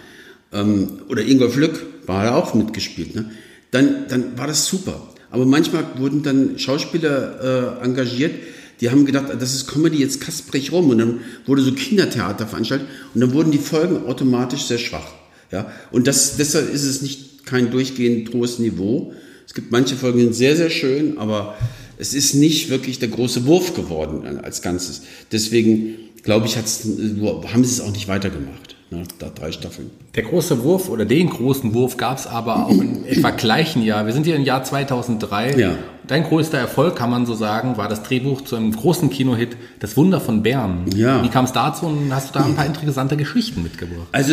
ähm, 0.55 1.01
oder 1.11 1.23
Ingolf 1.23 1.57
Lück, 1.57 1.85
war 2.07 2.25
er 2.25 2.37
auch 2.37 2.55
mitgespielt, 2.55 3.15
ne, 3.15 3.31
dann, 3.73 4.07
dann 4.09 4.39
war 4.39 4.47
das 4.47 4.65
super. 4.65 5.13
Aber 5.31 5.45
manchmal 5.45 5.85
wurden 5.99 6.23
dann 6.23 6.59
Schauspieler 6.59 7.77
äh, 7.83 7.85
engagiert, 7.85 8.33
die 8.81 8.91
haben 8.91 9.05
gedacht, 9.05 9.27
das 9.39 9.55
ist 9.55 9.67
Comedy, 9.67 9.99
jetzt 9.99 10.21
kasprig 10.21 10.73
rum. 10.73 10.91
Und 10.91 10.99
dann 10.99 11.21
wurde 11.47 11.63
so 11.63 11.73
Kindertheater 11.73 12.47
veranstaltet 12.47 12.89
und 13.15 13.21
dann 13.21 13.33
wurden 13.33 13.51
die 13.51 13.59
Folgen 13.59 14.07
automatisch 14.07 14.63
sehr 14.63 14.79
schwach. 14.79 15.13
Ja? 15.53 15.71
Und 15.91 16.07
das, 16.07 16.37
deshalb 16.37 16.73
ist 16.73 16.85
es 16.85 17.03
nicht 17.03 17.47
kein 17.47 17.71
durchgehend 17.71 18.33
hohes 18.33 18.59
Niveau, 18.59 19.13
es 19.51 19.55
gibt 19.55 19.73
manche 19.73 19.97
Folgen, 19.97 20.19
die 20.19 20.25
sind 20.27 20.35
sehr, 20.35 20.55
sehr 20.55 20.71
schön, 20.71 21.19
aber 21.19 21.57
es 21.99 22.15
ist 22.15 22.35
nicht 22.35 22.71
wirklich 22.71 23.01
der 23.01 23.09
große 23.09 23.47
Wurf 23.47 23.75
geworden 23.75 24.39
als 24.39 24.63
Ganzes. 24.63 25.03
Deswegen 25.33 25.97
glaube 26.23 26.47
ich, 26.47 26.57
haben 26.57 27.65
sie 27.65 27.73
es 27.73 27.81
auch 27.81 27.91
nicht 27.91 28.07
weitergemacht. 28.07 28.77
Ne, 28.93 29.05
da 29.21 29.29
drei 29.29 29.53
Staffeln. 29.53 29.91
Der 30.17 30.25
große 30.25 30.65
Wurf 30.65 30.89
oder 30.89 31.05
den 31.05 31.31
großen 31.31 31.75
Wurf 31.75 31.97
gab 31.97 32.19
es 32.19 32.27
aber 32.27 32.67
auch 32.67 32.71
im 32.71 33.05
etwa 33.07 33.31
gleichen 33.31 33.85
Jahr. 33.85 34.05
Wir 34.05 34.13
sind 34.13 34.25
hier 34.25 34.35
im 34.35 34.43
Jahr 34.43 34.65
2003. 34.65 35.57
Ja. 35.57 35.79
Dein 36.09 36.25
größter 36.25 36.59
Erfolg, 36.59 36.97
kann 36.97 37.09
man 37.09 37.25
so 37.25 37.35
sagen, 37.35 37.77
war 37.77 37.89
das 37.89 38.03
Drehbuch 38.03 38.41
zu 38.41 38.57
einem 38.57 38.73
großen 38.73 39.09
Kinohit, 39.09 39.57
Das 39.79 39.97
Wunder 39.97 40.21
von 40.21 40.43
Bern. 40.43 40.87
Ja. 40.97 41.23
Wie 41.23 41.29
kam 41.29 41.45
es 41.45 41.53
dazu 41.53 41.87
und 41.87 42.13
hast 42.13 42.31
du 42.31 42.39
da 42.41 42.45
ein 42.45 42.57
paar 42.57 42.67
interessante 42.67 43.17
Geschichten 43.17 43.63
mitgebracht? 43.63 44.09
Also 44.11 44.33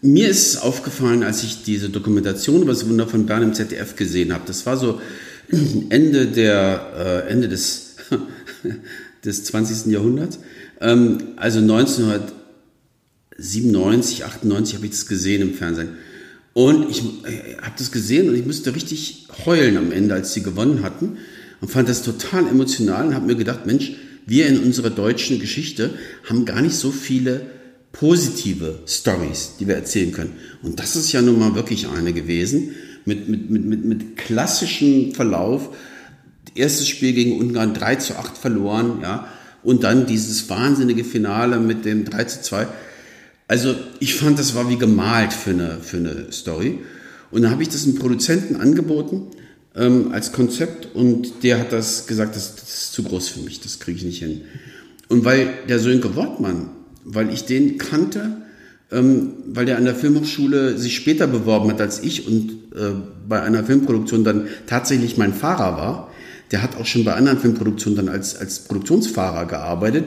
mir 0.00 0.28
ist 0.28 0.56
aufgefallen, 0.62 1.22
als 1.22 1.42
ich 1.42 1.62
diese 1.62 1.90
Dokumentation 1.90 2.62
über 2.62 2.72
das 2.72 2.88
Wunder 2.88 3.06
von 3.06 3.26
Bern 3.26 3.42
im 3.42 3.52
ZDF 3.52 3.94
gesehen 3.94 4.32
habe. 4.32 4.44
Das 4.46 4.64
war 4.64 4.78
so 4.78 5.00
Ende, 5.90 6.28
der, 6.28 7.24
äh, 7.26 7.30
Ende 7.30 7.50
des, 7.50 7.96
des 9.24 9.44
20. 9.44 9.92
Jahrhunderts. 9.92 10.38
Ähm, 10.80 11.18
also 11.36 11.60
1997, 13.38 14.24
98 14.24 14.74
habe 14.76 14.86
ich 14.86 14.92
das 14.92 15.06
gesehen 15.06 15.42
im 15.42 15.54
Fernsehen. 15.54 15.90
Und 16.54 16.88
ich 16.90 17.00
äh, 17.00 17.56
habe 17.60 17.74
das 17.76 17.92
gesehen 17.92 18.28
und 18.28 18.34
ich 18.34 18.46
musste 18.46 18.74
richtig 18.74 19.28
heulen 19.44 19.76
am 19.76 19.92
Ende, 19.92 20.14
als 20.14 20.32
sie 20.32 20.42
gewonnen 20.42 20.82
hatten. 20.82 21.18
Und 21.60 21.70
fand 21.70 21.88
das 21.88 22.02
total 22.02 22.48
emotional 22.48 23.08
und 23.08 23.14
habe 23.14 23.26
mir 23.26 23.36
gedacht, 23.36 23.66
Mensch, 23.66 23.92
wir 24.26 24.46
in 24.46 24.58
unserer 24.60 24.90
deutschen 24.90 25.38
Geschichte 25.38 25.90
haben 26.28 26.44
gar 26.44 26.62
nicht 26.62 26.74
so 26.74 26.90
viele 26.90 27.46
positive 27.92 28.80
Stories, 28.86 29.52
die 29.58 29.68
wir 29.68 29.74
erzählen 29.74 30.12
können. 30.12 30.32
Und 30.62 30.80
das 30.80 30.96
ist 30.96 31.12
ja 31.12 31.22
nun 31.22 31.38
mal 31.38 31.54
wirklich 31.54 31.88
eine 31.88 32.12
gewesen, 32.12 32.74
mit, 33.04 33.28
mit, 33.28 33.50
mit, 33.50 33.64
mit, 33.64 33.84
mit 33.84 34.16
klassischem 34.16 35.14
Verlauf. 35.14 35.74
Erstes 36.54 36.88
Spiel 36.88 37.12
gegen 37.12 37.38
Ungarn 37.38 37.74
3 37.74 37.96
zu 37.96 38.18
8 38.18 38.36
verloren, 38.36 39.00
ja, 39.02 39.28
und 39.62 39.84
dann 39.84 40.06
dieses 40.06 40.48
wahnsinnige 40.48 41.04
Finale 41.04 41.58
mit 41.58 41.84
dem 41.84 42.04
3 42.04 42.24
zu 42.24 42.42
2. 42.42 42.66
Also 43.48 43.74
ich 44.00 44.14
fand, 44.14 44.38
das 44.38 44.54
war 44.54 44.68
wie 44.68 44.76
gemalt 44.76 45.32
für 45.32 45.50
eine, 45.50 45.78
für 45.80 45.98
eine 45.98 46.32
Story. 46.32 46.80
Und 47.30 47.42
dann 47.42 47.50
habe 47.50 47.62
ich 47.62 47.68
das 47.68 47.84
einem 47.84 47.96
Produzenten 47.96 48.56
angeboten 48.56 49.28
ähm, 49.74 50.12
als 50.12 50.32
Konzept 50.32 50.94
und 50.94 51.42
der 51.42 51.58
hat 51.58 51.72
das 51.72 52.06
gesagt, 52.06 52.36
das, 52.36 52.56
das 52.56 52.68
ist 52.68 52.92
zu 52.92 53.02
groß 53.02 53.28
für 53.28 53.40
mich, 53.40 53.60
das 53.60 53.78
kriege 53.78 53.98
ich 53.98 54.04
nicht 54.04 54.18
hin. 54.20 54.42
Und 55.08 55.24
weil 55.24 55.48
der 55.68 55.78
Sönke 55.78 56.16
Wortmann 56.16 56.70
weil 57.06 57.32
ich 57.32 57.44
den 57.44 57.78
kannte, 57.78 58.42
ähm, 58.90 59.32
weil 59.46 59.64
der 59.64 59.78
an 59.78 59.84
der 59.84 59.94
Filmhochschule 59.94 60.76
sich 60.76 60.96
später 60.96 61.26
beworben 61.26 61.70
hat 61.70 61.80
als 61.80 62.02
ich 62.02 62.26
und 62.26 62.50
äh, 62.74 62.92
bei 63.28 63.40
einer 63.40 63.64
Filmproduktion 63.64 64.24
dann 64.24 64.48
tatsächlich 64.66 65.16
mein 65.16 65.32
Fahrer 65.32 65.76
war. 65.76 66.10
Der 66.50 66.62
hat 66.62 66.76
auch 66.76 66.86
schon 66.86 67.04
bei 67.04 67.14
anderen 67.14 67.38
Filmproduktionen 67.38 67.96
dann 67.96 68.08
als, 68.08 68.36
als 68.36 68.60
Produktionsfahrer 68.60 69.46
gearbeitet 69.46 70.06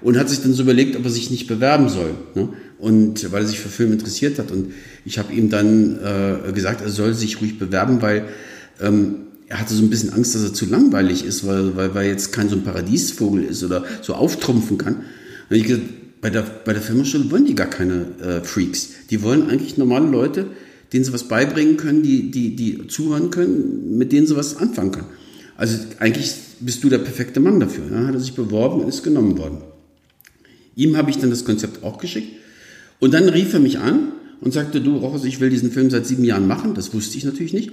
und 0.00 0.18
hat 0.18 0.28
sich 0.28 0.42
dann 0.42 0.52
so 0.52 0.62
überlegt, 0.62 0.96
ob 0.96 1.04
er 1.04 1.10
sich 1.10 1.30
nicht 1.30 1.46
bewerben 1.46 1.88
soll. 1.88 2.14
Ne? 2.34 2.48
Und 2.78 3.30
weil 3.32 3.42
er 3.42 3.48
sich 3.48 3.60
für 3.60 3.68
Film 3.68 3.92
interessiert 3.92 4.38
hat. 4.38 4.50
Und 4.50 4.72
ich 5.04 5.18
habe 5.18 5.32
ihm 5.32 5.48
dann 5.48 5.98
äh, 5.98 6.52
gesagt, 6.52 6.80
er 6.80 6.90
soll 6.90 7.14
sich 7.14 7.40
ruhig 7.40 7.58
bewerben, 7.58 8.02
weil 8.02 8.24
ähm, 8.80 9.16
er 9.48 9.60
hatte 9.60 9.74
so 9.74 9.82
ein 9.82 9.90
bisschen 9.90 10.12
Angst, 10.12 10.34
dass 10.34 10.42
er 10.42 10.52
zu 10.52 10.66
langweilig 10.66 11.24
ist, 11.24 11.46
weil, 11.46 11.76
weil, 11.76 11.94
weil 11.94 12.08
jetzt 12.08 12.32
kein 12.32 12.48
so 12.48 12.56
ein 12.56 12.64
Paradiesvogel 12.64 13.44
ist 13.44 13.62
oder 13.62 13.84
so 14.02 14.14
auftrumpfen 14.14 14.78
kann. 14.78 14.96
Und 15.50 15.56
ich 15.56 15.64
gesagt, 15.64 15.82
bei 16.20 16.30
der, 16.30 16.42
bei 16.42 16.72
der 16.72 16.80
Filmhochschule 16.80 17.30
wollen 17.30 17.44
die 17.44 17.54
gar 17.54 17.68
keine 17.68 18.06
äh, 18.20 18.40
Freaks. 18.42 18.90
Die 19.10 19.22
wollen 19.22 19.50
eigentlich 19.50 19.76
normale 19.76 20.08
Leute, 20.08 20.46
denen 20.92 21.04
sie 21.04 21.12
was 21.12 21.28
beibringen 21.28 21.76
können, 21.76 22.02
die, 22.02 22.30
die, 22.30 22.56
die 22.56 22.86
zuhören 22.86 23.30
können, 23.30 23.98
mit 23.98 24.10
denen 24.10 24.26
sie 24.26 24.34
was 24.34 24.56
anfangen 24.56 24.92
können. 24.92 25.08
Also 25.56 25.76
eigentlich 25.98 26.34
bist 26.60 26.82
du 26.82 26.88
der 26.88 26.98
perfekte 26.98 27.40
Mann 27.40 27.60
dafür. 27.60 27.84
Dann 27.90 28.06
hat 28.06 28.14
er 28.14 28.20
sich 28.20 28.34
beworben 28.34 28.80
und 28.80 28.88
ist 28.88 29.02
genommen 29.02 29.36
worden. 29.36 29.58
Ihm 30.76 30.96
habe 30.96 31.10
ich 31.10 31.18
dann 31.18 31.30
das 31.30 31.44
Konzept 31.44 31.84
auch 31.84 31.98
geschickt. 31.98 32.28
Und 33.04 33.12
dann 33.12 33.28
rief 33.28 33.52
er 33.52 33.60
mich 33.60 33.78
an 33.78 34.12
und 34.40 34.54
sagte, 34.54 34.80
du 34.80 34.96
Rochus, 34.96 35.24
ich 35.24 35.38
will 35.38 35.50
diesen 35.50 35.70
Film 35.70 35.90
seit 35.90 36.06
sieben 36.06 36.24
Jahren 36.24 36.46
machen. 36.46 36.74
Das 36.74 36.94
wusste 36.94 37.18
ich 37.18 37.24
natürlich 37.24 37.52
nicht. 37.52 37.72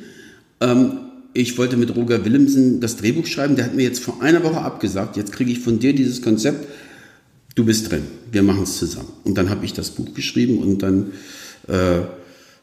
Ähm, 0.60 0.98
ich 1.34 1.58
wollte 1.58 1.78
mit 1.78 1.96
Roger 1.96 2.26
Willemsen 2.26 2.82
das 2.82 2.98
Drehbuch 2.98 3.26
schreiben. 3.26 3.56
Der 3.56 3.64
hat 3.64 3.74
mir 3.74 3.84
jetzt 3.84 4.04
vor 4.04 4.22
einer 4.22 4.44
Woche 4.44 4.60
abgesagt. 4.60 5.16
Jetzt 5.16 5.32
kriege 5.32 5.50
ich 5.50 5.60
von 5.60 5.80
dir 5.80 5.96
dieses 5.96 6.22
Konzept 6.22 6.68
du 7.56 7.66
bist 7.66 7.92
drin, 7.92 8.04
wir 8.32 8.44
machen 8.44 8.64
es 8.64 8.78
zusammen. 8.78 9.10
Und 9.24 9.38
dann 9.38 9.50
habe 9.50 9.66
ich 9.66 9.74
das 9.74 9.92
Buch 9.92 10.14
geschrieben 10.14 10.60
und 10.60 10.84
dann, 10.84 11.12
äh, 11.68 12.00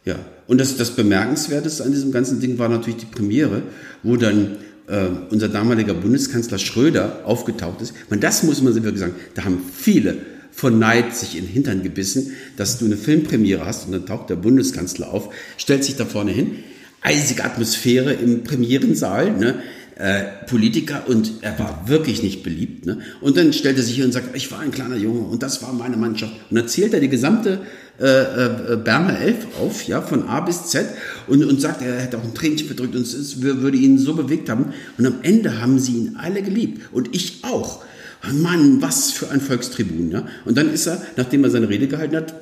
ja. 0.05 0.17
Und 0.47 0.59
das, 0.59 0.77
das 0.77 0.93
Bemerkenswerteste 0.93 1.85
an 1.85 1.93
diesem 1.93 2.11
ganzen 2.11 2.41
Ding 2.41 2.59
war 2.59 2.69
natürlich 2.69 3.01
die 3.01 3.07
Premiere, 3.07 3.63
wo 4.03 4.17
dann 4.17 4.57
äh, 4.87 5.09
unser 5.31 5.49
damaliger 5.49 5.95
Bundeskanzler 5.95 6.59
Schröder 6.59 7.21
aufgetaucht 7.25 7.83
ist. 7.83 7.93
Und 8.09 8.23
das 8.23 8.43
muss 8.43 8.63
man 8.63 8.75
wirklich 8.75 9.01
sagen, 9.01 9.15
da 9.35 9.45
haben 9.45 9.61
viele 9.75 10.17
von 10.59 10.77
Neid 10.81 11.15
sich 11.15 11.37
in 11.37 11.45
den 11.45 11.53
Hintern 11.53 11.85
gebissen, 11.85 12.33
dass 12.57 12.79
du 12.79 12.87
eine 12.87 12.97
Filmpremiere 12.97 13.65
hast 13.65 13.87
und 13.87 13.93
dann 13.93 14.07
taucht 14.07 14.29
der 14.29 14.35
Bundeskanzler 14.35 15.13
auf, 15.13 15.33
stellt 15.57 15.85
sich 15.85 15.95
da 15.95 16.05
vorne 16.05 16.33
hin, 16.33 16.57
eisige 17.01 17.45
Atmosphäre 17.45 18.13
im 18.15 18.43
Premierensaal, 18.43 19.31
ne? 19.37 19.63
äh, 19.95 20.25
Politiker 20.49 21.05
und 21.07 21.31
er 21.43 21.57
war 21.61 21.85
wirklich 21.87 22.25
nicht 22.25 22.43
beliebt. 22.43 22.87
Ne? 22.87 22.99
Und 23.21 23.37
dann 23.37 23.53
stellt 23.53 23.77
er 23.77 23.85
sich 23.85 23.95
hier 23.95 24.05
und 24.05 24.11
sagt, 24.11 24.35
ich 24.35 24.51
war 24.51 24.59
ein 24.59 24.73
kleiner 24.73 24.97
Junge 24.97 25.21
und 25.21 25.45
das 25.45 25.63
war 25.63 25.73
meine 25.73 25.97
Mannschaft. 25.97 26.33
Und 26.51 26.57
dann 26.57 26.67
zählt 26.67 26.93
er 26.93 26.99
die 26.99 27.09
gesamte 27.09 27.61
äh, 28.01 28.73
äh, 28.73 28.77
Berner 28.83 29.17
Elf 29.21 29.47
auf, 29.61 29.87
ja, 29.87 30.03
von 30.03 30.25
A 30.25 30.41
bis 30.41 30.67
Z 30.67 30.87
und, 31.29 31.45
und 31.45 31.61
sagt, 31.61 31.83
er 31.83 32.01
hätte 32.01 32.19
auch 32.19 32.25
ein 32.25 32.35
Tränchen 32.35 32.67
verdrückt 32.67 32.97
und 32.97 33.03
es 33.03 33.41
würde 33.41 33.77
ihn 33.77 33.97
so 33.97 34.15
bewegt 34.15 34.49
haben. 34.49 34.73
Und 34.99 35.07
am 35.07 35.21
Ende 35.23 35.63
haben 35.63 35.79
sie 35.79 35.93
ihn 35.93 36.17
alle 36.19 36.43
geliebt 36.43 36.89
und 36.91 37.15
ich 37.15 37.45
auch. 37.45 37.85
Mann, 38.33 38.83
was 38.83 39.11
für 39.11 39.31
ein 39.31 39.41
Volkstribun. 39.41 40.11
Ja? 40.11 40.27
Und 40.45 40.57
dann 40.57 40.73
ist 40.73 40.87
er, 40.87 41.01
nachdem 41.17 41.45
er 41.45 41.51
seine 41.51 41.69
Rede 41.69 41.89
gehalten 41.89 42.17
hat, 42.17 42.35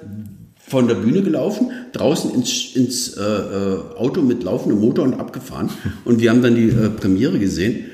von 0.68 0.88
der 0.88 0.96
Bühne 0.96 1.22
gelaufen, 1.22 1.70
draußen 1.92 2.34
ins, 2.34 2.74
ins 2.74 3.16
äh, 3.16 3.22
äh, 3.22 3.78
Auto 3.96 4.22
mit 4.22 4.42
laufendem 4.42 4.80
Motor 4.80 5.04
und 5.04 5.14
abgefahren. 5.14 5.70
Und 6.04 6.20
wir 6.20 6.30
haben 6.30 6.42
dann 6.42 6.56
die 6.56 6.68
äh, 6.68 6.90
Premiere 6.90 7.38
gesehen. 7.38 7.86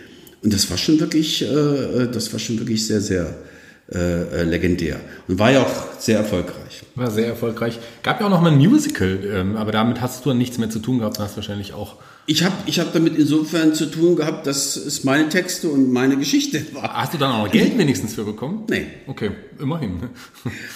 Und 0.43 0.55
das 0.55 0.71
war 0.71 0.79
schon 0.79 0.99
wirklich, 0.99 1.43
äh, 1.43 1.47
äh 1.47 2.11
das 2.11 2.33
war 2.33 2.41
schon 2.41 2.59
wirklich 2.59 2.87
sehr, 2.87 3.01
sehr 3.01 3.35
äh, 3.93 4.23
äh, 4.23 4.43
legendär. 4.45 5.01
Und 5.29 5.39
war 5.39 5.51
ja 5.51 5.63
auch 5.63 6.01
sehr 6.01 6.17
erfolgreich. 6.17 6.83
War 6.95 7.11
sehr 7.11 7.27
erfolgreich. 7.27 7.79
Gab 8.03 8.21
ja 8.21 8.27
auch 8.27 8.31
noch 8.31 8.41
mal 8.41 8.53
ein 8.53 8.59
Musical, 8.59 9.19
ähm, 9.25 9.57
aber 9.57 9.71
damit 9.73 10.01
hast 10.01 10.25
du 10.25 10.33
nichts 10.33 10.57
mehr 10.57 10.71
zu 10.71 10.79
tun 10.79 11.01
gehabt, 11.01 11.19
hast 11.19 11.37
wahrscheinlich 11.37 11.75
auch 11.75 11.97
ich 12.27 12.45
habe 12.45 12.55
ich 12.67 12.79
hab 12.79 12.93
damit 12.93 13.17
insofern 13.19 13.75
zu 13.75 13.87
tun 13.87 14.15
gehabt, 14.17 14.47
dass 14.47 14.77
es 14.77 15.03
meine 15.03 15.29
Texte 15.29 15.69
und 15.69 15.93
meine 15.93 16.17
Geschichte 16.17 16.65
war. 16.73 16.95
Hast 16.95 17.15
du 17.15 17.19
dann 17.19 17.33
auch 17.33 17.51
Geld 17.51 17.77
wenigstens 17.79 18.15
für 18.15 18.25
bekommen? 18.25 18.65
Nee. 18.71 18.87
Okay, 19.07 19.33
immerhin. 19.59 20.11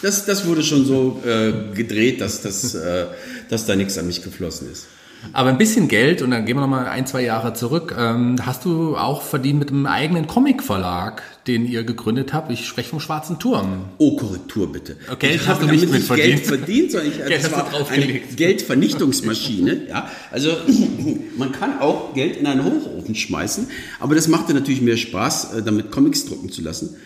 Das, 0.03 0.27
das 0.27 0.47
wurde 0.47 0.63
schon 0.63 0.85
so 0.85 1.23
äh, 1.25 1.75
gedreht, 1.75 2.21
dass, 2.21 2.43
das, 2.43 2.75
äh, 2.75 3.07
dass 3.49 3.67
da 3.67 3.77
nichts 3.77 3.97
an 3.99 4.07
mich 4.07 4.23
geflossen 4.23 4.71
ist. 4.71 4.87
Aber 5.33 5.51
ein 5.51 5.59
bisschen 5.59 5.89
Geld, 5.89 6.23
und 6.23 6.31
dann 6.31 6.47
gehen 6.47 6.57
wir 6.57 6.61
nochmal 6.61 6.87
ein, 6.87 7.07
zwei 7.07 7.23
Jahre 7.23 7.55
zurück, 7.55 7.95
ähm, 7.99 8.37
hast 8.45 8.65
du 8.65 8.97
auch 8.97 9.23
verdient 9.23 9.59
mit 9.59 9.71
einem 9.71 9.87
eigenen 9.87 10.27
Comic-Verlag, 10.27 11.23
den 11.47 11.67
ihr 11.67 11.85
gegründet 11.85 12.33
habt. 12.33 12.51
Ich 12.51 12.67
spreche 12.67 12.91
vom 12.91 13.01
Schwarzen 13.01 13.39
Turm. 13.39 13.87
Oh, 13.99 14.17
Korrektur 14.17 14.73
bitte. 14.73 14.97
Okay, 15.11 15.35
ich 15.35 15.47
habe 15.47 15.67
nicht 15.67 15.91
mit 15.91 16.03
verdient. 16.03 16.29
Geld 16.29 16.47
verdient, 16.47 16.91
sondern 16.93 17.11
ich, 17.11 17.19
Geld 17.27 17.53
war 17.53 17.91
eine. 17.91 18.07
Geldvernichtungsmaschine. 18.07 19.83
ja, 19.89 20.11
also 20.31 20.51
man 21.37 21.53
kann 21.53 21.81
auch 21.81 22.15
Geld 22.15 22.37
in 22.37 22.47
einen 22.47 22.65
Hochofen 22.65 23.15
schmeißen, 23.15 23.69
aber 24.01 24.15
das 24.15 24.29
machte 24.29 24.55
natürlich 24.55 24.81
mehr 24.81 24.97
Spaß, 24.97 25.55
äh, 25.55 25.63
damit 25.63 25.91
Comics 25.91 26.27
drucken 26.27 26.51
zu 26.51 26.63
lassen. 26.63 26.97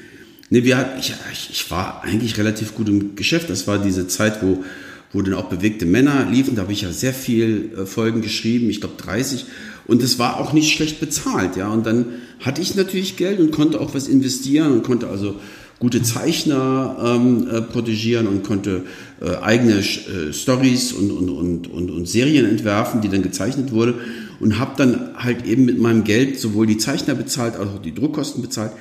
Nee, 0.52 0.64
wir, 0.64 0.94
ich, 0.98 1.14
ich 1.50 1.70
war 1.70 2.02
eigentlich 2.02 2.36
relativ 2.36 2.74
gut 2.74 2.88
im 2.88 3.14
Geschäft. 3.14 3.50
Das 3.50 3.68
war 3.68 3.78
diese 3.78 4.08
Zeit, 4.08 4.42
wo, 4.42 4.64
wo 5.12 5.22
dann 5.22 5.34
auch 5.34 5.48
bewegte 5.48 5.86
Männer 5.86 6.28
liefen. 6.30 6.54
Da 6.54 6.62
habe 6.62 6.72
ich 6.72 6.82
ja 6.82 6.92
sehr 6.92 7.14
viel 7.14 7.72
äh, 7.76 7.86
Folgen 7.86 8.22
geschrieben, 8.22 8.70
ich 8.70 8.80
glaube 8.80 8.96
30. 8.96 9.46
Und 9.86 10.02
es 10.02 10.18
war 10.18 10.38
auch 10.38 10.52
nicht 10.52 10.72
schlecht 10.72 11.00
bezahlt, 11.00 11.56
ja. 11.56 11.68
Und 11.68 11.84
dann 11.84 12.06
hatte 12.38 12.62
ich 12.62 12.76
natürlich 12.76 13.16
Geld 13.16 13.40
und 13.40 13.50
konnte 13.50 13.80
auch 13.80 13.94
was 13.94 14.08
investieren 14.08 14.72
und 14.72 14.82
konnte 14.84 15.08
also 15.08 15.36
gute 15.80 16.02
Zeichner 16.02 16.96
ähm, 17.02 17.48
äh, 17.50 17.62
protegieren 17.62 18.26
und 18.28 18.44
konnte 18.44 18.84
äh, 19.20 19.36
eigene 19.36 19.78
äh, 19.78 20.32
Stories 20.32 20.92
und, 20.92 21.10
und, 21.10 21.30
und, 21.30 21.66
und, 21.68 21.90
und 21.90 22.08
Serien 22.08 22.46
entwerfen, 22.46 23.00
die 23.00 23.08
dann 23.08 23.22
gezeichnet 23.22 23.72
wurde. 23.72 23.94
Und 24.38 24.58
habe 24.58 24.72
dann 24.76 25.10
halt 25.16 25.44
eben 25.44 25.64
mit 25.64 25.78
meinem 25.78 26.04
Geld 26.04 26.38
sowohl 26.38 26.66
die 26.66 26.78
Zeichner 26.78 27.14
bezahlt, 27.14 27.56
als 27.56 27.68
auch 27.68 27.82
die 27.82 27.94
Druckkosten 27.94 28.42
bezahlt. 28.42 28.72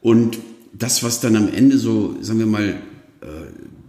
Und 0.00 0.38
das, 0.72 1.02
was 1.02 1.20
dann 1.20 1.34
am 1.34 1.52
Ende 1.52 1.78
so, 1.78 2.16
sagen 2.20 2.38
wir 2.38 2.46
mal, 2.46 2.68
äh, 3.20 3.26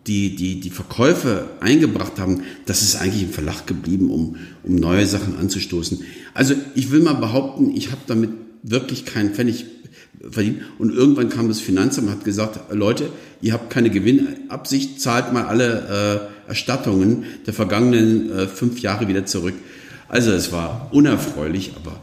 die, 0.07 0.35
die, 0.35 0.59
die 0.59 0.69
Verkäufe 0.69 1.49
eingebracht 1.59 2.19
haben, 2.19 2.43
das 2.65 2.81
ist 2.81 2.95
eigentlich 2.95 3.23
im 3.23 3.29
Verlag 3.29 3.67
geblieben, 3.67 4.09
um, 4.09 4.37
um 4.63 4.75
neue 4.75 5.05
Sachen 5.05 5.37
anzustoßen. 5.37 6.03
Also 6.33 6.55
ich 6.75 6.91
will 6.91 7.01
mal 7.01 7.13
behaupten, 7.13 7.75
ich 7.75 7.91
habe 7.91 8.01
damit 8.07 8.31
wirklich 8.63 9.05
keinen 9.05 9.33
Pfennig 9.33 9.65
verdient. 10.29 10.61
Und 10.77 10.93
irgendwann 10.93 11.29
kam 11.29 11.47
das 11.47 11.59
Finanzamt 11.59 12.07
und 12.07 12.13
hat 12.13 12.23
gesagt, 12.25 12.73
Leute, 12.73 13.09
ihr 13.41 13.53
habt 13.53 13.69
keine 13.69 13.89
Gewinnabsicht, 13.89 14.99
zahlt 14.99 15.33
mal 15.33 15.45
alle 15.45 16.29
äh, 16.47 16.49
Erstattungen 16.49 17.25
der 17.45 17.53
vergangenen 17.53 18.31
äh, 18.31 18.47
fünf 18.47 18.79
Jahre 18.79 19.07
wieder 19.07 19.25
zurück. 19.25 19.53
Also 20.07 20.31
es 20.31 20.51
war 20.51 20.89
unerfreulich, 20.91 21.73
aber 21.75 22.01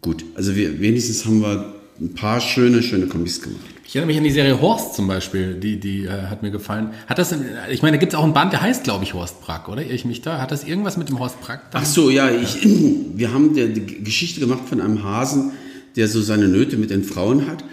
gut. 0.00 0.24
Also 0.34 0.56
wir, 0.56 0.80
wenigstens 0.80 1.24
haben 1.24 1.40
wir 1.40 1.74
ein 2.00 2.14
paar 2.14 2.40
schöne, 2.40 2.82
schöne 2.82 3.06
Comics 3.06 3.40
gemacht. 3.42 3.60
Ich 3.92 3.96
erinnere 3.96 4.14
mich 4.14 4.16
an 4.16 4.24
die 4.24 4.30
Serie 4.30 4.58
Horst 4.58 4.94
zum 4.94 5.06
Beispiel, 5.06 5.52
die, 5.52 5.78
die 5.78 6.06
äh, 6.06 6.08
hat 6.08 6.42
mir 6.42 6.50
gefallen. 6.50 6.94
Hat 7.08 7.18
das, 7.18 7.34
ich 7.70 7.82
meine, 7.82 7.98
da 7.98 8.00
gibt 8.00 8.14
es 8.14 8.18
auch 8.18 8.24
einen 8.24 8.32
Band, 8.32 8.54
der 8.54 8.62
heißt, 8.62 8.84
glaube 8.84 9.04
ich, 9.04 9.12
Horst 9.12 9.42
Brack, 9.42 9.68
oder? 9.68 9.82
Irre 9.82 9.92
ich 9.92 10.06
mich 10.06 10.22
da? 10.22 10.40
Hat 10.40 10.50
das 10.50 10.64
irgendwas 10.64 10.96
mit 10.96 11.10
dem 11.10 11.18
Horst 11.18 11.38
Brack? 11.42 11.70
dann? 11.70 11.82
Ach 11.82 11.86
so, 11.86 12.08
ja, 12.08 12.30
ich, 12.30 12.56
wir 13.14 13.34
haben 13.34 13.52
die, 13.52 14.02
Geschichte 14.02 14.40
gemacht 14.40 14.66
von 14.66 14.80
einem 14.80 15.04
Hasen, 15.04 15.52
der 15.94 16.08
so 16.08 16.22
seine 16.22 16.48
Nöte 16.48 16.78
mit 16.78 16.88
den 16.88 17.04
Frauen 17.04 17.46
hat. 17.46 17.64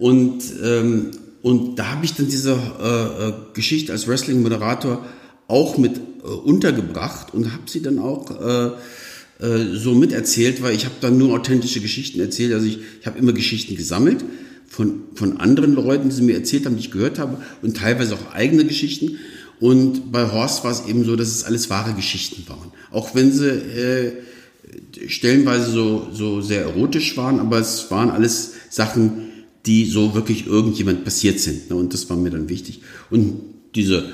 Und, 0.00 0.42
ähm, 0.64 1.12
und 1.42 1.78
da 1.78 1.92
habe 1.92 2.04
ich 2.04 2.14
dann 2.14 2.26
diese 2.26 2.58
äh, 2.82 3.28
äh, 3.28 3.32
Geschichte 3.54 3.92
als 3.92 4.08
Wrestling-Moderator 4.08 5.04
auch 5.46 5.78
mit 5.78 5.96
äh, 5.96 6.26
untergebracht 6.26 7.32
und 7.32 7.52
habe 7.52 7.62
sie 7.66 7.82
dann 7.82 8.00
auch 8.00 8.32
äh, 8.32 9.44
äh, 9.46 9.76
so 9.76 9.94
miterzählt, 9.94 10.60
weil 10.60 10.74
ich 10.74 10.86
habe 10.86 10.96
dann 11.00 11.18
nur 11.18 11.38
authentische 11.38 11.80
Geschichten 11.80 12.18
erzählt. 12.18 12.52
Also 12.52 12.66
ich, 12.66 12.80
ich 13.00 13.06
habe 13.06 13.16
immer 13.20 13.32
Geschichten 13.32 13.76
gesammelt 13.76 14.24
von, 14.68 15.00
von 15.14 15.38
anderen 15.38 15.74
Leuten, 15.74 16.10
die 16.10 16.14
sie 16.14 16.22
mir 16.22 16.36
erzählt 16.36 16.66
haben, 16.66 16.76
die 16.76 16.82
ich 16.82 16.90
gehört 16.90 17.18
habe 17.18 17.38
und 17.62 17.76
teilweise 17.76 18.14
auch 18.14 18.32
eigene 18.32 18.64
Geschichten. 18.64 19.18
Und 19.60 20.12
bei 20.12 20.30
Horst 20.30 20.62
war 20.62 20.70
es 20.70 20.86
eben 20.86 21.04
so, 21.04 21.16
dass 21.16 21.28
es 21.28 21.44
alles 21.44 21.68
wahre 21.70 21.94
Geschichten 21.94 22.44
waren. 22.48 22.70
Auch 22.92 23.14
wenn 23.14 23.32
sie 23.32 23.48
äh, 23.48 24.12
stellenweise 25.08 25.70
so, 25.70 26.08
so 26.12 26.40
sehr 26.40 26.62
erotisch 26.62 27.16
waren, 27.16 27.40
aber 27.40 27.58
es 27.58 27.90
waren 27.90 28.10
alles 28.10 28.52
Sachen, 28.70 29.28
die 29.66 29.86
so 29.86 30.14
wirklich 30.14 30.46
irgendjemand 30.46 31.04
passiert 31.04 31.40
sind. 31.40 31.70
Ne? 31.70 31.76
Und 31.76 31.92
das 31.92 32.08
war 32.08 32.16
mir 32.16 32.30
dann 32.30 32.48
wichtig. 32.48 32.82
Und 33.10 33.40
diese, 33.74 34.10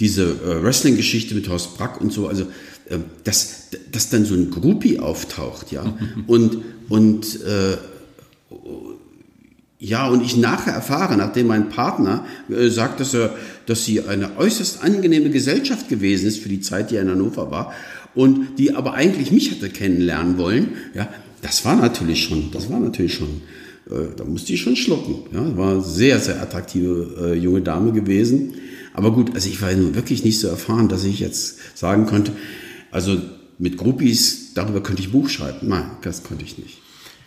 diese 0.00 0.24
äh, 0.24 0.62
Wrestling-Geschichte 0.62 1.34
mit 1.34 1.48
Horst 1.48 1.76
Brack 1.76 2.00
und 2.00 2.12
so, 2.12 2.28
also 2.28 2.44
äh, 2.88 2.98
dass, 3.24 3.68
dass 3.90 4.10
dann 4.10 4.24
so 4.24 4.34
ein 4.34 4.50
Groupie 4.50 4.98
auftaucht, 4.98 5.72
ja, 5.72 5.96
und, 6.26 6.58
und 6.88 7.40
äh, 7.42 7.76
ja, 9.84 10.08
und 10.08 10.24
ich 10.24 10.36
nachher 10.36 10.72
erfahre, 10.72 11.16
nachdem 11.16 11.48
mein 11.48 11.68
Partner 11.68 12.24
äh, 12.48 12.68
sagt, 12.68 13.00
dass 13.00 13.12
er, 13.12 13.34
dass 13.66 13.84
sie 13.84 14.00
eine 14.00 14.38
äußerst 14.38 14.82
angenehme 14.82 15.28
Gesellschaft 15.28 15.88
gewesen 15.88 16.26
ist 16.26 16.38
für 16.38 16.48
die 16.48 16.60
Zeit, 16.60 16.90
die 16.90 16.96
er 16.96 17.02
in 17.02 17.10
Hannover 17.10 17.50
war, 17.50 17.72
und 18.14 18.58
die 18.58 18.74
aber 18.74 18.94
eigentlich 18.94 19.30
mich 19.30 19.50
hatte 19.50 19.68
kennenlernen 19.68 20.38
wollen, 20.38 20.68
ja, 20.94 21.08
das 21.42 21.64
war 21.66 21.76
natürlich 21.76 22.24
schon, 22.24 22.50
das 22.52 22.70
war 22.70 22.80
natürlich 22.80 23.14
schon, 23.14 23.42
äh, 23.90 24.14
da 24.16 24.24
musste 24.24 24.54
ich 24.54 24.62
schon 24.62 24.76
schlucken. 24.76 25.24
Ja, 25.34 25.56
war 25.56 25.82
sehr, 25.82 26.18
sehr 26.18 26.40
attraktive 26.40 27.32
äh, 27.32 27.34
junge 27.34 27.60
Dame 27.60 27.92
gewesen. 27.92 28.54
Aber 28.94 29.12
gut, 29.12 29.34
also 29.34 29.48
ich 29.48 29.60
war 29.60 29.72
nun 29.72 29.94
wirklich 29.94 30.24
nicht 30.24 30.38
so 30.38 30.48
erfahren, 30.48 30.88
dass 30.88 31.04
ich 31.04 31.20
jetzt 31.20 31.58
sagen 31.76 32.06
konnte, 32.06 32.32
also 32.90 33.18
mit 33.58 33.76
Groupies, 33.76 34.54
darüber 34.54 34.82
könnte 34.82 35.02
ich 35.02 35.12
Buch 35.12 35.28
schreiben. 35.28 35.68
Nein, 35.68 35.90
das 36.02 36.22
konnte 36.22 36.44
ich 36.44 36.56
nicht. 36.56 36.83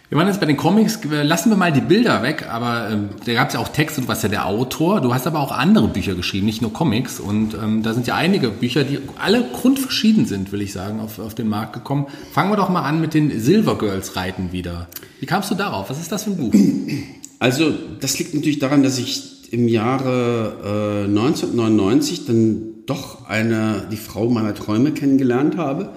Wir 0.10 0.18
waren 0.18 0.28
jetzt 0.28 0.39
bei 0.39 0.45
den 0.45 0.55
Comics, 0.55 0.99
lassen 1.03 1.49
wir 1.49 1.58
mal 1.58 1.74
die 1.74 1.82
Bilder 1.82 2.24
weg, 2.24 2.45
aber 2.49 2.89
ähm, 2.89 3.10
da 3.26 3.34
gab 3.34 3.49
es 3.49 3.55
ja 3.55 3.60
auch 3.60 3.68
Texte, 3.68 3.99
du 3.99 4.08
warst 4.08 4.24
ja 4.24 4.30
der 4.30 4.45
Autor, 4.45 5.01
du 5.01 5.14
hast 5.14 5.28
aber 5.28 5.41
auch 5.41 5.51
andere 5.51 5.89
Bücher 5.89 6.16
geschrieben, 6.16 6.45
nicht 6.45 6.62
nur 6.62 6.72
Comics 6.72 7.20
und 7.20 7.55
ähm, 7.55 7.84
da 7.84 7.93
sind 7.93 8.08
ja 8.08 8.16
einige 8.16 8.49
Bücher, 8.49 8.86
die 8.86 8.99
alle 9.20 9.43
grundverschieden 9.51 10.26
sind, 10.26 10.53
will 10.53 10.62
ich 10.62 10.72
sagen, 10.72 11.01
auf, 11.01 11.20
auf 11.20 11.36
den 11.36 11.49
Markt 11.49 11.74
gekommen. 11.74 12.08
Fangen 12.32 12.49
wir 12.49 12.55
doch 12.55 12.70
mal 12.70 12.84
an 12.84 13.01
mit 13.01 13.14
den 13.14 13.38
Silver 13.38 13.78
Girls 13.78 14.16
reiten 14.16 14.53
wieder. 14.53 14.88
Wie 15.20 15.26
kamst 15.26 15.51
du 15.51 15.55
darauf? 15.55 15.89
Was 15.89 15.99
ist 15.99 16.10
das 16.10 16.24
für 16.24 16.32
ein 16.32 16.38
Buch? 16.38 16.53
Also 17.39 17.72
das 18.01 18.18
liegt 18.18 18.34
natürlich 18.34 18.58
daran, 18.58 18.82
dass 18.82 18.97
ich 18.97 19.53
im 19.53 19.68
Jahre 19.68 21.03
äh, 21.05 21.08
1999 21.08 22.26
dann 22.26 22.64
doch 22.88 23.28
eine, 23.28 23.84
die 23.91 23.97
Frau 23.97 24.28
meiner 24.28 24.55
Träume 24.55 24.91
kennengelernt 24.91 25.55
habe. 25.55 25.93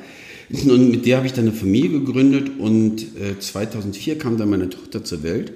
Und 0.53 0.91
mit 0.91 1.07
der 1.07 1.19
habe 1.19 1.27
ich 1.27 1.33
dann 1.33 1.47
eine 1.47 1.57
Familie 1.57 1.91
gegründet 1.91 2.59
und 2.59 3.03
äh, 3.21 3.39
2004 3.39 4.19
kam 4.19 4.37
dann 4.37 4.51
meine 4.51 4.69
Tochter 4.69 5.05
zur 5.05 5.23
Welt. 5.23 5.53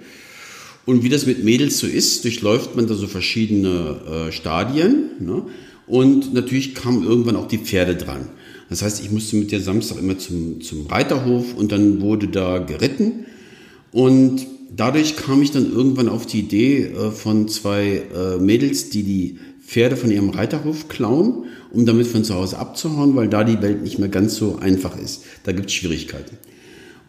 Und 0.86 1.02
wie 1.02 1.08
das 1.08 1.26
mit 1.26 1.42
Mädels 1.42 1.78
so 1.78 1.86
ist, 1.86 2.24
durchläuft 2.24 2.76
man 2.76 2.86
da 2.86 2.94
so 2.94 3.06
verschiedene 3.06 4.28
äh, 4.28 4.32
Stadien. 4.32 5.10
Ne? 5.18 5.42
Und 5.86 6.32
natürlich 6.32 6.74
kamen 6.74 7.04
irgendwann 7.04 7.36
auch 7.36 7.48
die 7.48 7.58
Pferde 7.58 7.96
dran. 7.96 8.28
Das 8.68 8.82
heißt, 8.82 9.02
ich 9.02 9.10
musste 9.10 9.36
mit 9.36 9.52
der 9.52 9.60
Samstag 9.60 9.98
immer 9.98 10.18
zum, 10.18 10.60
zum 10.60 10.86
Reiterhof 10.86 11.54
und 11.54 11.72
dann 11.72 12.00
wurde 12.00 12.28
da 12.28 12.58
geritten. 12.58 13.26
Und 13.92 14.46
dadurch 14.74 15.16
kam 15.16 15.42
ich 15.42 15.50
dann 15.50 15.70
irgendwann 15.72 16.08
auf 16.08 16.26
die 16.26 16.40
Idee 16.40 16.84
äh, 16.84 17.10
von 17.10 17.48
zwei 17.48 18.02
äh, 18.14 18.38
Mädels, 18.38 18.90
die 18.90 19.02
die 19.02 19.38
Pferde 19.74 19.96
von 19.96 20.12
ihrem 20.12 20.30
Reiterhof 20.30 20.86
klauen, 20.88 21.46
um 21.72 21.84
damit 21.84 22.06
von 22.06 22.22
zu 22.22 22.36
Hause 22.36 22.58
abzuhauen, 22.58 23.16
weil 23.16 23.26
da 23.26 23.42
die 23.42 23.60
Welt 23.60 23.82
nicht 23.82 23.98
mehr 23.98 24.08
ganz 24.08 24.36
so 24.36 24.56
einfach 24.60 24.96
ist. 24.96 25.24
Da 25.42 25.50
gibt 25.50 25.66
es 25.66 25.74
Schwierigkeiten. 25.74 26.36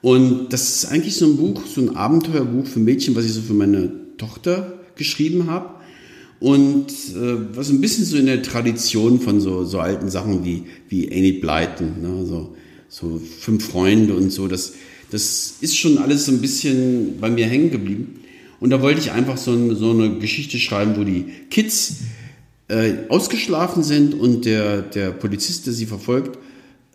Und 0.01 0.51
das 0.51 0.78
ist 0.78 0.86
eigentlich 0.86 1.16
so 1.16 1.28
ein 1.28 1.38
Buch, 1.38 1.61
so 1.68 1.80
ein 1.80 1.95
Abenteuerbuch 1.95 2.66
für 2.66 2.80
Mädchen, 2.80 3.16
was 3.16 3.26
ich 3.26 3.34
so 3.34 3.41
für 3.41 3.53
meine 3.53 3.91
Tochter 4.18 4.80
geschrieben 4.95 5.45
habe. 5.45 5.76
Und 6.39 6.88
äh, 6.88 7.55
was 7.55 7.70
ein 7.70 7.82
bisschen 7.82 8.03
so 8.03 8.18
in 8.18 8.26
der 8.26 8.41
Tradition 8.41 9.22
von 9.22 9.41
so, 9.41 9.63
so 9.63 9.80
alten 9.80 10.09
Sachen 10.09 10.43
wie, 10.43 10.63
wie 10.89 11.07
Enid 11.09 11.41
Blyton, 11.41 12.01
ne? 12.01 12.26
so, 12.26 12.55
so 12.89 13.22
fünf 13.41 13.63
Freunde 13.63 14.16
und 14.16 14.32
so, 14.32 14.47
das, 14.47 14.74
das 15.11 15.57
ist 15.61 15.78
schon 15.78 15.99
alles 15.99 16.26
so 16.26 16.32
ein 16.32 16.41
bisschen 16.41 17.20
bei 17.22 17.30
mir 17.30 17.45
hängen 17.45 17.70
geblieben. 17.70 18.22
Und 18.59 18.72
da 18.72 18.82
wollte 18.82 19.01
ich 19.01 19.11
einfach 19.11 19.38
so, 19.38 19.51
ein, 19.51 19.76
so 19.76 19.91
eine 19.91 20.18
Geschichte 20.18 20.57
schreiben, 20.57 20.95
wo 20.97 21.03
die 21.03 21.26
Kids 21.51 21.97
äh, 22.68 22.93
ausgeschlafen 23.09 23.84
sind 23.84 24.13
und 24.13 24.45
der, 24.45 24.82
der 24.82 25.11
Polizist, 25.11 25.68
der 25.68 25.74
sie 25.74 25.86
verfolgt, 25.86 26.38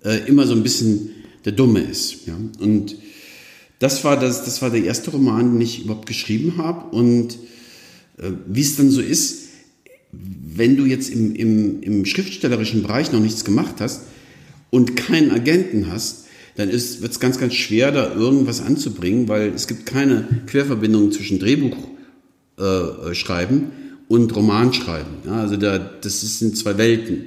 äh, 0.04 0.26
immer 0.26 0.46
so 0.46 0.54
ein 0.54 0.62
bisschen 0.62 1.10
der 1.44 1.52
Dumme 1.52 1.80
ist. 1.80 2.26
Ja? 2.26 2.36
Und 2.58 2.96
das 3.78 4.04
war, 4.04 4.18
das, 4.18 4.44
das 4.44 4.60
war 4.62 4.70
der 4.70 4.84
erste 4.84 5.10
Roman, 5.10 5.52
den 5.52 5.60
ich 5.60 5.84
überhaupt 5.84 6.06
geschrieben 6.06 6.54
habe. 6.58 6.94
Und 6.94 7.34
äh, 8.18 8.30
wie 8.46 8.62
es 8.62 8.76
dann 8.76 8.90
so 8.90 9.00
ist, 9.00 9.48
wenn 10.12 10.76
du 10.76 10.86
jetzt 10.86 11.08
im, 11.08 11.34
im, 11.36 11.82
im 11.82 12.04
schriftstellerischen 12.04 12.82
Bereich 12.82 13.12
noch 13.12 13.20
nichts 13.20 13.44
gemacht 13.44 13.76
hast 13.78 14.02
und 14.70 14.96
keinen 14.96 15.30
Agenten 15.30 15.90
hast, 15.90 16.24
dann 16.56 16.68
wird 16.68 16.80
es 16.80 17.20
ganz, 17.20 17.38
ganz 17.38 17.54
schwer, 17.54 17.92
da 17.92 18.12
irgendwas 18.12 18.60
anzubringen, 18.60 19.28
weil 19.28 19.50
es 19.54 19.68
gibt 19.68 19.86
keine 19.86 20.26
Querverbindung 20.46 21.12
zwischen 21.12 21.38
Drehbuch 21.38 21.76
äh, 22.58 23.14
schreiben 23.14 23.70
und 24.10 24.34
Roman 24.34 24.72
schreiben. 24.72 25.18
Ja, 25.24 25.34
also 25.34 25.56
da, 25.56 25.78
das 25.78 26.20
sind 26.40 26.58
zwei 26.58 26.76
Welten. 26.76 27.26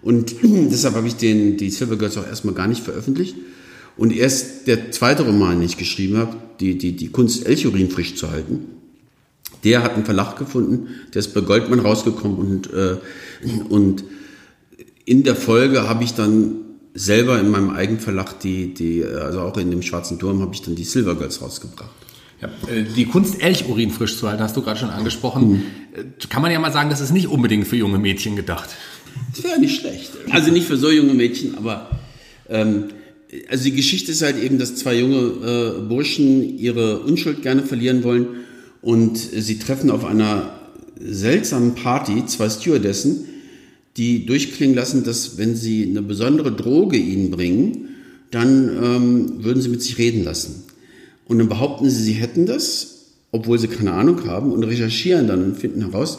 Und 0.00 0.34
deshalb 0.42 0.94
habe 0.94 1.06
ich 1.06 1.16
den, 1.16 1.58
die 1.58 1.68
Silver 1.68 1.96
Girls 1.96 2.16
auch 2.16 2.26
erstmal 2.26 2.54
gar 2.54 2.66
nicht 2.66 2.82
veröffentlicht. 2.82 3.36
Und 3.98 4.16
erst 4.16 4.66
der 4.66 4.90
zweite 4.92 5.26
Roman, 5.26 5.58
den 5.58 5.66
ich 5.66 5.76
geschrieben 5.76 6.16
habe, 6.16 6.34
die, 6.58 6.78
die, 6.78 6.96
die 6.96 7.08
Kunst, 7.08 7.46
Elchurin 7.46 7.90
frisch 7.90 8.14
zu 8.14 8.30
halten, 8.30 8.64
der 9.62 9.82
hat 9.82 9.92
einen 9.92 10.06
Verlag 10.06 10.38
gefunden, 10.38 10.88
der 11.12 11.20
ist 11.20 11.34
bei 11.34 11.42
Goldman 11.42 11.80
rausgekommen 11.80 12.38
und, 12.38 12.72
äh, 12.72 12.96
und 13.68 14.04
in 15.04 15.22
der 15.22 15.36
Folge 15.36 15.86
habe 15.86 16.02
ich 16.02 16.14
dann 16.14 16.60
selber 16.94 17.38
in 17.38 17.50
meinem 17.50 17.68
Eigenverlag 17.68 18.40
die, 18.40 18.72
die, 18.72 19.04
also 19.04 19.40
auch 19.40 19.58
in 19.58 19.70
dem 19.70 19.82
Schwarzen 19.82 20.18
Turm 20.18 20.40
habe 20.40 20.54
ich 20.54 20.62
dann 20.62 20.76
die 20.76 20.84
Silver 20.84 21.14
Girls 21.14 21.42
rausgebracht. 21.42 22.05
Ja, 22.40 22.48
äh, 22.70 22.84
die 22.84 23.06
Kunst, 23.06 23.42
Elchurin 23.42 23.90
frisch 23.90 24.16
zu 24.18 24.28
halten, 24.28 24.42
hast 24.42 24.56
du 24.56 24.62
gerade 24.62 24.78
schon 24.78 24.90
angesprochen. 24.90 25.48
Mhm. 25.48 25.62
Kann 26.28 26.42
man 26.42 26.50
ja 26.50 26.58
mal 26.58 26.72
sagen, 26.72 26.90
das 26.90 27.00
ist 27.00 27.12
nicht 27.12 27.28
unbedingt 27.28 27.66
für 27.66 27.76
junge 27.76 27.98
Mädchen 27.98 28.36
gedacht. 28.36 28.70
Das 29.34 29.44
wäre 29.44 29.58
nicht 29.58 29.80
schlecht. 29.80 30.10
Also 30.30 30.50
nicht 30.50 30.66
für 30.66 30.76
so 30.76 30.90
junge 30.90 31.14
Mädchen, 31.14 31.56
aber 31.56 31.90
ähm, 32.48 32.84
also 33.48 33.64
die 33.64 33.72
Geschichte 33.72 34.12
ist 34.12 34.22
halt 34.22 34.42
eben, 34.42 34.58
dass 34.58 34.76
zwei 34.76 34.98
junge 34.98 35.16
äh, 35.16 35.88
Burschen 35.88 36.58
ihre 36.58 37.00
Unschuld 37.00 37.42
gerne 37.42 37.62
verlieren 37.62 38.04
wollen 38.04 38.26
und 38.82 39.16
sie 39.16 39.58
treffen 39.58 39.90
auf 39.90 40.04
einer 40.04 40.52
seltsamen 41.00 41.74
Party 41.74 42.24
zwei 42.26 42.48
Stewardessen, 42.48 43.26
die 43.96 44.26
durchklingen 44.26 44.76
lassen, 44.76 45.04
dass 45.04 45.38
wenn 45.38 45.56
sie 45.56 45.88
eine 45.88 46.02
besondere 46.02 46.52
Droge 46.52 46.98
ihnen 46.98 47.30
bringen, 47.30 47.88
dann 48.30 48.68
ähm, 48.68 49.44
würden 49.44 49.62
sie 49.62 49.68
mit 49.68 49.82
sich 49.82 49.98
reden 49.98 50.24
lassen. 50.24 50.65
Und 51.26 51.38
dann 51.38 51.48
behaupten 51.48 51.90
sie, 51.90 52.02
sie 52.02 52.12
hätten 52.12 52.46
das, 52.46 52.96
obwohl 53.32 53.58
sie 53.58 53.68
keine 53.68 53.92
Ahnung 53.92 54.24
haben 54.26 54.52
und 54.52 54.64
recherchieren 54.64 55.26
dann 55.26 55.44
und 55.44 55.56
finden 55.56 55.82
heraus, 55.82 56.18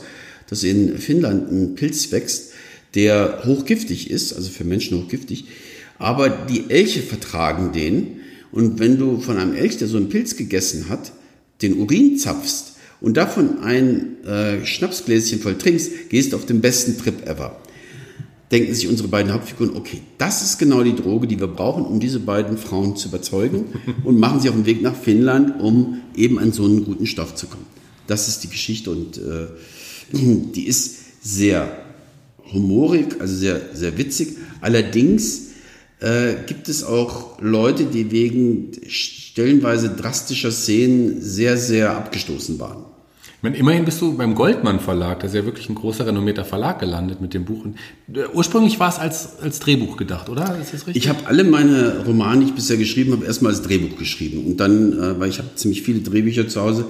dass 0.49 0.63
in 0.63 0.97
Finnland 0.97 1.51
ein 1.51 1.75
Pilz 1.75 2.11
wächst, 2.11 2.51
der 2.95 3.43
hochgiftig 3.45 4.09
ist, 4.09 4.33
also 4.33 4.49
für 4.49 4.63
Menschen 4.63 5.01
hochgiftig, 5.01 5.45
aber 5.97 6.29
die 6.29 6.69
Elche 6.69 7.01
vertragen 7.01 7.71
den. 7.71 8.21
Und 8.51 8.79
wenn 8.79 8.97
du 8.97 9.19
von 9.19 9.37
einem 9.37 9.55
Elch, 9.55 9.77
der 9.77 9.87
so 9.87 9.97
einen 9.97 10.09
Pilz 10.09 10.37
gegessen 10.37 10.89
hat, 10.89 11.11
den 11.61 11.77
Urin 11.79 12.17
zapfst 12.17 12.75
und 13.01 13.17
davon 13.17 13.59
ein 13.59 14.23
äh, 14.25 14.65
Schnapsgläschen 14.65 15.39
voll 15.39 15.57
trinkst, 15.57 16.09
gehst 16.09 16.31
du 16.31 16.37
auf 16.37 16.45
den 16.45 16.61
besten 16.61 16.97
Trip 16.97 17.27
ever. 17.27 17.59
Denken 18.51 18.73
sich 18.73 18.87
unsere 18.87 19.09
beiden 19.09 19.33
Hauptfiguren, 19.33 19.75
okay, 19.75 20.01
das 20.17 20.41
ist 20.41 20.57
genau 20.57 20.81
die 20.81 20.95
Droge, 20.95 21.27
die 21.27 21.39
wir 21.39 21.47
brauchen, 21.47 21.85
um 21.85 21.99
diese 21.99 22.21
beiden 22.21 22.57
Frauen 22.57 22.95
zu 22.95 23.09
überzeugen 23.09 23.65
und 24.03 24.19
machen 24.19 24.39
sich 24.39 24.49
auf 24.49 24.55
den 24.55 24.65
Weg 24.65 24.81
nach 24.81 24.95
Finnland, 24.95 25.59
um 25.61 26.01
eben 26.15 26.39
an 26.39 26.53
so 26.53 26.63
einen 26.63 26.85
guten 26.85 27.05
Stoff 27.05 27.35
zu 27.35 27.47
kommen. 27.47 27.65
Das 28.07 28.29
ist 28.29 28.43
die 28.43 28.49
Geschichte 28.49 28.91
und 28.91 29.17
äh, 29.17 29.47
die 30.13 30.65
ist 30.65 30.95
sehr 31.21 31.77
humorig, 32.53 33.19
also 33.19 33.35
sehr, 33.35 33.61
sehr 33.73 33.97
witzig. 33.97 34.37
Allerdings 34.61 35.47
äh, 35.99 36.35
gibt 36.45 36.69
es 36.69 36.83
auch 36.83 37.41
Leute, 37.41 37.85
die 37.85 38.11
wegen 38.11 38.71
stellenweise 38.87 39.89
drastischer 39.89 40.51
Szenen 40.51 41.21
sehr, 41.21 41.57
sehr 41.57 41.97
abgestoßen 41.97 42.59
waren. 42.59 42.85
Ich 43.37 43.43
meine, 43.43 43.55
immerhin 43.55 43.85
bist 43.85 44.01
du 44.01 44.17
beim 44.17 44.33
Goldmann 44.33 44.79
Verlag, 44.79 45.19
das 45.19 45.29
ist 45.29 45.35
ja 45.35 45.45
wirklich 45.45 45.69
ein 45.69 45.75
großer 45.75 46.07
renommierter 46.07 46.43
Verlag 46.43 46.79
gelandet 46.79 47.21
mit 47.21 47.35
dem 47.35 47.45
Buch. 47.45 47.65
Und 47.65 47.77
äh, 48.17 48.25
ursprünglich 48.33 48.79
war 48.79 48.89
es 48.89 48.97
als, 48.97 49.39
als 49.39 49.59
Drehbuch 49.59 49.95
gedacht, 49.95 50.27
oder? 50.29 50.57
Ist 50.59 50.73
das 50.73 50.87
richtig? 50.87 51.03
Ich 51.03 51.07
habe 51.07 51.27
alle 51.27 51.43
meine 51.43 52.03
Romane, 52.03 52.39
die 52.39 52.45
ich 52.47 52.55
bisher 52.55 52.77
geschrieben 52.77 53.11
habe, 53.11 53.25
erstmal 53.25 53.51
als 53.51 53.61
Drehbuch 53.61 53.95
geschrieben. 53.95 54.43
Und 54.43 54.57
dann, 54.57 54.93
äh, 54.93 55.19
weil 55.19 55.29
ich 55.29 55.37
habe 55.37 55.49
ziemlich 55.53 55.83
viele 55.83 55.99
Drehbücher 55.99 56.47
zu 56.47 56.61
Hause, 56.61 56.85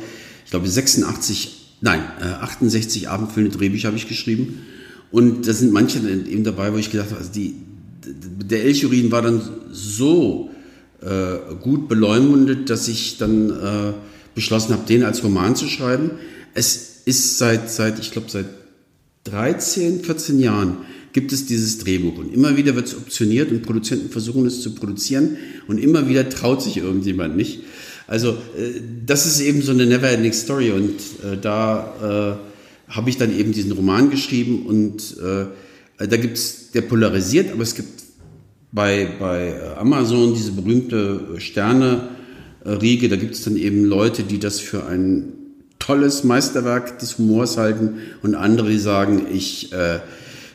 ich 0.46 0.52
glaube 0.52 0.70
86, 0.70 1.76
nein, 1.82 2.00
68 2.22 3.10
abendfüllende 3.10 3.58
Drehbücher 3.58 3.90
habe 3.90 3.98
ich 3.98 4.08
geschrieben. 4.08 4.66
Und 5.12 5.50
da 5.50 5.52
sind 5.52 5.74
manche 5.74 6.00
eben 6.00 6.46
dabei, 6.46 6.72
wo 6.72 6.78
ich 6.78 6.90
gedacht 6.90 7.10
habe, 7.10 7.20
also 7.20 7.32
die, 7.34 7.56
der 8.06 8.64
Elchurin 8.64 9.12
war 9.12 9.22
dann 9.22 9.42
so 9.70 10.50
äh, 11.02 11.56
gut 11.62 11.90
beleumundet, 11.90 12.70
dass 12.70 12.88
ich 12.88 13.18
dann 13.18 13.50
äh, 13.50 13.94
beschlossen 14.34 14.72
habe, 14.72 14.88
den 14.88 15.04
als 15.04 15.22
Roman 15.26 15.58
zu 15.58 15.68
schreiben. 15.68 16.12
Es 16.58 17.02
ist 17.06 17.38
seit, 17.38 17.70
seit 17.70 18.00
ich 18.00 18.10
glaube, 18.10 18.32
seit 18.32 18.48
13, 19.26 20.04
14 20.04 20.40
Jahren 20.40 20.78
gibt 21.14 21.32
es 21.32 21.46
dieses 21.46 21.78
Drehbuch 21.78 22.18
und 22.18 22.34
immer 22.34 22.58
wieder 22.58 22.76
wird 22.76 22.88
es 22.88 22.98
optioniert 22.98 23.52
und 23.52 23.62
Produzenten 23.62 24.10
versuchen 24.10 24.44
es 24.48 24.62
zu 24.62 24.74
produzieren 24.74 25.38
und 25.68 25.78
immer 25.78 26.10
wieder 26.10 26.28
traut 26.30 26.64
sich 26.64 26.78
irgendjemand 26.78 27.38
nicht. 27.38 27.62
Also 28.08 28.32
äh, 28.58 28.82
das 29.06 29.28
ist 29.28 29.40
eben 29.40 29.62
so 29.62 29.72
eine 29.72 29.86
never-ending 29.86 30.34
Story 30.34 30.72
und 30.72 30.96
äh, 31.24 31.38
da 31.40 32.40
äh, 32.90 32.92
habe 32.92 33.10
ich 33.12 33.18
dann 33.18 33.38
eben 33.38 33.52
diesen 33.52 33.74
Roman 33.74 34.10
geschrieben 34.10 34.66
und 34.66 35.16
äh, 35.20 36.08
da 36.08 36.18
gibt 36.18 36.38
es, 36.38 36.72
der 36.72 36.82
polarisiert, 36.82 37.52
aber 37.52 37.62
es 37.62 37.76
gibt 37.76 38.02
bei, 38.72 39.08
bei 39.20 39.78
Amazon 39.78 40.34
diese 40.34 40.54
berühmte 40.54 41.36
Sterne-Riege, 41.38 43.10
da 43.10 43.16
gibt 43.16 43.36
es 43.36 43.44
dann 43.44 43.58
eben 43.58 43.86
Leute, 43.86 44.24
die 44.24 44.40
das 44.40 44.60
für 44.60 44.88
ein 44.88 45.37
tolles 45.80 46.24
Meisterwerk 46.24 47.00
des 47.00 47.18
Humors 47.18 47.58
halten 47.58 48.00
und 48.24 48.36
andere, 48.36 48.70
die 48.70 48.80
sagen, 48.80 49.28
ich 49.32 49.72
äh, 49.74 50.00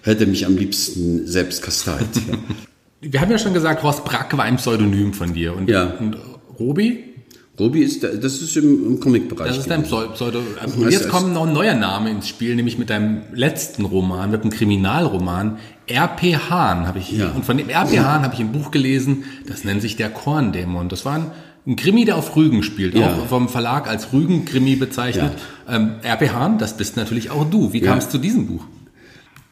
hätte 0.02 0.26
mich 0.26 0.46
am 0.46 0.56
liebsten 0.56 1.26
selbst 1.26 1.62
kasteit. 1.62 2.06
Wir 3.00 3.20
haben 3.20 3.30
ja 3.32 3.38
schon 3.38 3.52
gesagt, 3.52 3.82
Horst 3.82 4.04
Brack 4.04 4.36
war 4.36 4.44
ein 4.44 4.56
Pseudonym 4.56 5.12
von 5.12 5.34
dir. 5.34 5.56
Und, 5.56 5.68
ja. 5.68 5.94
und 5.98 6.16
Robi? 6.58 7.12
Robi 7.58 7.82
ist, 7.82 8.02
das 8.02 8.40
ist 8.40 8.56
im, 8.56 8.86
im 8.86 9.00
Comic-Bereich. 9.00 9.48
Das 9.48 9.58
ist 9.58 9.70
dein 9.70 9.82
Pseudo. 9.82 10.40
Und 10.76 10.90
jetzt 10.90 11.08
kommt 11.08 11.34
noch 11.34 11.46
ein 11.46 11.52
neuer 11.52 11.74
Name 11.74 12.10
ins 12.10 12.28
Spiel, 12.28 12.54
nämlich 12.54 12.78
mit 12.78 12.90
deinem 12.90 13.22
letzten 13.34 13.84
Roman, 13.84 14.30
mit 14.30 14.42
einem 14.42 14.50
Kriminalroman. 14.50 15.58
R.P. 15.86 16.36
Hahn 16.36 16.86
habe 16.86 17.00
ich. 17.00 17.12
Ja. 17.12 17.30
Und 17.30 17.44
von 17.44 17.58
dem 17.58 17.68
R.P. 17.68 18.00
Hahn 18.00 18.22
habe 18.22 18.34
ich 18.34 18.40
ein 18.40 18.52
Buch 18.52 18.70
gelesen, 18.70 19.24
das 19.48 19.64
nennt 19.64 19.82
sich 19.82 19.96
Der 19.96 20.08
Korndämon. 20.08 20.88
Das 20.88 21.04
war 21.04 21.14
ein, 21.14 21.30
ein 21.66 21.76
Krimi, 21.76 22.04
der 22.04 22.16
auf 22.16 22.34
Rügen 22.34 22.62
spielt, 22.62 22.94
ja. 22.94 23.14
auch 23.14 23.26
vom 23.26 23.48
Verlag 23.48 23.88
als 23.88 24.12
Rügen-Krimi 24.12 24.76
bezeichnet. 24.76 25.32
Ja. 25.68 25.76
Ähm, 25.76 25.92
R.P. 26.02 26.30
Hahn, 26.30 26.58
das 26.58 26.76
bist 26.76 26.96
natürlich 26.96 27.30
auch 27.30 27.48
du. 27.48 27.72
Wie 27.72 27.80
kam 27.80 27.98
es 27.98 28.08
zu 28.08 28.18
diesem 28.18 28.46
Buch? 28.46 28.64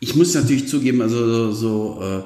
Ich 0.00 0.16
muss 0.16 0.34
natürlich 0.34 0.66
zugeben, 0.68 1.02
also 1.02 1.52
so, 1.52 1.52
so 1.52 2.02
äh, 2.02 2.22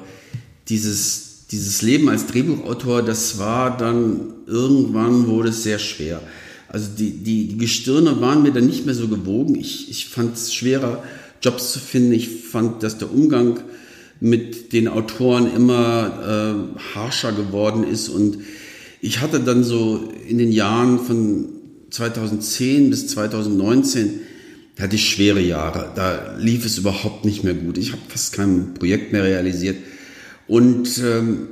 dieses 0.69 1.25
dieses 1.51 1.81
Leben 1.81 2.09
als 2.09 2.27
Drehbuchautor, 2.27 3.03
das 3.03 3.37
war 3.37 3.77
dann 3.77 4.33
irgendwann 4.47 5.27
wurde 5.27 5.49
es 5.49 5.63
sehr 5.63 5.79
schwer. 5.79 6.21
Also 6.67 6.89
die, 6.97 7.11
die, 7.11 7.47
die 7.47 7.57
Gestirne 7.57 8.19
waren 8.19 8.43
mir 8.43 8.51
dann 8.51 8.65
nicht 8.65 8.85
mehr 8.85 8.95
so 8.95 9.07
gewogen. 9.07 9.55
Ich, 9.55 9.89
ich 9.89 10.07
fand 10.07 10.35
es 10.35 10.53
schwerer, 10.53 11.03
Jobs 11.41 11.71
zu 11.71 11.79
finden. 11.79 12.11
Ich 12.13 12.29
fand, 12.29 12.83
dass 12.83 12.97
der 12.97 13.13
Umgang 13.13 13.59
mit 14.19 14.73
den 14.73 14.87
Autoren 14.87 15.53
immer 15.53 16.65
äh, 16.75 16.95
harscher 16.95 17.31
geworden 17.31 17.83
ist. 17.83 18.09
Und 18.09 18.39
ich 19.05 19.21
hatte 19.21 19.39
dann 19.39 19.63
so 19.63 20.11
in 20.27 20.39
den 20.39 20.51
Jahren 20.51 20.97
von 20.97 21.45
2010 21.91 22.89
bis 22.89 23.07
2019 23.09 24.21
hatte 24.79 24.95
ich 24.95 25.07
schwere 25.07 25.41
Jahre. 25.41 25.91
Da 25.95 26.35
lief 26.39 26.65
es 26.65 26.79
überhaupt 26.79 27.23
nicht 27.23 27.43
mehr 27.43 27.53
gut. 27.53 27.77
Ich 27.77 27.91
habe 27.91 28.01
fast 28.07 28.33
kein 28.33 28.73
Projekt 28.73 29.13
mehr 29.13 29.23
realisiert. 29.23 29.77
Und, 30.47 30.99
ähm, 31.03 31.49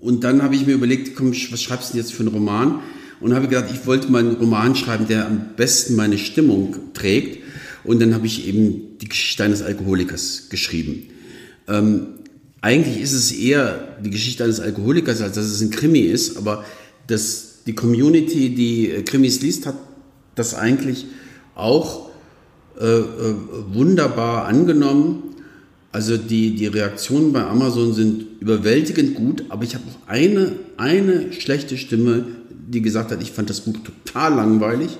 und 0.00 0.24
dann 0.24 0.42
habe 0.42 0.56
ich 0.56 0.66
mir 0.66 0.74
überlegt, 0.74 1.14
komm, 1.14 1.30
was 1.30 1.62
schreibst 1.62 1.90
du 1.90 1.92
denn 1.92 2.02
jetzt 2.02 2.12
für 2.12 2.24
einen 2.24 2.34
Roman? 2.34 2.80
Und 3.20 3.32
habe 3.32 3.46
gedacht, 3.46 3.70
ich 3.72 3.86
wollte 3.86 4.10
mal 4.10 4.18
einen 4.18 4.34
Roman 4.34 4.74
schreiben, 4.74 5.06
der 5.06 5.26
am 5.26 5.50
besten 5.56 5.94
meine 5.94 6.18
Stimmung 6.18 6.74
trägt. 6.94 7.44
Und 7.84 8.02
dann 8.02 8.12
habe 8.12 8.26
ich 8.26 8.48
eben 8.48 8.98
die 9.00 9.08
Geschichte 9.08 9.44
eines 9.44 9.62
Alkoholikers 9.62 10.48
geschrieben. 10.50 11.04
Ähm, 11.68 12.06
eigentlich 12.62 13.00
ist 13.02 13.12
es 13.12 13.32
eher 13.32 13.96
die 14.02 14.10
Geschichte 14.10 14.44
eines 14.44 14.60
Alkoholikers, 14.60 15.20
als 15.20 15.34
dass 15.34 15.46
es 15.46 15.60
ein 15.60 15.70
Krimi 15.70 15.98
ist, 16.00 16.36
aber 16.36 16.64
das, 17.08 17.58
die 17.66 17.74
Community, 17.74 18.54
die 18.54 18.90
äh, 18.90 19.02
Krimis 19.02 19.42
liest, 19.42 19.66
hat 19.66 19.74
das 20.36 20.54
eigentlich 20.54 21.06
auch 21.54 22.08
äh, 22.80 22.86
äh, 22.86 23.34
wunderbar 23.72 24.46
angenommen. 24.46 25.24
Also 25.90 26.16
die, 26.16 26.54
die 26.54 26.68
Reaktionen 26.68 27.32
bei 27.32 27.44
Amazon 27.44 27.92
sind 27.92 28.40
überwältigend 28.40 29.16
gut, 29.16 29.44
aber 29.50 29.64
ich 29.64 29.74
habe 29.74 29.84
auch 29.88 30.08
eine, 30.08 30.52
eine 30.78 31.32
schlechte 31.32 31.76
Stimme, 31.76 32.24
die 32.48 32.80
gesagt 32.80 33.10
hat, 33.10 33.20
ich 33.20 33.32
fand 33.32 33.50
das 33.50 33.60
Buch 33.60 33.76
total 33.84 34.36
langweilig. 34.36 34.96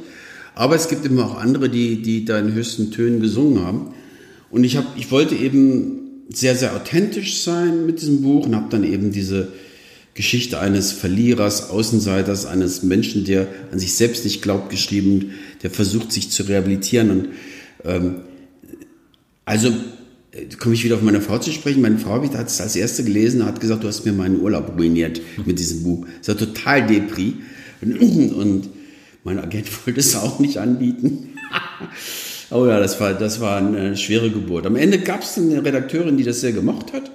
Aber 0.54 0.74
es 0.74 0.88
gibt 0.88 1.06
immer 1.06 1.24
auch 1.26 1.38
andere, 1.38 1.70
die, 1.70 2.02
die 2.02 2.24
da 2.24 2.38
in 2.38 2.52
höchsten 2.52 2.90
Tönen 2.90 3.20
gesungen 3.20 3.64
haben. 3.64 3.94
Und 4.50 4.64
ich, 4.64 4.76
hab, 4.76 4.84
ich 4.98 5.10
wollte 5.10 5.34
eben 5.34 6.01
sehr, 6.29 6.57
sehr 6.57 6.75
authentisch 6.75 7.43
sein 7.43 7.87
mit 7.87 8.01
diesem 8.01 8.23
Buch 8.23 8.47
und 8.47 8.55
habe 8.55 8.68
dann 8.70 8.85
eben 8.85 9.12
diese 9.12 9.49
Geschichte 10.14 10.61
eines 10.61 10.93
Verlierers, 10.93 11.70
Außenseiters, 11.70 12.45
eines 12.47 12.83
Menschen, 12.83 13.25
der 13.25 13.49
an 13.70 13.79
sich 13.79 13.95
selbst 13.95 14.25
nicht 14.25 14.43
glaubt, 14.43 14.70
geschrieben, 14.70 15.33
der 15.62 15.70
versucht, 15.70 16.12
sich 16.12 16.31
zu 16.31 16.43
rehabilitieren. 16.43 17.11
Und 17.11 17.29
ähm, 17.85 18.14
also 19.45 19.68
äh, 20.33 20.47
komme 20.59 20.75
ich 20.75 20.85
wieder 20.85 20.97
auf 20.97 21.03
meine 21.03 21.23
Frau 21.23 21.39
zu 21.39 21.51
sprechen. 21.51 21.81
Meine 21.81 21.99
Frau 21.99 22.23
hat 22.23 22.47
es 22.47 22.61
als 22.61 22.77
erste 22.77 23.05
gelesen, 23.05 23.45
hat 23.45 23.61
gesagt, 23.61 23.85
du 23.85 23.89
hast 23.89 24.05
mir 24.05 24.12
meinen 24.12 24.41
Urlaub 24.41 24.77
ruiniert 24.77 25.20
mit 25.47 25.59
diesem 25.59 25.83
Buch. 25.83 26.07
Es 26.20 26.29
war 26.29 26.37
total 26.37 26.87
Depri. 26.87 27.37
Und, 27.81 28.33
und 28.33 28.68
mein 29.25 29.39
Agent 29.39 29.66
wollte 29.87 30.01
es 30.01 30.14
auch 30.14 30.39
nicht 30.41 30.59
anbieten. 30.59 31.31
oh 32.53 32.66
ja, 32.66 32.78
das 32.78 33.00
war, 33.00 33.14
das 33.14 33.40
war 33.40 33.59
eine 33.59 33.96
schwere 33.96 34.30
Geburt. 34.30 34.66
Am 34.66 34.76
Ende 34.76 34.98
gab 34.98 35.22
es 35.22 35.38
eine 35.38 35.64
Redakteurin, 35.64 36.16
die 36.16 36.24
das 36.24 36.40
sehr 36.40 36.53
gemocht 36.53 36.92
hat. 36.92 37.11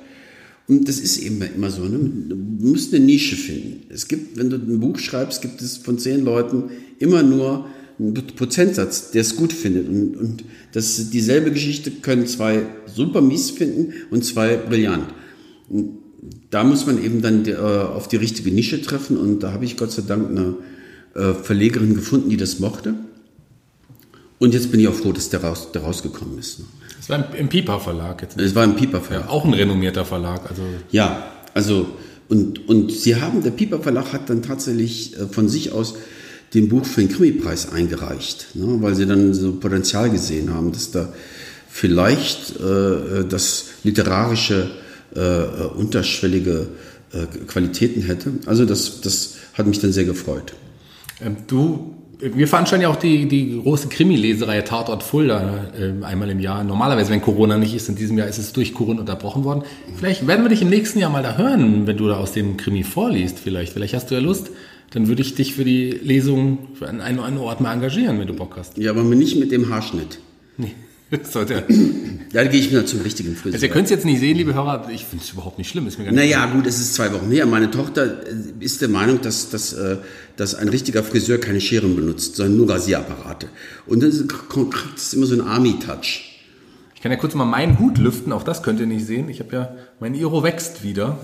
Und 0.67 0.89
das 0.89 0.99
ist 0.99 1.17
eben 1.19 1.41
immer 1.55 1.71
so, 1.71 1.83
ne? 1.83 1.97
du 1.97 2.35
musst 2.35 2.93
eine 2.93 3.05
Nische 3.05 3.37
finden. 3.37 3.83
Es 3.89 4.07
gibt, 4.07 4.37
wenn 4.37 4.49
du 4.49 4.57
ein 4.57 4.79
Buch 4.79 4.99
schreibst, 4.99 5.41
gibt 5.41 5.61
es 5.61 5.77
von 5.77 5.97
zehn 5.97 6.25
Leuten 6.25 6.65
immer 6.99 7.23
nur 7.23 7.67
einen 7.99 8.13
Prozentsatz, 8.35 9.11
der 9.11 9.21
es 9.21 9.37
gut 9.37 9.53
findet. 9.53 9.87
Und, 9.87 10.17
und 10.17 10.43
das 10.73 11.09
dieselbe 11.09 11.51
Geschichte 11.51 11.91
können 11.91 12.27
zwei 12.27 12.63
super 12.85 13.21
mies 13.21 13.51
finden 13.51 13.93
und 14.11 14.25
zwei 14.25 14.57
brillant. 14.57 15.07
Und 15.69 15.99
da 16.49 16.63
muss 16.63 16.85
man 16.85 17.03
eben 17.03 17.21
dann 17.21 17.45
äh, 17.45 17.55
auf 17.55 18.07
die 18.07 18.17
richtige 18.17 18.51
Nische 18.51 18.81
treffen 18.81 19.17
und 19.17 19.43
da 19.43 19.51
habe 19.51 19.65
ich 19.65 19.77
Gott 19.77 19.91
sei 19.91 20.03
Dank 20.05 20.29
eine 20.29 20.55
äh, 21.15 21.33
Verlegerin 21.33 21.95
gefunden, 21.95 22.29
die 22.29 22.37
das 22.37 22.59
mochte. 22.59 22.95
Und 24.39 24.53
jetzt 24.53 24.71
bin 24.71 24.79
ich 24.79 24.87
auch 24.87 24.93
froh, 24.93 25.11
dass 25.11 25.29
der, 25.29 25.43
raus, 25.43 25.71
der 25.73 25.81
rausgekommen 25.81 26.37
ist. 26.37 26.59
Ne? 26.59 26.65
Das 26.97 27.09
war 27.09 27.35
im, 27.35 27.49
Piper 27.49 27.79
Verlag 27.79 28.21
jetzt. 28.21 28.39
Es 28.39 28.53
war 28.53 28.63
im 28.63 28.75
Piper 28.75 29.01
Verlag. 29.01 29.25
Ja, 29.25 29.31
auch 29.31 29.45
ein 29.45 29.53
renommierter 29.53 30.05
Verlag. 30.05 30.49
Also 30.49 30.61
ja, 30.91 31.31
also 31.53 31.87
und, 32.29 32.67
und 32.67 32.91
sie 32.91 33.15
haben, 33.15 33.41
der 33.41 33.51
Piper 33.51 33.79
Verlag 33.79 34.13
hat 34.13 34.29
dann 34.29 34.41
tatsächlich 34.41 35.17
äh, 35.17 35.27
von 35.27 35.47
sich 35.49 35.71
aus 35.71 35.95
den 36.53 36.69
Buch 36.69 36.85
für 36.85 37.01
den 37.01 37.09
Krimi-Preis 37.09 37.71
eingereicht, 37.71 38.55
ne, 38.55 38.77
weil 38.81 38.95
sie 38.95 39.05
dann 39.05 39.33
so 39.33 39.53
Potenzial 39.53 40.09
gesehen 40.09 40.53
haben, 40.53 40.71
dass 40.71 40.91
da 40.91 41.13
vielleicht 41.69 42.59
äh, 42.59 43.25
das 43.27 43.65
literarische 43.83 44.69
äh, 45.15 45.65
unterschwellige 45.75 46.67
äh, 47.11 47.25
Qualitäten 47.47 48.01
hätte. 48.01 48.31
Also 48.45 48.65
das, 48.65 49.01
das 49.01 49.35
hat 49.53 49.67
mich 49.67 49.79
dann 49.79 49.91
sehr 49.91 50.05
gefreut. 50.05 50.53
Ähm, 51.21 51.37
du 51.47 51.95
wir 52.19 52.47
veranstalten 52.47 52.83
ja 52.83 52.89
auch 52.89 52.95
die, 52.95 53.27
die 53.27 53.61
große 53.61 53.89
Krimi-Leserei 53.89 54.61
Tatort 54.61 55.03
Fulda 55.03 55.67
äh, 55.77 56.03
einmal 56.03 56.29
im 56.29 56.39
Jahr. 56.39 56.63
Normalerweise, 56.63 57.11
wenn 57.11 57.21
Corona 57.21 57.57
nicht 57.57 57.75
ist, 57.75 57.89
in 57.89 57.95
diesem 57.95 58.17
Jahr 58.17 58.27
ist 58.27 58.39
es 58.39 58.53
durch 58.53 58.73
Corona 58.73 59.01
unterbrochen 59.01 59.43
worden. 59.43 59.63
Vielleicht 59.95 60.25
werden 60.25 60.43
wir 60.43 60.49
dich 60.49 60.61
im 60.61 60.69
nächsten 60.69 60.99
Jahr 60.99 61.11
mal 61.11 61.21
da 61.21 61.37
hören, 61.37 61.85
wenn 61.85 61.97
du 61.97 62.07
da 62.07 62.17
aus 62.17 62.31
dem 62.31 62.57
Krimi 62.57 62.83
vorliest. 62.83 63.37
Vielleicht, 63.39 63.73
vielleicht 63.73 63.93
hast 63.93 64.09
du 64.09 64.15
ja 64.15 64.21
Lust. 64.21 64.49
Dann 64.91 65.07
würde 65.07 65.21
ich 65.21 65.35
dich 65.35 65.53
für 65.53 65.65
die 65.65 65.91
Lesung 65.91 66.59
an 66.81 67.01
einem, 67.01 67.19
einem 67.19 67.39
Ort 67.39 67.61
mal 67.61 67.73
engagieren, 67.73 68.19
wenn 68.19 68.27
du 68.27 68.33
Bock 68.33 68.55
hast. 68.57 68.77
Ja, 68.77 68.91
aber 68.91 69.03
nicht 69.03 69.37
mit 69.37 69.51
dem 69.51 69.69
Haarschnitt. 69.69 70.19
Nee. 70.57 70.71
Sollte. 71.23 71.63
Ja, 72.33 72.43
da 72.43 72.49
gehe 72.49 72.59
ich 72.59 72.69
wieder 72.69 72.85
zum 72.85 73.01
richtigen 73.01 73.35
Friseur. 73.35 73.53
Also 73.53 73.65
ihr 73.65 73.71
könnt 73.71 73.85
es 73.85 73.91
jetzt 73.91 74.05
nicht 74.05 74.19
sehen, 74.19 74.35
liebe 74.35 74.53
Hörer, 74.53 74.89
ich 74.89 75.05
finde 75.05 75.23
es 75.23 75.31
überhaupt 75.31 75.57
nicht 75.57 75.69
schlimm. 75.69 75.87
Ist 75.87 75.97
mir 75.97 76.05
gar 76.05 76.13
naja, 76.13 76.45
gut, 76.47 76.67
es 76.67 76.79
ist 76.79 76.95
zwei 76.95 77.13
Wochen 77.13 77.31
her. 77.31 77.45
Meine 77.45 77.71
Tochter 77.71 78.27
äh, 78.27 78.35
ist 78.59 78.81
der 78.81 78.89
Meinung, 78.89 79.21
dass, 79.21 79.49
dass, 79.49 79.73
äh, 79.73 79.97
dass 80.35 80.55
ein 80.55 80.67
richtiger 80.67 81.03
Friseur 81.03 81.37
keine 81.37 81.61
Scheren 81.61 81.95
benutzt, 81.95 82.35
sondern 82.35 82.57
nur 82.57 82.69
Rasierapparate. 82.69 83.47
Und 83.85 84.03
dann 84.03 84.27
kriegt 84.27 84.97
es 84.97 85.13
immer 85.13 85.25
so 85.25 85.33
einen 85.33 85.47
Army-Touch. 85.47 86.41
Ich 86.95 87.01
kann 87.01 87.11
ja 87.11 87.17
kurz 87.17 87.35
mal 87.35 87.45
meinen 87.45 87.79
Hut 87.79 87.99
lüften, 87.99 88.33
auch 88.33 88.43
das 88.43 88.63
könnt 88.63 88.79
ihr 88.79 88.87
nicht 88.87 89.05
sehen. 89.05 89.29
Ich 89.29 89.39
habe 89.39 89.55
ja, 89.55 89.75
mein 89.99 90.13
Iro 90.13 90.43
wächst 90.43 90.83
wieder. 90.83 91.19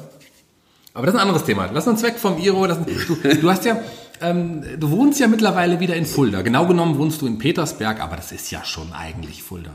Aber 0.94 1.08
das 1.08 1.16
ist 1.16 1.20
ein 1.20 1.28
anderes 1.28 1.46
Thema. 1.46 1.70
Lass 1.74 1.88
uns 1.88 2.04
weg 2.04 2.16
vom 2.18 2.38
Iro. 2.38 2.68
Das, 2.68 2.78
du, 2.86 3.16
du 3.42 3.50
hast 3.50 3.66
ja, 3.66 3.82
ähm, 4.24 4.64
du 4.80 4.92
wohnst 4.92 5.20
ja 5.20 5.28
mittlerweile 5.28 5.80
wieder 5.80 5.96
in 5.96 6.06
Fulda. 6.06 6.42
Genau 6.42 6.66
genommen 6.66 6.98
wohnst 6.98 7.22
du 7.22 7.28
in 7.28 7.38
Petersberg, 7.38 8.02
aber 8.02 8.16
das 8.16 8.32
ist 8.32 8.52
ja 8.52 8.64
schon 8.64 8.94
eigentlich 8.94 9.44
Fulda. 9.44 9.72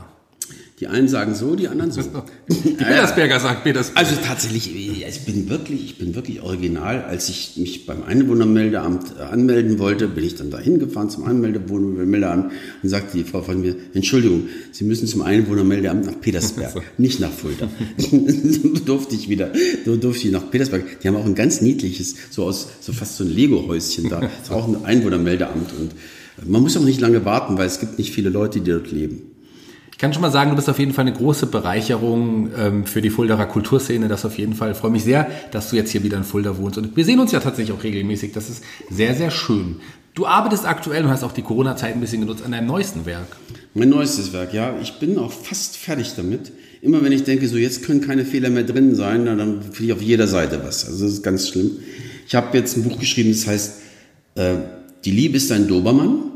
Die 0.79 0.87
einen 0.87 1.09
sagen 1.09 1.35
so, 1.35 1.55
die 1.55 1.67
anderen 1.67 1.91
so. 1.91 2.01
Die 2.49 2.69
Petersberger 2.69 3.39
sagt 3.41 3.65
Petersberger. 3.65 3.99
Also 3.99 4.21
tatsächlich, 4.25 4.73
ich 4.73 5.25
bin 5.25 5.49
wirklich, 5.49 5.83
ich 5.83 5.97
bin 5.97 6.15
wirklich 6.15 6.41
original. 6.41 7.03
Als 7.03 7.27
ich 7.27 7.57
mich 7.57 7.85
beim 7.85 8.03
Einwohnermeldeamt 8.03 9.15
äh, 9.19 9.23
anmelden 9.23 9.77
wollte, 9.77 10.07
bin 10.07 10.23
ich 10.23 10.35
dann 10.35 10.51
da 10.51 10.57
hingefahren 10.57 11.09
zum 11.09 11.25
Einwohnermeldeamt 11.25 12.51
und 12.81 12.89
sagte 12.89 13.17
die 13.17 13.25
Frau 13.25 13.41
von 13.41 13.59
mir, 13.59 13.75
Entschuldigung, 13.93 14.43
Sie 14.71 14.85
müssen 14.85 15.05
zum 15.07 15.21
Einwohnermeldeamt 15.21 16.05
nach 16.05 16.21
Petersberg, 16.21 16.81
nicht 16.97 17.19
nach 17.19 17.31
Fulda. 17.31 17.67
durfte 18.85 19.15
ich 19.15 19.27
wieder, 19.27 19.51
durfte 19.83 20.27
ich 20.27 20.31
nach 20.31 20.49
Petersberg. 20.49 21.01
Die 21.01 21.07
haben 21.09 21.17
auch 21.17 21.25
ein 21.25 21.35
ganz 21.35 21.59
niedliches, 21.59 22.15
so 22.29 22.45
aus, 22.45 22.69
so 22.79 22.93
fast 22.93 23.17
so 23.17 23.25
ein 23.25 23.29
Lego-Häuschen 23.29 24.07
da. 24.07 24.21
Das 24.21 24.31
ist 24.43 24.51
auch 24.51 24.65
ein 24.65 24.85
Einwohnermeldeamt 24.85 25.73
und 25.77 25.91
man 26.49 26.61
muss 26.61 26.77
auch 26.77 26.85
nicht 26.85 27.01
lange 27.01 27.25
warten, 27.25 27.57
weil 27.57 27.67
es 27.67 27.81
gibt 27.81 27.97
nicht 27.97 28.13
viele 28.13 28.29
Leute, 28.29 28.61
die 28.61 28.71
dort 28.71 28.91
leben. 28.91 29.28
Ich 29.99 30.01
kann 30.01 30.13
schon 30.13 30.21
mal 30.21 30.31
sagen, 30.31 30.51
du 30.51 30.55
bist 30.55 30.69
auf 30.69 30.79
jeden 30.79 30.93
Fall 30.93 31.05
eine 31.05 31.13
große 31.13 31.47
Bereicherung 31.47 32.51
ähm, 32.57 32.85
für 32.85 33.01
die 33.01 33.09
Fuldaer 33.09 33.45
Kulturszene. 33.47 34.07
Das 34.07 34.23
auf 34.23 34.37
jeden 34.37 34.53
Fall. 34.53 34.71
Ich 34.71 34.77
freue 34.77 34.91
mich 34.91 35.03
sehr, 35.03 35.29
dass 35.51 35.69
du 35.69 35.75
jetzt 35.75 35.91
hier 35.91 36.03
wieder 36.03 36.15
in 36.15 36.23
Fulda 36.23 36.57
wohnst. 36.57 36.77
Und 36.77 36.95
wir 36.95 37.03
sehen 37.03 37.19
uns 37.19 37.33
ja 37.33 37.41
tatsächlich 37.41 37.77
auch 37.77 37.83
regelmäßig. 37.83 38.31
Das 38.31 38.49
ist 38.49 38.63
sehr, 38.89 39.13
sehr 39.13 39.29
schön. 39.29 39.81
Du 40.13 40.25
arbeitest 40.25 40.65
aktuell 40.65 41.03
und 41.03 41.09
hast 41.09 41.25
auch 41.25 41.33
die 41.33 41.41
Corona-Zeit 41.41 41.95
ein 41.95 41.99
bisschen 41.99 42.21
genutzt 42.21 42.45
an 42.45 42.53
deinem 42.53 42.67
neuesten 42.67 43.05
Werk. 43.05 43.27
Mein 43.73 43.89
neuestes 43.89 44.31
Werk, 44.31 44.53
ja. 44.53 44.73
Ich 44.81 44.99
bin 44.99 45.17
auch 45.17 45.33
fast 45.33 45.75
fertig 45.75 46.13
damit. 46.15 46.53
Immer 46.81 47.03
wenn 47.03 47.11
ich 47.11 47.25
denke, 47.25 47.49
so 47.49 47.57
jetzt 47.57 47.83
können 47.83 47.99
keine 47.99 48.23
Fehler 48.23 48.51
mehr 48.51 48.63
drin 48.63 48.95
sein, 48.95 49.25
dann 49.25 49.61
finde 49.63 49.83
ich 49.83 49.91
auf 49.91 50.01
jeder 50.01 50.27
Seite 50.27 50.61
was. 50.63 50.85
Also 50.85 51.03
das 51.03 51.15
ist 51.15 51.23
ganz 51.23 51.49
schlimm. 51.49 51.71
Ich 52.25 52.35
habe 52.35 52.57
jetzt 52.57 52.77
ein 52.77 52.83
Buch 52.83 52.99
geschrieben, 52.99 53.31
das 53.31 53.47
heißt 53.47 53.81
äh, 54.35 54.53
Die 55.03 55.11
Liebe 55.11 55.35
ist 55.35 55.51
ein 55.51 55.67
Dobermann. 55.67 56.28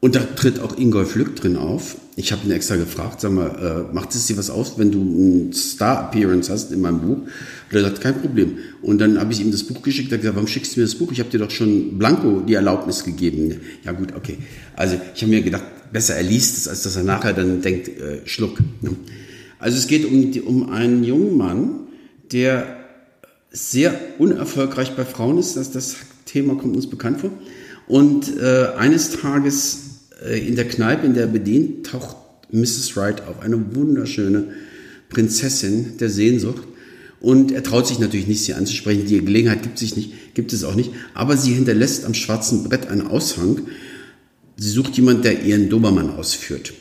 Und 0.00 0.14
da 0.14 0.20
tritt 0.20 0.60
auch 0.60 0.78
Ingolf 0.78 1.16
Lück 1.16 1.34
drin 1.34 1.56
auf. 1.56 1.96
Ich 2.14 2.30
habe 2.30 2.46
ihn 2.46 2.52
extra 2.52 2.76
gefragt, 2.76 3.20
sag 3.20 3.32
mal, 3.32 3.86
äh, 3.90 3.94
macht 3.94 4.14
es 4.14 4.26
dir 4.26 4.36
was 4.36 4.48
aus, 4.48 4.74
wenn 4.76 4.92
du 4.92 5.00
ein 5.00 5.52
Star-Appearance 5.52 6.52
hast 6.52 6.70
in 6.70 6.80
meinem 6.80 7.00
Buch? 7.00 7.16
Und 7.16 7.76
er 7.76 7.82
sagt, 7.82 8.00
kein 8.00 8.20
Problem. 8.20 8.58
Und 8.80 9.00
dann 9.00 9.18
habe 9.18 9.32
ich 9.32 9.40
ihm 9.40 9.50
das 9.50 9.64
Buch 9.64 9.82
geschickt, 9.82 10.12
er 10.12 10.18
gesagt, 10.18 10.36
warum 10.36 10.46
schickst 10.46 10.76
du 10.76 10.80
mir 10.80 10.86
das 10.86 10.94
Buch? 10.94 11.10
Ich 11.10 11.18
habe 11.18 11.30
dir 11.30 11.38
doch 11.38 11.50
schon 11.50 11.98
blanko 11.98 12.42
die 12.46 12.54
Erlaubnis 12.54 13.02
gegeben. 13.02 13.60
Ja 13.84 13.92
gut, 13.92 14.14
okay. 14.16 14.38
Also 14.76 15.00
ich 15.14 15.22
habe 15.22 15.30
mir 15.30 15.42
gedacht, 15.42 15.64
besser 15.92 16.14
er 16.14 16.22
liest 16.22 16.56
es, 16.58 16.68
als 16.68 16.82
dass 16.82 16.94
er 16.94 17.02
nachher 17.02 17.32
dann 17.32 17.60
denkt, 17.60 17.88
äh, 17.88 18.20
Schluck. 18.24 18.58
Ne? 18.80 18.90
Also 19.58 19.78
es 19.78 19.88
geht 19.88 20.04
um, 20.04 20.32
um 20.46 20.70
einen 20.70 21.02
jungen 21.02 21.36
Mann, 21.36 21.80
der 22.30 22.76
sehr 23.50 23.98
unerfolgreich 24.18 24.94
bei 24.94 25.04
Frauen 25.04 25.38
ist. 25.38 25.56
Das, 25.56 25.72
das 25.72 25.96
Thema 26.24 26.54
kommt 26.54 26.76
uns 26.76 26.88
bekannt 26.88 27.20
vor. 27.20 27.30
Und 27.88 28.38
äh, 28.38 28.68
eines 28.76 29.12
Tages 29.12 29.87
in 30.26 30.56
der 30.56 30.68
Kneipe, 30.68 31.06
in 31.06 31.14
der 31.14 31.24
er 31.24 31.28
bedient, 31.30 31.86
taucht 31.86 32.16
Mrs. 32.50 32.96
Wright 32.96 33.22
auf, 33.26 33.40
eine 33.40 33.74
wunderschöne 33.74 34.48
Prinzessin 35.08 35.96
der 35.98 36.10
Sehnsucht. 36.10 36.62
Und 37.20 37.50
er 37.50 37.62
traut 37.62 37.86
sich 37.86 37.98
natürlich 37.98 38.28
nicht, 38.28 38.44
sie 38.44 38.54
anzusprechen. 38.54 39.06
Die 39.06 39.24
Gelegenheit 39.24 39.62
gibt, 39.62 39.78
sich 39.78 39.96
nicht, 39.96 40.34
gibt 40.34 40.52
es 40.52 40.64
auch 40.64 40.74
nicht. 40.74 40.92
Aber 41.14 41.36
sie 41.36 41.52
hinterlässt 41.52 42.04
am 42.04 42.14
schwarzen 42.14 42.64
Brett 42.64 42.88
einen 42.88 43.08
Aushang. 43.08 43.62
Sie 44.56 44.70
sucht 44.70 44.96
jemand, 44.96 45.24
der 45.24 45.42
ihren 45.42 45.68
Dobermann 45.68 46.10
ausführt. 46.10 46.72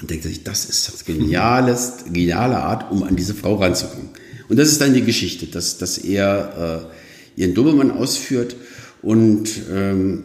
Und 0.00 0.10
denkt 0.10 0.24
sich, 0.24 0.42
das 0.42 0.66
ist 0.66 0.88
das 0.88 1.04
geniales, 1.04 2.04
geniale 2.12 2.58
Art, 2.58 2.90
um 2.90 3.02
an 3.02 3.16
diese 3.16 3.34
Frau 3.34 3.54
ranzukommen. 3.54 4.08
Und 4.48 4.58
das 4.58 4.68
ist 4.68 4.80
dann 4.80 4.94
die 4.94 5.02
Geschichte, 5.02 5.46
dass, 5.46 5.78
dass 5.78 5.98
er 5.98 6.90
äh, 7.36 7.40
ihren 7.40 7.54
Dobermann 7.54 7.92
ausführt. 7.92 8.56
Und 9.00 9.48
ähm, 9.72 10.24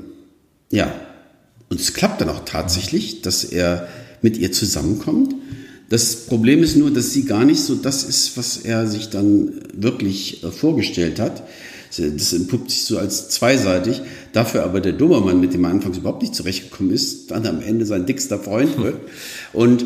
ja, 0.72 0.94
und 1.72 1.80
es 1.80 1.94
klappt 1.94 2.20
dann 2.20 2.28
auch 2.28 2.44
tatsächlich, 2.44 3.22
dass 3.22 3.46
er 3.46 3.88
mit 4.22 4.38
ihr 4.38 4.52
zusammenkommt. 4.52 5.34
Das 5.88 6.26
Problem 6.26 6.62
ist 6.64 6.76
nur, 6.76 6.92
dass 6.92 7.14
sie 7.14 7.24
gar 7.24 7.46
nicht 7.46 7.62
so 7.62 7.76
das 7.76 8.04
ist, 8.04 8.36
was 8.36 8.58
er 8.58 8.88
sich 8.88 9.10
dann 9.10 9.54
wirklich 9.74 10.44
äh, 10.44 10.52
vorgestellt 10.52 11.20
hat. 11.20 11.44
Das 11.98 12.34
entpuppt 12.34 12.72
sich 12.72 12.84
so 12.84 12.98
als 12.98 13.30
zweiseitig. 13.30 14.02
Dafür 14.34 14.64
aber 14.64 14.82
der 14.82 14.92
Dobermann, 14.92 15.40
mit 15.40 15.54
dem 15.54 15.64
er 15.64 15.72
anfangs 15.72 15.98
überhaupt 15.98 16.22
nicht 16.22 16.36
zurechtgekommen 16.36 16.92
ist, 16.92 17.32
dann 17.32 17.46
am 17.46 17.62
Ende 17.62 17.86
sein 17.86 18.06
dickster 18.06 18.38
Freund 18.38 18.78
wird. 18.82 18.98
Und 19.54 19.86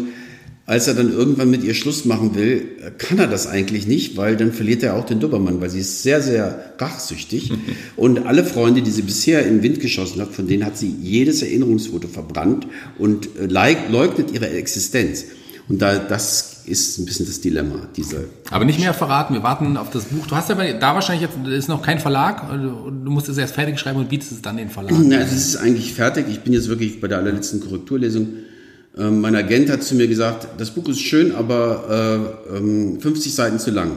als 0.67 0.87
er 0.87 0.95
dann 0.95 1.11
irgendwann 1.11 1.51
mit 1.51 1.63
ihr 1.63 1.75
Schluss 1.75 2.05
machen 2.05 2.33
will, 2.33 2.65
kann 2.97 3.19
er 3.19 3.27
das 3.27 3.45
eigentlich 3.45 3.85
nicht, 3.85 4.17
weil 4.17 4.35
dann 4.35 4.51
verliert 4.51 4.81
er 4.81 4.95
auch 4.95 5.05
den 5.05 5.19
Dobermann, 5.19 5.61
weil 5.61 5.69
sie 5.69 5.79
ist 5.79 6.01
sehr, 6.01 6.23
sehr 6.23 6.73
rachsüchtig. 6.79 7.51
und 7.95 8.25
alle 8.25 8.43
Freunde, 8.43 8.81
die 8.81 8.89
sie 8.89 9.03
bisher 9.03 9.45
in 9.45 9.57
den 9.57 9.63
Wind 9.63 9.79
geschossen 9.79 10.21
hat, 10.21 10.33
von 10.33 10.47
denen 10.47 10.65
hat 10.65 10.77
sie 10.77 10.89
jedes 11.01 11.43
Erinnerungsfoto 11.43 12.07
verbrannt 12.07 12.65
und 12.97 13.29
äh, 13.39 13.45
leugnet 13.45 14.31
ihre 14.31 14.49
Existenz. 14.49 15.25
Und 15.67 15.81
da, 15.81 15.97
das 15.97 16.63
ist 16.65 16.97
ein 16.97 17.05
bisschen 17.05 17.25
das 17.27 17.41
Dilemma. 17.41 17.87
Diese 17.95 18.25
Aber 18.49 18.65
nicht 18.65 18.79
mehr 18.79 18.93
verraten, 18.93 19.35
wir 19.35 19.43
warten 19.43 19.77
auf 19.77 19.91
das 19.91 20.05
Buch. 20.05 20.25
Du 20.25 20.35
hast 20.35 20.49
ja 20.49 20.55
da 20.55 20.95
wahrscheinlich 20.95 21.29
jetzt, 21.29 21.47
ist 21.47 21.69
noch 21.69 21.81
kein 21.83 21.99
Verlag, 21.99 22.43
also 22.43 22.89
du 22.89 23.11
musst 23.11 23.29
es 23.29 23.37
erst 23.37 23.53
fertig 23.53 23.79
schreiben 23.79 23.99
und 23.99 24.09
bietest 24.09 24.31
es 24.31 24.41
dann 24.41 24.57
den 24.57 24.69
Verlag. 24.69 24.93
Na, 25.03 25.17
es 25.17 25.31
ist 25.31 25.57
eigentlich 25.57 25.93
fertig. 25.93 26.25
Ich 26.29 26.41
bin 26.41 26.53
jetzt 26.53 26.69
wirklich 26.69 27.01
bei 27.01 27.07
der 27.07 27.19
allerletzten 27.19 27.59
Korrekturlesung 27.59 28.27
ähm, 28.97 29.21
mein 29.21 29.35
Agent 29.35 29.69
hat 29.69 29.83
zu 29.83 29.95
mir 29.95 30.07
gesagt, 30.07 30.47
das 30.57 30.71
Buch 30.71 30.87
ist 30.89 31.01
schön, 31.01 31.33
aber 31.33 32.29
äh, 32.47 33.01
50 33.01 33.31
ähm, 33.31 33.35
Seiten 33.35 33.59
zu 33.59 33.71
lang. 33.71 33.91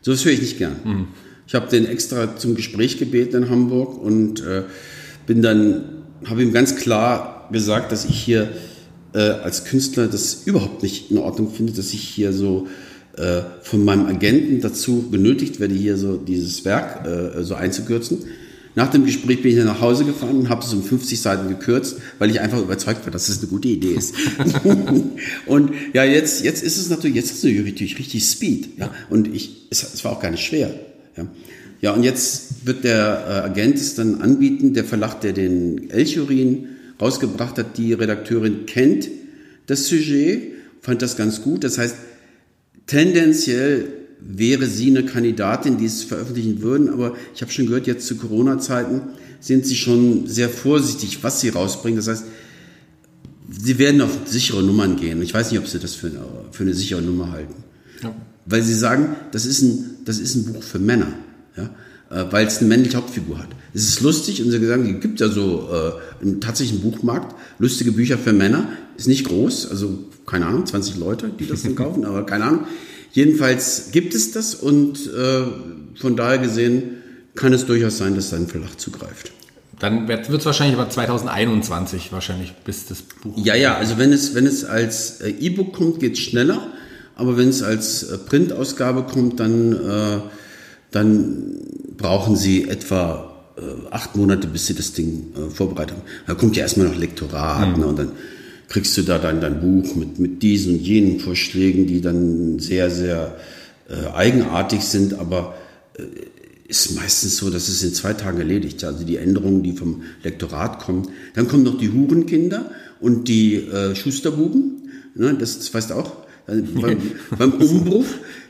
So 0.00 0.12
das 0.12 0.24
höre 0.24 0.32
ich 0.32 0.40
nicht 0.40 0.58
gern. 0.58 0.76
Mhm. 0.84 1.06
Ich 1.46 1.54
habe 1.54 1.68
den 1.68 1.86
extra 1.86 2.36
zum 2.36 2.54
Gespräch 2.54 2.98
gebeten 2.98 3.36
in 3.36 3.50
Hamburg 3.50 4.00
und 4.00 4.40
äh, 4.44 4.62
bin 5.26 5.42
dann, 5.42 6.04
habe 6.24 6.42
ihm 6.42 6.52
ganz 6.52 6.76
klar 6.76 7.48
gesagt, 7.52 7.92
dass 7.92 8.04
ich 8.04 8.18
hier 8.18 8.50
äh, 9.14 9.18
als 9.18 9.64
Künstler 9.64 10.08
das 10.08 10.42
überhaupt 10.44 10.82
nicht 10.82 11.10
in 11.10 11.18
Ordnung 11.18 11.50
finde, 11.52 11.72
dass 11.72 11.92
ich 11.92 12.02
hier 12.02 12.32
so 12.32 12.66
äh, 13.16 13.42
von 13.62 13.84
meinem 13.84 14.06
Agenten 14.06 14.60
dazu 14.60 15.08
genötigt 15.10 15.60
werde, 15.60 15.74
hier 15.74 15.96
so 15.96 16.16
dieses 16.16 16.64
Werk 16.64 17.06
äh, 17.06 17.42
so 17.42 17.54
einzukürzen. 17.54 18.24
Nach 18.76 18.90
dem 18.90 19.06
Gespräch 19.06 19.40
bin 19.40 19.52
ich 19.52 19.56
dann 19.56 19.66
nach 19.66 19.80
Hause 19.80 20.04
gefahren 20.04 20.36
und 20.36 20.48
habe 20.50 20.62
es 20.62 20.72
um 20.74 20.82
50 20.82 21.18
Seiten 21.18 21.48
gekürzt, 21.48 21.96
weil 22.18 22.30
ich 22.30 22.40
einfach 22.40 22.60
überzeugt 22.60 23.04
war, 23.06 23.10
dass 23.10 23.30
es 23.30 23.38
eine 23.38 23.48
gute 23.48 23.68
Idee 23.68 23.94
ist. 23.94 24.14
und 25.46 25.70
ja, 25.94 26.04
jetzt, 26.04 26.44
jetzt 26.44 26.62
ist 26.62 26.76
es 26.76 26.90
natürlich, 26.90 27.16
jetzt 27.16 27.30
ist 27.30 27.38
es 27.38 27.44
natürlich 27.44 27.98
richtig 27.98 28.22
Speed. 28.22 28.78
Ja? 28.78 28.92
Und 29.08 29.34
ich, 29.34 29.66
es, 29.70 29.82
es 29.82 30.04
war 30.04 30.12
auch 30.12 30.20
gar 30.20 30.30
nicht 30.30 30.44
schwer. 30.44 30.78
Ja? 31.16 31.26
Ja, 31.80 31.92
und 31.92 32.02
jetzt 32.02 32.66
wird 32.66 32.84
der 32.84 33.24
äh, 33.46 33.48
Agent 33.48 33.76
es 33.76 33.94
dann 33.94 34.20
anbieten, 34.20 34.74
der 34.74 34.84
Verlag, 34.84 35.22
der 35.22 35.32
den 35.32 35.90
Elchurin 35.90 36.66
rausgebracht 37.00 37.58
hat, 37.58 37.78
die 37.78 37.94
Redakteurin 37.94 38.66
kennt 38.66 39.08
das 39.66 39.86
Sujet, 39.86 40.52
fand 40.82 41.00
das 41.00 41.16
ganz 41.16 41.42
gut. 41.42 41.64
Das 41.64 41.78
heißt, 41.78 41.96
tendenziell 42.86 43.86
wäre 44.20 44.66
sie 44.66 44.90
eine 44.90 45.04
Kandidatin, 45.04 45.78
die 45.78 45.86
es 45.86 46.02
veröffentlichen 46.02 46.62
würden. 46.62 46.90
Aber 46.90 47.14
ich 47.34 47.42
habe 47.42 47.52
schon 47.52 47.66
gehört, 47.66 47.86
jetzt 47.86 48.06
zu 48.06 48.16
Corona-Zeiten 48.16 49.02
sind 49.40 49.66
sie 49.66 49.76
schon 49.76 50.26
sehr 50.26 50.48
vorsichtig, 50.48 51.22
was 51.22 51.40
sie 51.40 51.50
rausbringen. 51.50 51.96
Das 51.96 52.08
heißt, 52.08 52.24
sie 53.50 53.78
werden 53.78 54.00
auf 54.00 54.18
sichere 54.26 54.62
Nummern 54.62 54.96
gehen. 54.96 55.22
Ich 55.22 55.34
weiß 55.34 55.50
nicht, 55.50 55.60
ob 55.60 55.66
sie 55.66 55.78
das 55.78 55.94
für 55.94 56.08
eine, 56.08 56.24
für 56.50 56.64
eine 56.64 56.74
sichere 56.74 57.02
Nummer 57.02 57.30
halten. 57.30 57.54
Ja. 58.02 58.14
Weil 58.46 58.62
sie 58.62 58.74
sagen, 58.74 59.16
das 59.32 59.46
ist 59.46 59.62
ein, 59.62 59.96
das 60.04 60.18
ist 60.18 60.34
ein 60.34 60.52
Buch 60.52 60.62
für 60.62 60.78
Männer. 60.78 61.12
Ja? 61.56 61.70
Äh, 62.10 62.30
weil 62.30 62.46
es 62.46 62.58
eine 62.58 62.68
männliche 62.68 62.96
Hauptfigur 62.96 63.38
hat. 63.38 63.48
Es 63.74 63.88
ist 63.88 64.00
lustig 64.00 64.42
und 64.42 64.50
sie 64.50 64.64
sagen, 64.64 64.94
es 64.94 65.00
gibt 65.02 65.20
ja 65.20 65.28
so 65.28 65.68
äh, 65.72 66.22
einen 66.22 66.40
tatsächlichen 66.40 66.82
Buchmarkt, 66.82 67.34
lustige 67.58 67.92
Bücher 67.92 68.16
für 68.16 68.32
Männer, 68.32 68.68
ist 68.96 69.08
nicht 69.08 69.26
groß, 69.26 69.70
also 69.70 69.98
keine 70.24 70.46
Ahnung, 70.46 70.66
20 70.66 70.98
Leute, 70.98 71.30
die 71.38 71.46
das 71.46 71.62
dann 71.62 71.74
kaufen, 71.76 72.04
aber 72.04 72.24
keine 72.24 72.44
Ahnung. 72.44 72.64
Jedenfalls 73.16 73.92
gibt 73.92 74.14
es 74.14 74.32
das 74.32 74.54
und 74.54 75.06
äh, 75.06 75.44
von 75.98 76.16
daher 76.16 76.36
gesehen 76.36 76.98
kann 77.34 77.54
es 77.54 77.64
durchaus 77.64 77.96
sein, 77.96 78.14
dass 78.14 78.28
sein 78.28 78.46
Verlag 78.46 78.78
zugreift. 78.78 79.32
Dann 79.78 80.06
wird 80.06 80.28
es 80.28 80.44
wahrscheinlich 80.44 80.78
aber 80.78 80.90
2021 80.90 82.12
wahrscheinlich, 82.12 82.52
bis 82.66 82.84
das 82.84 83.00
Buch. 83.00 83.32
Ja, 83.42 83.54
ja, 83.54 83.74
also 83.76 83.96
wenn 83.96 84.12
es, 84.12 84.34
wenn 84.34 84.46
es 84.46 84.66
als 84.66 85.22
äh, 85.22 85.30
E-Book 85.30 85.72
kommt, 85.72 86.00
geht 86.00 86.12
es 86.12 86.18
schneller. 86.18 86.70
Aber 87.14 87.38
wenn 87.38 87.48
es 87.48 87.62
als 87.62 88.02
äh, 88.02 88.18
Printausgabe 88.18 89.04
kommt, 89.04 89.40
dann, 89.40 89.72
äh, 89.72 90.20
dann 90.90 91.56
brauchen 91.96 92.36
Sie 92.36 92.68
etwa 92.68 93.32
äh, 93.56 93.62
acht 93.92 94.14
Monate, 94.14 94.46
bis 94.46 94.66
Sie 94.66 94.74
das 94.74 94.92
Ding 94.92 95.32
äh, 95.34 95.50
vorbereitet 95.50 95.96
haben. 95.96 96.06
Da 96.26 96.34
kommt 96.34 96.54
ja 96.54 96.64
erstmal 96.64 96.88
noch 96.88 96.96
Lektorat 96.96 97.78
mhm. 97.78 97.80
ne, 97.80 97.86
und 97.86 97.98
dann 97.98 98.12
kriegst 98.68 98.96
du 98.96 99.02
da 99.02 99.18
dann 99.18 99.40
dein 99.40 99.60
Buch 99.60 99.94
mit, 99.94 100.18
mit 100.18 100.42
diesen 100.42 100.74
und 100.74 100.80
jenen 100.80 101.20
Vorschlägen, 101.20 101.86
die 101.86 102.00
dann 102.00 102.58
sehr, 102.58 102.90
sehr 102.90 103.36
äh, 103.88 104.12
eigenartig 104.14 104.82
sind, 104.82 105.14
aber 105.14 105.56
äh, 105.96 106.02
ist 106.68 106.96
meistens 106.96 107.36
so, 107.36 107.50
dass 107.50 107.68
es 107.68 107.82
in 107.82 107.94
zwei 107.94 108.12
Tagen 108.12 108.38
erledigt. 108.38 108.82
Also 108.82 109.04
die 109.04 109.16
Änderungen, 109.16 109.62
die 109.62 109.72
vom 109.72 110.02
Lektorat 110.22 110.80
kommen. 110.80 111.08
Dann 111.34 111.46
kommen 111.46 111.62
noch 111.62 111.78
die 111.78 111.92
Hurenkinder 111.92 112.70
und 113.00 113.28
die 113.28 113.54
äh, 113.54 113.94
Schusterbuben. 113.94 114.90
Ne, 115.14 115.34
das, 115.38 115.58
das 115.58 115.72
weißt 115.72 115.90
du 115.90 115.94
auch. 115.94 116.16
Also 116.46 116.64
beim, 116.80 116.98
beim, 117.38 117.52
Umbruch, 117.52 118.06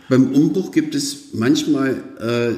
beim 0.09 0.33
Umbruch 0.33 0.73
gibt 0.73 0.95
es 0.95 1.33
manchmal 1.33 1.97
äh, 2.19 2.55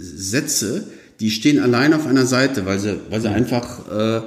Sätze, 0.00 0.86
die 1.20 1.30
stehen 1.30 1.60
allein 1.60 1.94
auf 1.94 2.06
einer 2.06 2.26
Seite, 2.26 2.66
weil 2.66 2.78
sie, 2.78 2.98
weil 3.08 3.20
sie 3.20 3.30
einfach, 3.30 3.88
äh, 3.90 4.22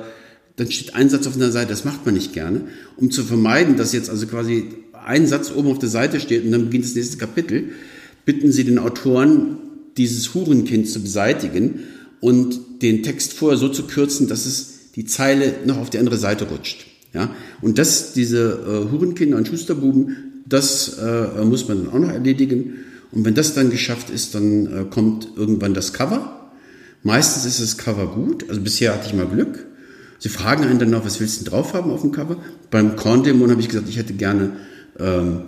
dann 0.60 0.72
steht 0.72 0.94
ein 0.94 1.10
Satz 1.10 1.26
auf 1.26 1.36
einer 1.36 1.52
Seite, 1.52 1.70
das 1.70 1.86
macht 1.86 2.06
man 2.06 2.16
nicht 2.16 2.34
gerne. 2.34 2.62
Um 2.98 3.12
zu 3.12 3.24
vermeiden, 3.24 3.78
dass 3.78 3.94
jetzt 3.94 4.10
also 4.10 4.28
quasi 4.28 4.66
ein 5.06 5.26
Satz 5.26 5.52
oben 5.56 5.72
auf 5.72 5.80
der 5.80 5.90
Seite 5.90 6.20
steht 6.20 6.44
und 6.44 6.52
dann 6.52 6.66
beginnt 6.66 6.84
das 6.84 6.96
nächste 6.96 7.18
Kapitel, 7.18 7.70
bitten 8.26 8.52
sie 8.52 8.66
den 8.66 8.78
Autoren, 8.78 9.58
dieses 9.96 10.34
Hurenkind 10.34 10.90
zu 10.90 11.02
beseitigen 11.02 11.80
und 12.20 12.60
den 12.82 13.04
Text 13.04 13.34
vorher 13.34 13.58
so 13.58 13.70
zu 13.70 13.84
kürzen, 13.84 14.28
dass 14.28 14.46
es 14.46 14.92
die 14.96 15.06
Zeile 15.06 15.54
noch 15.66 15.78
auf 15.78 15.90
die 15.90 15.98
andere 15.98 16.18
Seite 16.18 16.46
rutscht. 16.50 16.86
Ja? 17.14 17.34
Und 17.62 17.78
das, 17.78 18.14
diese 18.14 18.52
äh, 18.52 18.92
Hurenkinder 18.92 19.38
und 19.38 19.48
Schusterbuben, 19.48 20.44
das 20.46 20.98
äh, 20.98 21.44
muss 21.46 21.68
man 21.68 21.86
dann 21.86 21.94
auch 21.94 22.00
noch 22.00 22.12
erledigen. 22.12 22.74
Und 23.12 23.24
wenn 23.24 23.34
das 23.34 23.54
dann 23.54 23.70
geschafft 23.70 24.10
ist, 24.10 24.36
dann 24.36 24.66
äh, 24.66 24.86
kommt 24.90 25.30
irgendwann 25.38 25.74
das 25.74 25.94
Cover. 25.94 26.52
Meistens 27.04 27.46
ist 27.46 27.62
das 27.62 27.78
Cover 27.78 28.08
gut. 28.08 28.50
Also 28.50 28.62
bisher 28.62 28.94
hatte 28.94 29.08
ich 29.08 29.14
mal 29.14 29.26
Glück. 29.26 29.69
Sie 30.20 30.30
fragen 30.30 30.64
einen 30.64 30.80
dann 30.80 30.92
noch, 30.92 31.06
was 31.06 31.20
willst 31.20 31.40
du 31.40 31.46
denn 31.46 31.54
drauf 31.54 31.74
haben 31.74 31.92
auf 31.92 32.02
dem 32.02 32.12
Cover? 32.12 32.38
Beim 32.70 32.96
Korndämon 32.96 33.50
habe 33.50 33.62
ich 33.62 33.70
gesagt, 33.70 33.90
ich 33.90 33.98
hätte 33.98 34.14
gerne 34.14 34.52
ähm, 35.00 35.44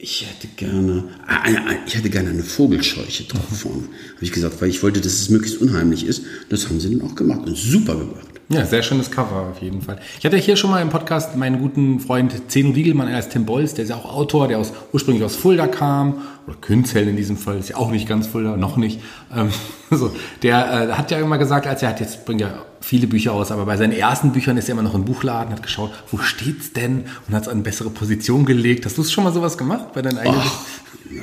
ich 0.00 0.24
hätte 0.24 0.46
gerne, 0.54 1.04
eine, 1.26 1.58
ich 1.84 1.96
hätte 1.96 2.08
gerne 2.08 2.30
eine 2.30 2.44
Vogelscheuche 2.44 3.24
drauf 3.24 3.42
vorne. 3.50 3.82
Habe 4.14 4.24
ich 4.24 4.30
gesagt, 4.30 4.62
weil 4.62 4.68
ich 4.68 4.80
wollte, 4.84 5.00
dass 5.00 5.14
es 5.14 5.28
möglichst 5.28 5.60
unheimlich 5.60 6.06
ist. 6.06 6.22
Das 6.50 6.68
haben 6.68 6.78
sie 6.78 6.96
dann 6.96 7.10
auch 7.10 7.16
gemacht 7.16 7.40
und 7.44 7.56
super 7.56 7.96
gemacht. 7.96 8.26
Ja, 8.48 8.64
sehr 8.64 8.84
schönes 8.84 9.10
Cover 9.10 9.50
auf 9.50 9.60
jeden 9.60 9.82
Fall. 9.82 9.98
Ich 10.18 10.24
hatte 10.24 10.36
hier 10.36 10.56
schon 10.56 10.70
mal 10.70 10.80
im 10.80 10.88
Podcast 10.88 11.36
meinen 11.36 11.58
guten 11.58 11.98
Freund 11.98 12.32
Zeno 12.48 12.72
Diegelmann, 12.72 13.08
er 13.08 13.16
heißt 13.16 13.32
Tim 13.32 13.44
Bolz, 13.44 13.74
der 13.74 13.84
ist 13.84 13.90
ja 13.90 13.96
auch 13.96 14.14
Autor, 14.14 14.46
der 14.46 14.58
aus, 14.58 14.72
ursprünglich 14.92 15.24
aus 15.24 15.34
Fulda 15.34 15.66
kam, 15.66 16.22
oder 16.46 16.56
Künzell 16.56 17.08
in 17.08 17.16
diesem 17.16 17.36
Fall, 17.36 17.58
ist 17.58 17.68
ja 17.68 17.76
auch 17.76 17.90
nicht 17.90 18.08
ganz 18.08 18.28
Fulda, 18.28 18.56
noch 18.56 18.76
nicht. 18.76 19.00
Ähm, 19.34 19.50
so, 19.90 20.14
der 20.42 20.90
äh, 20.90 20.92
hat 20.92 21.10
ja 21.10 21.18
immer 21.18 21.38
gesagt, 21.38 21.66
als 21.66 21.82
er 21.82 21.90
hat 21.90 22.00
jetzt 22.00 22.24
bringt 22.24 22.40
ja 22.40 22.64
viele 22.80 23.06
Bücher 23.06 23.32
aus, 23.32 23.50
aber 23.50 23.66
bei 23.66 23.76
seinen 23.76 23.92
ersten 23.92 24.32
Büchern 24.32 24.56
ist 24.56 24.68
er 24.68 24.72
immer 24.72 24.82
noch 24.82 24.94
im 24.94 25.04
Buchladen, 25.04 25.52
hat 25.52 25.62
geschaut, 25.62 25.90
wo 26.10 26.18
steht's 26.18 26.72
denn 26.72 27.04
und 27.26 27.34
hat 27.34 27.42
es 27.42 27.48
an 27.48 27.62
bessere 27.62 27.90
Position 27.90 28.44
gelegt. 28.44 28.86
Hast 28.86 28.98
du 28.98 29.04
schon 29.04 29.24
mal 29.24 29.32
sowas 29.32 29.58
gemacht 29.58 29.92
bei 29.92 30.02
deinen 30.02 30.18
eigenen? 30.18 30.42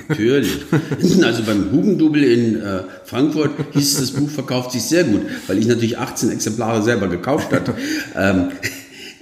Natürlich. 0.09 0.51
Also 1.23 1.43
beim 1.43 1.71
Hugendubel 1.71 2.23
in 2.23 2.61
äh, 2.61 2.83
Frankfurt 3.05 3.51
hieß 3.73 3.99
das 3.99 4.11
Buch 4.11 4.29
verkauft 4.29 4.71
sich 4.71 4.83
sehr 4.83 5.03
gut, 5.03 5.21
weil 5.47 5.57
ich 5.57 5.67
natürlich 5.67 5.97
18 5.97 6.31
Exemplare 6.31 6.81
selber 6.81 7.07
gekauft 7.07 7.51
hatte. 7.51 7.75
Ähm, 8.15 8.51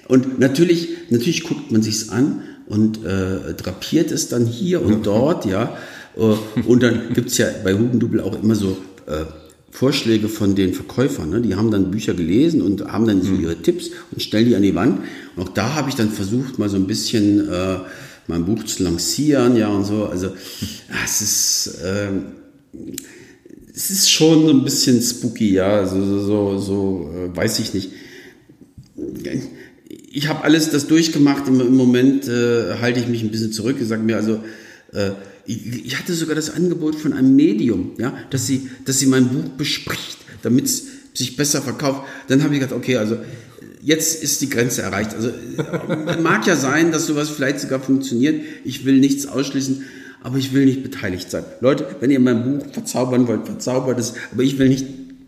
und 0.08 0.40
natürlich, 0.40 0.90
natürlich 1.10 1.44
guckt 1.44 1.72
man 1.72 1.82
sich's 1.82 2.10
an 2.10 2.42
und 2.68 3.04
äh, 3.06 3.54
drapiert 3.56 4.12
es 4.12 4.30
dann 4.30 4.46
hier 4.46 4.82
und 4.82 5.06
dort, 5.06 5.46
ja. 5.46 5.78
Äh, 6.16 6.62
und 6.62 6.84
dann 6.84 7.14
gibt's 7.14 7.38
ja 7.38 7.48
bei 7.64 7.74
Hugendubel 7.74 8.22
auch 8.22 8.42
immer 8.42 8.56
so 8.56 8.78
äh, 9.08 9.26
Vorschläge 9.74 10.30
von 10.30 10.54
den 10.54 10.76
Verkäufern. 10.76 11.32
Ne? 11.32 11.42
Die 11.42 11.56
haben 11.56 11.72
dann 11.72 11.90
Bücher 11.90 12.14
gelesen 12.14 12.62
und 12.62 12.86
haben 12.86 13.08
dann 13.08 13.24
so 13.24 13.32
mhm. 13.32 13.42
ihre 13.42 13.56
Tipps 13.56 13.90
und 14.12 14.22
stellen 14.22 14.48
die 14.48 14.56
an 14.56 14.62
die 14.62 14.76
Wand. 14.76 15.00
Und 15.36 15.44
auch 15.44 15.50
da 15.50 15.74
habe 15.74 15.90
ich 15.90 15.96
dann 15.96 16.12
versucht, 16.12 16.60
mal 16.60 16.70
so 16.70 16.78
ein 16.78 16.86
bisschen 16.86 17.50
äh, 17.50 17.80
mein 18.28 18.46
Buch 18.46 18.64
zu 18.66 18.84
lancieren, 18.84 19.56
ja 19.56 19.70
und 19.70 19.84
so. 19.84 20.06
Also 20.06 20.30
es 21.04 21.22
ist, 21.22 21.80
äh, 21.84 22.10
es 23.74 23.90
ist 23.90 24.12
schon 24.12 24.46
so 24.46 24.52
ein 24.52 24.64
bisschen 24.64 25.02
spooky, 25.02 25.54
ja. 25.54 25.80
Also, 25.80 26.06
so, 26.06 26.20
so, 26.20 26.58
so 26.60 27.10
äh, 27.12 27.36
weiß 27.36 27.58
ich 27.58 27.74
nicht. 27.74 27.90
Ich 30.12 30.28
habe 30.28 30.44
alles 30.44 30.70
das 30.70 30.86
durchgemacht. 30.86 31.48
Im, 31.48 31.60
im 31.60 31.76
Moment 31.76 32.28
äh, 32.28 32.76
halte 32.76 33.00
ich 33.00 33.08
mich 33.08 33.24
ein 33.24 33.32
bisschen 33.32 33.52
zurück. 33.52 33.78
Ich 33.82 33.88
sage 33.88 34.04
mir 34.04 34.18
also, 34.18 34.44
äh, 34.92 35.14
ich, 35.46 35.98
hatte 35.98 36.14
sogar 36.14 36.36
das 36.36 36.50
Angebot 36.50 36.96
von 36.96 37.14
einem 37.14 37.36
Medium, 37.36 37.92
ja, 37.98 38.18
dass 38.30 38.48
sie, 38.48 38.70
dass 38.86 39.00
sie 39.00 39.08
mein 39.08 39.28
Buch 39.28 39.50
bespricht, 39.58 40.18
damit 40.42 40.66
es 40.66 40.86
sich 41.14 41.36
besser 41.36 41.62
verkauft. 41.62 42.04
Dann 42.28 42.44
habe 42.44 42.54
ich 42.54 42.62
gedacht, 42.62 42.76
okay, 42.76 42.98
also 42.98 43.18
jetzt 43.82 44.24
ist 44.24 44.42
die 44.42 44.50
Grenze 44.50 44.82
erreicht. 44.82 45.14
Also 45.14 45.32
mag 46.22 46.48
ja 46.48 46.56
sein, 46.56 46.92
dass 46.92 47.06
sowas 47.06 47.30
vielleicht 47.30 47.60
sogar 47.60 47.80
funktioniert. 47.80 48.44
Ich 48.64 48.86
will 48.86 49.00
nichts 49.00 49.26
ausschließen, 49.26 49.84
aber 50.22 50.38
ich 50.38 50.54
will 50.54 50.66
nicht 50.66 50.84
beteiligt 50.84 51.30
sein. 51.30 51.44
Leute, 51.60 51.88
wenn 52.00 52.10
ihr 52.10 52.20
mein 52.20 52.44
Buch 52.44 52.72
verzaubern 52.72 53.28
wollt, 53.28 53.46
verzaubert 53.46 54.00
es, 54.00 54.14
aber 54.32 54.44
ich 54.44 54.58
will 54.58 54.70
nicht 54.70 54.86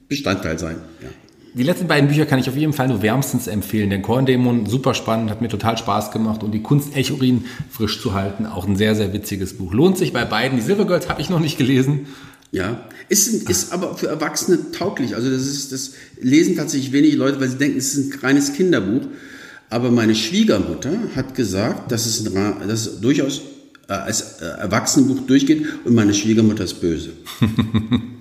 Bestandteil 0.07 0.57
sein. 0.57 0.78
Ja. 1.01 1.09
Die 1.58 1.64
letzten 1.64 1.88
beiden 1.88 2.10
Bücher 2.10 2.26
kann 2.26 2.38
ich 2.38 2.49
auf 2.49 2.58
jeden 2.58 2.74
Fall 2.74 2.89
nur 2.89 3.01
wärmstens 3.01 3.47
empfehlen. 3.47 3.89
Den 3.89 4.01
Korndämon, 4.01 4.66
super 4.66 4.93
spannend, 4.93 5.30
hat 5.30 5.39
mir 5.39 5.47
total 5.47 5.78
Spaß 5.78 6.12
gemacht. 6.12 6.43
Und 6.43 6.51
die 6.51 6.62
Kunst 6.62 6.93
Echorin 6.97 7.45
frisch 7.70 8.01
zu 8.01 8.14
halten, 8.14 8.45
auch 8.45 8.68
ein 8.68 8.76
sehr, 8.76 8.93
sehr 8.93 9.14
witziges 9.14 9.58
Buch. 9.58 9.74
Lohnt 9.74 9.97
sich 9.97 10.12
bei 10.12 10.26
beiden. 10.26 10.58
Die 10.58 10.64
Silver 10.64 10.86
Girls 10.86 11.08
habe 11.08 11.22
ich 11.22 11.30
noch 11.30 11.39
nicht 11.39 11.58
gelesen. 11.58 12.08
Ja, 12.51 12.84
ist, 13.08 13.49
ist 13.49 13.72
aber 13.72 13.95
für 13.95 14.08
Erwachsene 14.08 14.72
tauglich. 14.74 15.16
Also 15.16 15.30
das 15.30 15.43
ist, 15.43 15.72
das 15.72 15.93
lesen 16.20 16.58
tatsächlich 16.58 16.91
wenige 16.91 17.16
Leute, 17.16 17.39
weil 17.39 17.47
sie 17.47 17.58
denken, 17.58 17.78
es 17.78 17.95
ist 17.95 18.16
ein 18.16 18.20
reines 18.20 18.51
Kinderbuch. 18.51 19.08
Aber 19.70 19.91
meine 19.91 20.14
Schwiegermutter 20.14 20.91
hat 21.16 21.36
gesagt, 21.36 21.89
dass 21.89 22.06
es, 22.06 22.26
ein, 22.26 22.68
dass 22.68 22.86
es 22.86 22.99
durchaus 22.99 23.41
äh, 23.88 23.93
als 23.93 24.41
äh, 24.41 24.45
Erwachsenenbuch 24.60 25.22
durchgeht 25.26 25.66
und 25.86 25.95
meine 25.95 26.14
Schwiegermutter 26.14 26.66
ist 26.66 26.82
böse. 26.82 27.12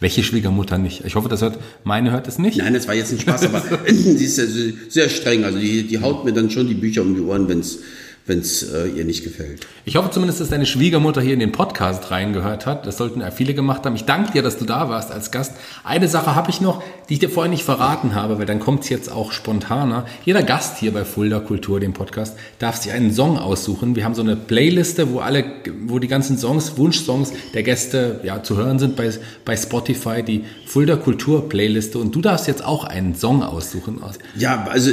Welche 0.00 0.22
Schwiegermutter 0.22 0.78
nicht? 0.78 1.04
Ich 1.04 1.14
hoffe, 1.14 1.28
das 1.28 1.42
hört, 1.42 1.58
meine 1.84 2.10
hört 2.10 2.28
es 2.28 2.38
nicht. 2.38 2.58
Nein, 2.58 2.74
das 2.74 2.88
war 2.88 2.94
jetzt 2.94 3.12
ein 3.12 3.20
Spaß, 3.20 3.44
aber 3.44 3.62
sie 3.86 4.24
ist 4.24 4.36
sehr, 4.36 4.48
sehr 4.88 5.08
streng. 5.08 5.44
Also 5.44 5.58
die, 5.58 5.84
die 5.84 6.00
haut 6.00 6.24
mir 6.24 6.32
dann 6.32 6.50
schon 6.50 6.68
die 6.68 6.74
Bücher 6.74 7.02
um 7.02 7.14
die 7.14 7.20
Ohren, 7.20 7.48
wenn 7.48 7.60
es 7.60 7.78
wenn 8.26 8.38
es 8.38 8.62
äh, 8.62 8.86
ihr 8.86 9.04
nicht 9.04 9.22
gefällt. 9.22 9.66
Ich 9.84 9.96
hoffe 9.96 10.10
zumindest, 10.10 10.40
dass 10.40 10.48
deine 10.48 10.64
Schwiegermutter 10.64 11.20
hier 11.20 11.34
in 11.34 11.40
den 11.40 11.52
Podcast 11.52 12.10
reingehört 12.10 12.64
hat. 12.64 12.86
Das 12.86 12.96
sollten 12.96 13.20
ja 13.20 13.30
viele 13.30 13.52
gemacht 13.52 13.84
haben. 13.84 13.96
Ich 13.96 14.06
danke 14.06 14.32
dir, 14.32 14.42
dass 14.42 14.56
du 14.56 14.64
da 14.64 14.88
warst 14.88 15.12
als 15.12 15.30
Gast. 15.30 15.52
Eine 15.84 16.08
Sache 16.08 16.34
habe 16.34 16.50
ich 16.50 16.62
noch, 16.62 16.82
die 17.08 17.14
ich 17.14 17.20
dir 17.20 17.28
vorhin 17.28 17.50
nicht 17.50 17.64
verraten 17.64 18.14
habe, 18.14 18.38
weil 18.38 18.46
dann 18.46 18.60
kommt 18.60 18.84
es 18.84 18.88
jetzt 18.88 19.12
auch 19.12 19.30
spontaner. 19.32 20.06
Jeder 20.24 20.42
Gast 20.42 20.78
hier 20.78 20.92
bei 20.92 21.04
Fulda 21.04 21.40
Kultur, 21.40 21.80
dem 21.80 21.92
Podcast, 21.92 22.38
darf 22.58 22.76
sich 22.76 22.92
einen 22.92 23.12
Song 23.12 23.38
aussuchen. 23.38 23.94
Wir 23.94 24.06
haben 24.06 24.14
so 24.14 24.22
eine 24.22 24.36
Playliste, 24.36 25.12
wo 25.12 25.18
alle, 25.18 25.44
wo 25.86 25.98
die 25.98 26.08
ganzen 26.08 26.38
Songs, 26.38 26.78
Wunschsongs 26.78 27.32
der 27.52 27.62
Gäste 27.62 28.20
ja, 28.24 28.42
zu 28.42 28.56
hören 28.56 28.78
sind 28.78 28.96
bei, 28.96 29.10
bei 29.44 29.54
Spotify, 29.54 30.22
die 30.22 30.44
Fulda 30.64 30.96
Kultur 30.96 31.46
Playliste. 31.50 31.98
Und 31.98 32.14
du 32.14 32.22
darfst 32.22 32.46
jetzt 32.46 32.64
auch 32.64 32.84
einen 32.84 33.14
Song 33.14 33.42
aussuchen. 33.42 34.00
Ja, 34.36 34.66
also 34.70 34.90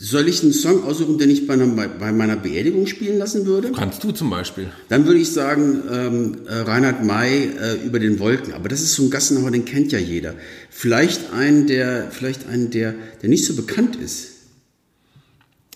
soll 0.00 0.28
ich 0.28 0.42
einen 0.42 0.52
Song 0.52 0.84
aussuchen, 0.84 1.18
den 1.18 1.28
ich 1.28 1.46
bei, 1.46 1.54
einer, 1.54 1.66
bei, 1.66 2.12
meiner 2.12 2.36
Beerdigung 2.36 2.86
spielen 2.86 3.18
lassen 3.18 3.46
würde? 3.46 3.72
Kannst 3.72 4.04
du 4.04 4.12
zum 4.12 4.30
Beispiel. 4.30 4.68
Dann 4.88 5.06
würde 5.06 5.18
ich 5.18 5.32
sagen, 5.32 5.82
ähm, 5.90 6.36
äh, 6.46 6.54
Reinhard 6.54 7.04
May 7.04 7.48
äh, 7.48 7.84
über 7.84 7.98
den 7.98 8.20
Wolken. 8.20 8.52
Aber 8.54 8.68
das 8.68 8.80
ist 8.80 8.94
so 8.94 9.02
ein 9.02 9.10
Gassenhauer, 9.10 9.50
den 9.50 9.64
kennt 9.64 9.90
ja 9.90 9.98
jeder. 9.98 10.34
Vielleicht 10.70 11.32
einen, 11.32 11.66
der, 11.66 12.10
vielleicht 12.12 12.48
einen, 12.48 12.70
der, 12.70 12.94
der 13.22 13.28
nicht 13.28 13.44
so 13.44 13.56
bekannt 13.56 13.96
ist. 13.96 14.28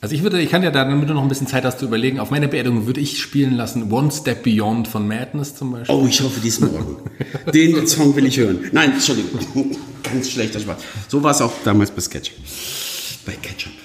Also 0.01 0.14
ich 0.14 0.23
würde, 0.23 0.41
ich 0.41 0.51
kann 0.51 0.62
ja 0.62 0.70
da, 0.70 0.85
damit 0.85 1.09
du 1.09 1.14
noch 1.14 1.23
ein 1.23 1.29
bisschen 1.29 1.47
Zeit 1.47 1.64
hast 1.64 1.81
zu 1.81 1.87
überlegen, 1.87 2.18
auf 2.18 2.31
meiner 2.31 2.49
Beerdigung 2.49 2.87
würde 2.87 3.01
ich 3.01 3.20
spielen 3.20 3.55
lassen 3.55 3.93
One 3.93 4.11
Step 4.11 4.45
Beyond 4.45 4.89
von 4.89 5.07
Madness 5.07 5.57
zum 5.57 5.73
Beispiel. 5.73 5.95
Oh, 5.95 6.07
ich 6.09 6.20
hoffe 6.20 6.41
dies 6.43 6.61
morgen. 6.61 6.99
Den 7.53 7.87
Song 7.87 8.14
will 8.14 8.27
ich 8.27 8.37
hören. 8.37 8.68
Nein, 8.73 8.93
Entschuldigung. 8.93 9.41
Ganz 10.03 10.31
schlechter 10.31 10.61
Spaß. 10.61 10.77
So 11.09 11.23
war 11.23 11.33
es 11.33 11.41
auch 11.41 11.53
damals 11.64 11.91
bei 11.91 12.01
Sketchup. 12.01 12.37
Bei 13.27 13.33
Ketchup. 13.35 13.82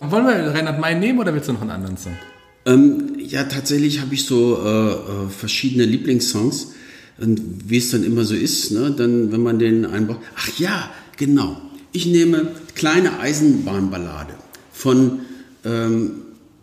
Wollen 0.00 0.26
wir 0.26 0.54
Reinhard 0.54 0.80
May 0.80 0.98
nehmen 0.98 1.18
oder 1.18 1.34
willst 1.34 1.48
du 1.48 1.52
noch 1.52 1.60
einen 1.60 1.70
anderen 1.70 1.98
Song? 1.98 2.16
Ähm, 2.64 3.16
ja, 3.18 3.44
tatsächlich 3.44 4.00
habe 4.00 4.14
ich 4.14 4.24
so 4.24 4.58
äh, 4.64 4.92
äh, 4.92 5.28
verschiedene 5.28 5.84
Lieblingssongs. 5.84 6.72
Und 7.18 7.68
wie 7.68 7.76
es 7.76 7.90
dann 7.90 8.02
immer 8.02 8.24
so 8.24 8.34
ist, 8.34 8.72
ne, 8.72 8.94
dann, 8.96 9.30
wenn 9.30 9.42
man 9.42 9.58
den 9.58 9.84
einbaut. 9.84 10.18
Ach 10.36 10.58
ja, 10.58 10.90
genau. 11.18 11.60
Ich 11.92 12.06
nehme 12.06 12.52
Kleine 12.74 13.20
Eisenbahnballade 13.20 14.34
von, 14.72 15.20
ähm, 15.66 16.12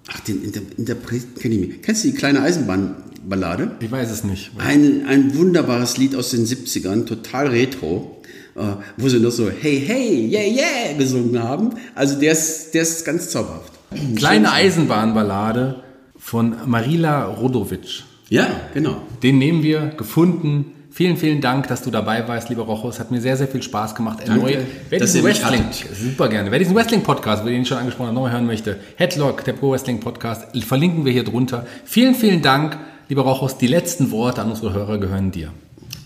ach, 0.08 0.20
den 0.22 0.44
Inter 0.44 0.62
Interpreten 0.78 1.40
kenne 1.40 1.56
ich 1.56 1.62
nicht. 1.62 1.84
Kennst 1.84 2.04
du 2.04 2.08
die 2.08 2.16
Kleine 2.16 2.42
Eisenbahnballade? 2.42 3.76
Ich 3.82 3.92
weiß 3.92 4.10
es 4.10 4.24
nicht. 4.24 4.52
Ein, 4.58 5.06
ein 5.06 5.36
wunderbares 5.38 5.98
Lied 5.98 6.16
aus 6.16 6.32
den 6.32 6.46
70ern, 6.46 7.06
total 7.06 7.48
retro, 7.50 8.17
wo 8.98 9.08
sie 9.08 9.20
noch 9.20 9.32
so 9.32 9.50
Hey, 9.50 9.82
hey, 9.86 10.28
yeah, 10.30 10.44
yeah 10.44 10.98
gesungen 10.98 11.42
haben. 11.42 11.72
Also 11.96 12.20
der 12.20 12.32
ist, 12.32 12.74
der 12.74 12.82
ist 12.82 13.06
ganz 13.06 13.30
zauberhaft. 13.30 13.74
Kleine 14.16 14.52
Eisenbahnballade 14.52 15.84
von 16.18 16.56
Marila 16.66 17.26
Rodovic. 17.26 18.04
Ja, 18.30 18.48
genau. 18.74 19.02
Den 19.24 19.38
nehmen 19.38 19.64
wir, 19.64 19.94
gefunden. 19.98 20.74
Vielen, 20.92 21.16
vielen 21.16 21.42
Dank, 21.42 21.68
dass 21.68 21.84
du 21.84 21.92
dabei 21.92 22.28
warst, 22.28 22.50
lieber 22.50 22.64
Rocho. 22.64 22.90
Es 22.90 23.00
hat 23.00 23.12
mir 23.12 23.22
sehr, 23.22 23.38
sehr 23.38 23.48
viel 23.48 23.62
Spaß 23.62 23.94
gemacht. 23.94 24.20
Erneut. 24.28 24.58
Wer 24.90 25.00
diesen 25.00 25.24
Wrestling, 25.24 25.66
super 25.94 26.28
gerne. 26.28 26.50
Wer 26.50 26.58
diesen 26.58 26.76
Wrestling-Podcast, 26.76 27.46
den 27.46 27.62
ich 27.62 27.68
schon 27.68 27.78
angesprochen 27.78 28.08
habe, 28.08 28.16
neu 28.16 28.32
hören 28.32 28.48
möchte, 28.48 28.78
Headlock, 28.96 29.44
der 29.44 29.54
Pro 29.54 29.72
Wrestling 29.72 30.00
Podcast, 30.00 30.48
verlinken 30.66 31.06
wir 31.06 31.12
hier 31.12 31.24
drunter. 31.24 31.68
Vielen, 31.86 32.16
vielen 32.16 32.42
Dank, 32.42 32.80
lieber 33.10 33.22
Rochus. 33.22 33.60
Die 33.60 33.68
letzten 33.68 34.10
Worte 34.10 34.42
an 34.42 34.50
unsere 34.50 34.74
Hörer 34.74 34.98
gehören 34.98 35.32
dir. 35.32 35.52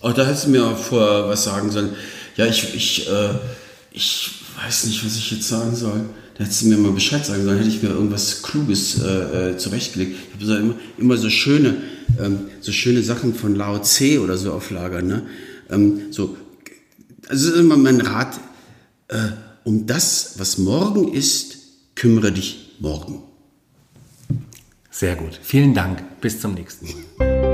Oh, 0.01 0.09
da 0.09 0.25
hättest 0.25 0.47
du 0.47 0.49
mir 0.49 0.75
vor 0.75 1.29
was 1.29 1.45
sagen 1.45 1.71
sollen. 1.71 1.91
Ja, 2.37 2.45
ich, 2.45 2.73
ich, 2.75 3.09
äh, 3.09 3.33
ich 3.91 4.31
weiß 4.63 4.85
nicht, 4.85 5.05
was 5.05 5.15
ich 5.17 5.31
jetzt 5.31 5.47
sagen 5.47 5.75
soll. 5.75 6.05
Da 6.37 6.43
hättest 6.45 6.63
du 6.63 6.67
mir 6.67 6.77
mal 6.77 6.91
Bescheid 6.91 7.25
sagen 7.25 7.43
sollen, 7.43 7.57
hätte 7.57 7.69
ich 7.69 7.83
mir 7.83 7.89
irgendwas 7.89 8.41
Kluges 8.41 9.01
äh, 9.01 9.51
äh, 9.51 9.57
zurechtgelegt. 9.57 10.15
Ich 10.27 10.33
habe 10.35 10.45
so 10.45 10.55
immer, 10.55 10.75
immer 10.97 11.17
so 11.17 11.29
schöne, 11.29 11.77
ähm, 12.19 12.47
so 12.61 12.71
schöne 12.71 13.03
Sachen 13.03 13.35
von 13.35 13.55
Lao 13.55 13.79
Tse 13.79 14.21
oder 14.21 14.37
so 14.37 14.53
auf 14.53 14.71
Lager. 14.71 15.01
Ne? 15.01 15.23
Ähm, 15.69 16.11
so, 16.11 16.37
also 17.27 17.51
ist 17.51 17.57
immer 17.57 17.77
mein 17.77 18.01
Rat. 18.01 18.39
Äh, 19.07 19.17
um 19.63 19.85
das, 19.85 20.35
was 20.37 20.57
morgen 20.57 21.13
ist, 21.13 21.57
kümmere 21.95 22.31
dich 22.31 22.75
morgen. 22.79 23.21
Sehr 24.89 25.15
gut. 25.15 25.39
Vielen 25.41 25.73
Dank. 25.73 26.21
Bis 26.21 26.39
zum 26.39 26.53
nächsten 26.53 26.87
Mal. 27.17 27.50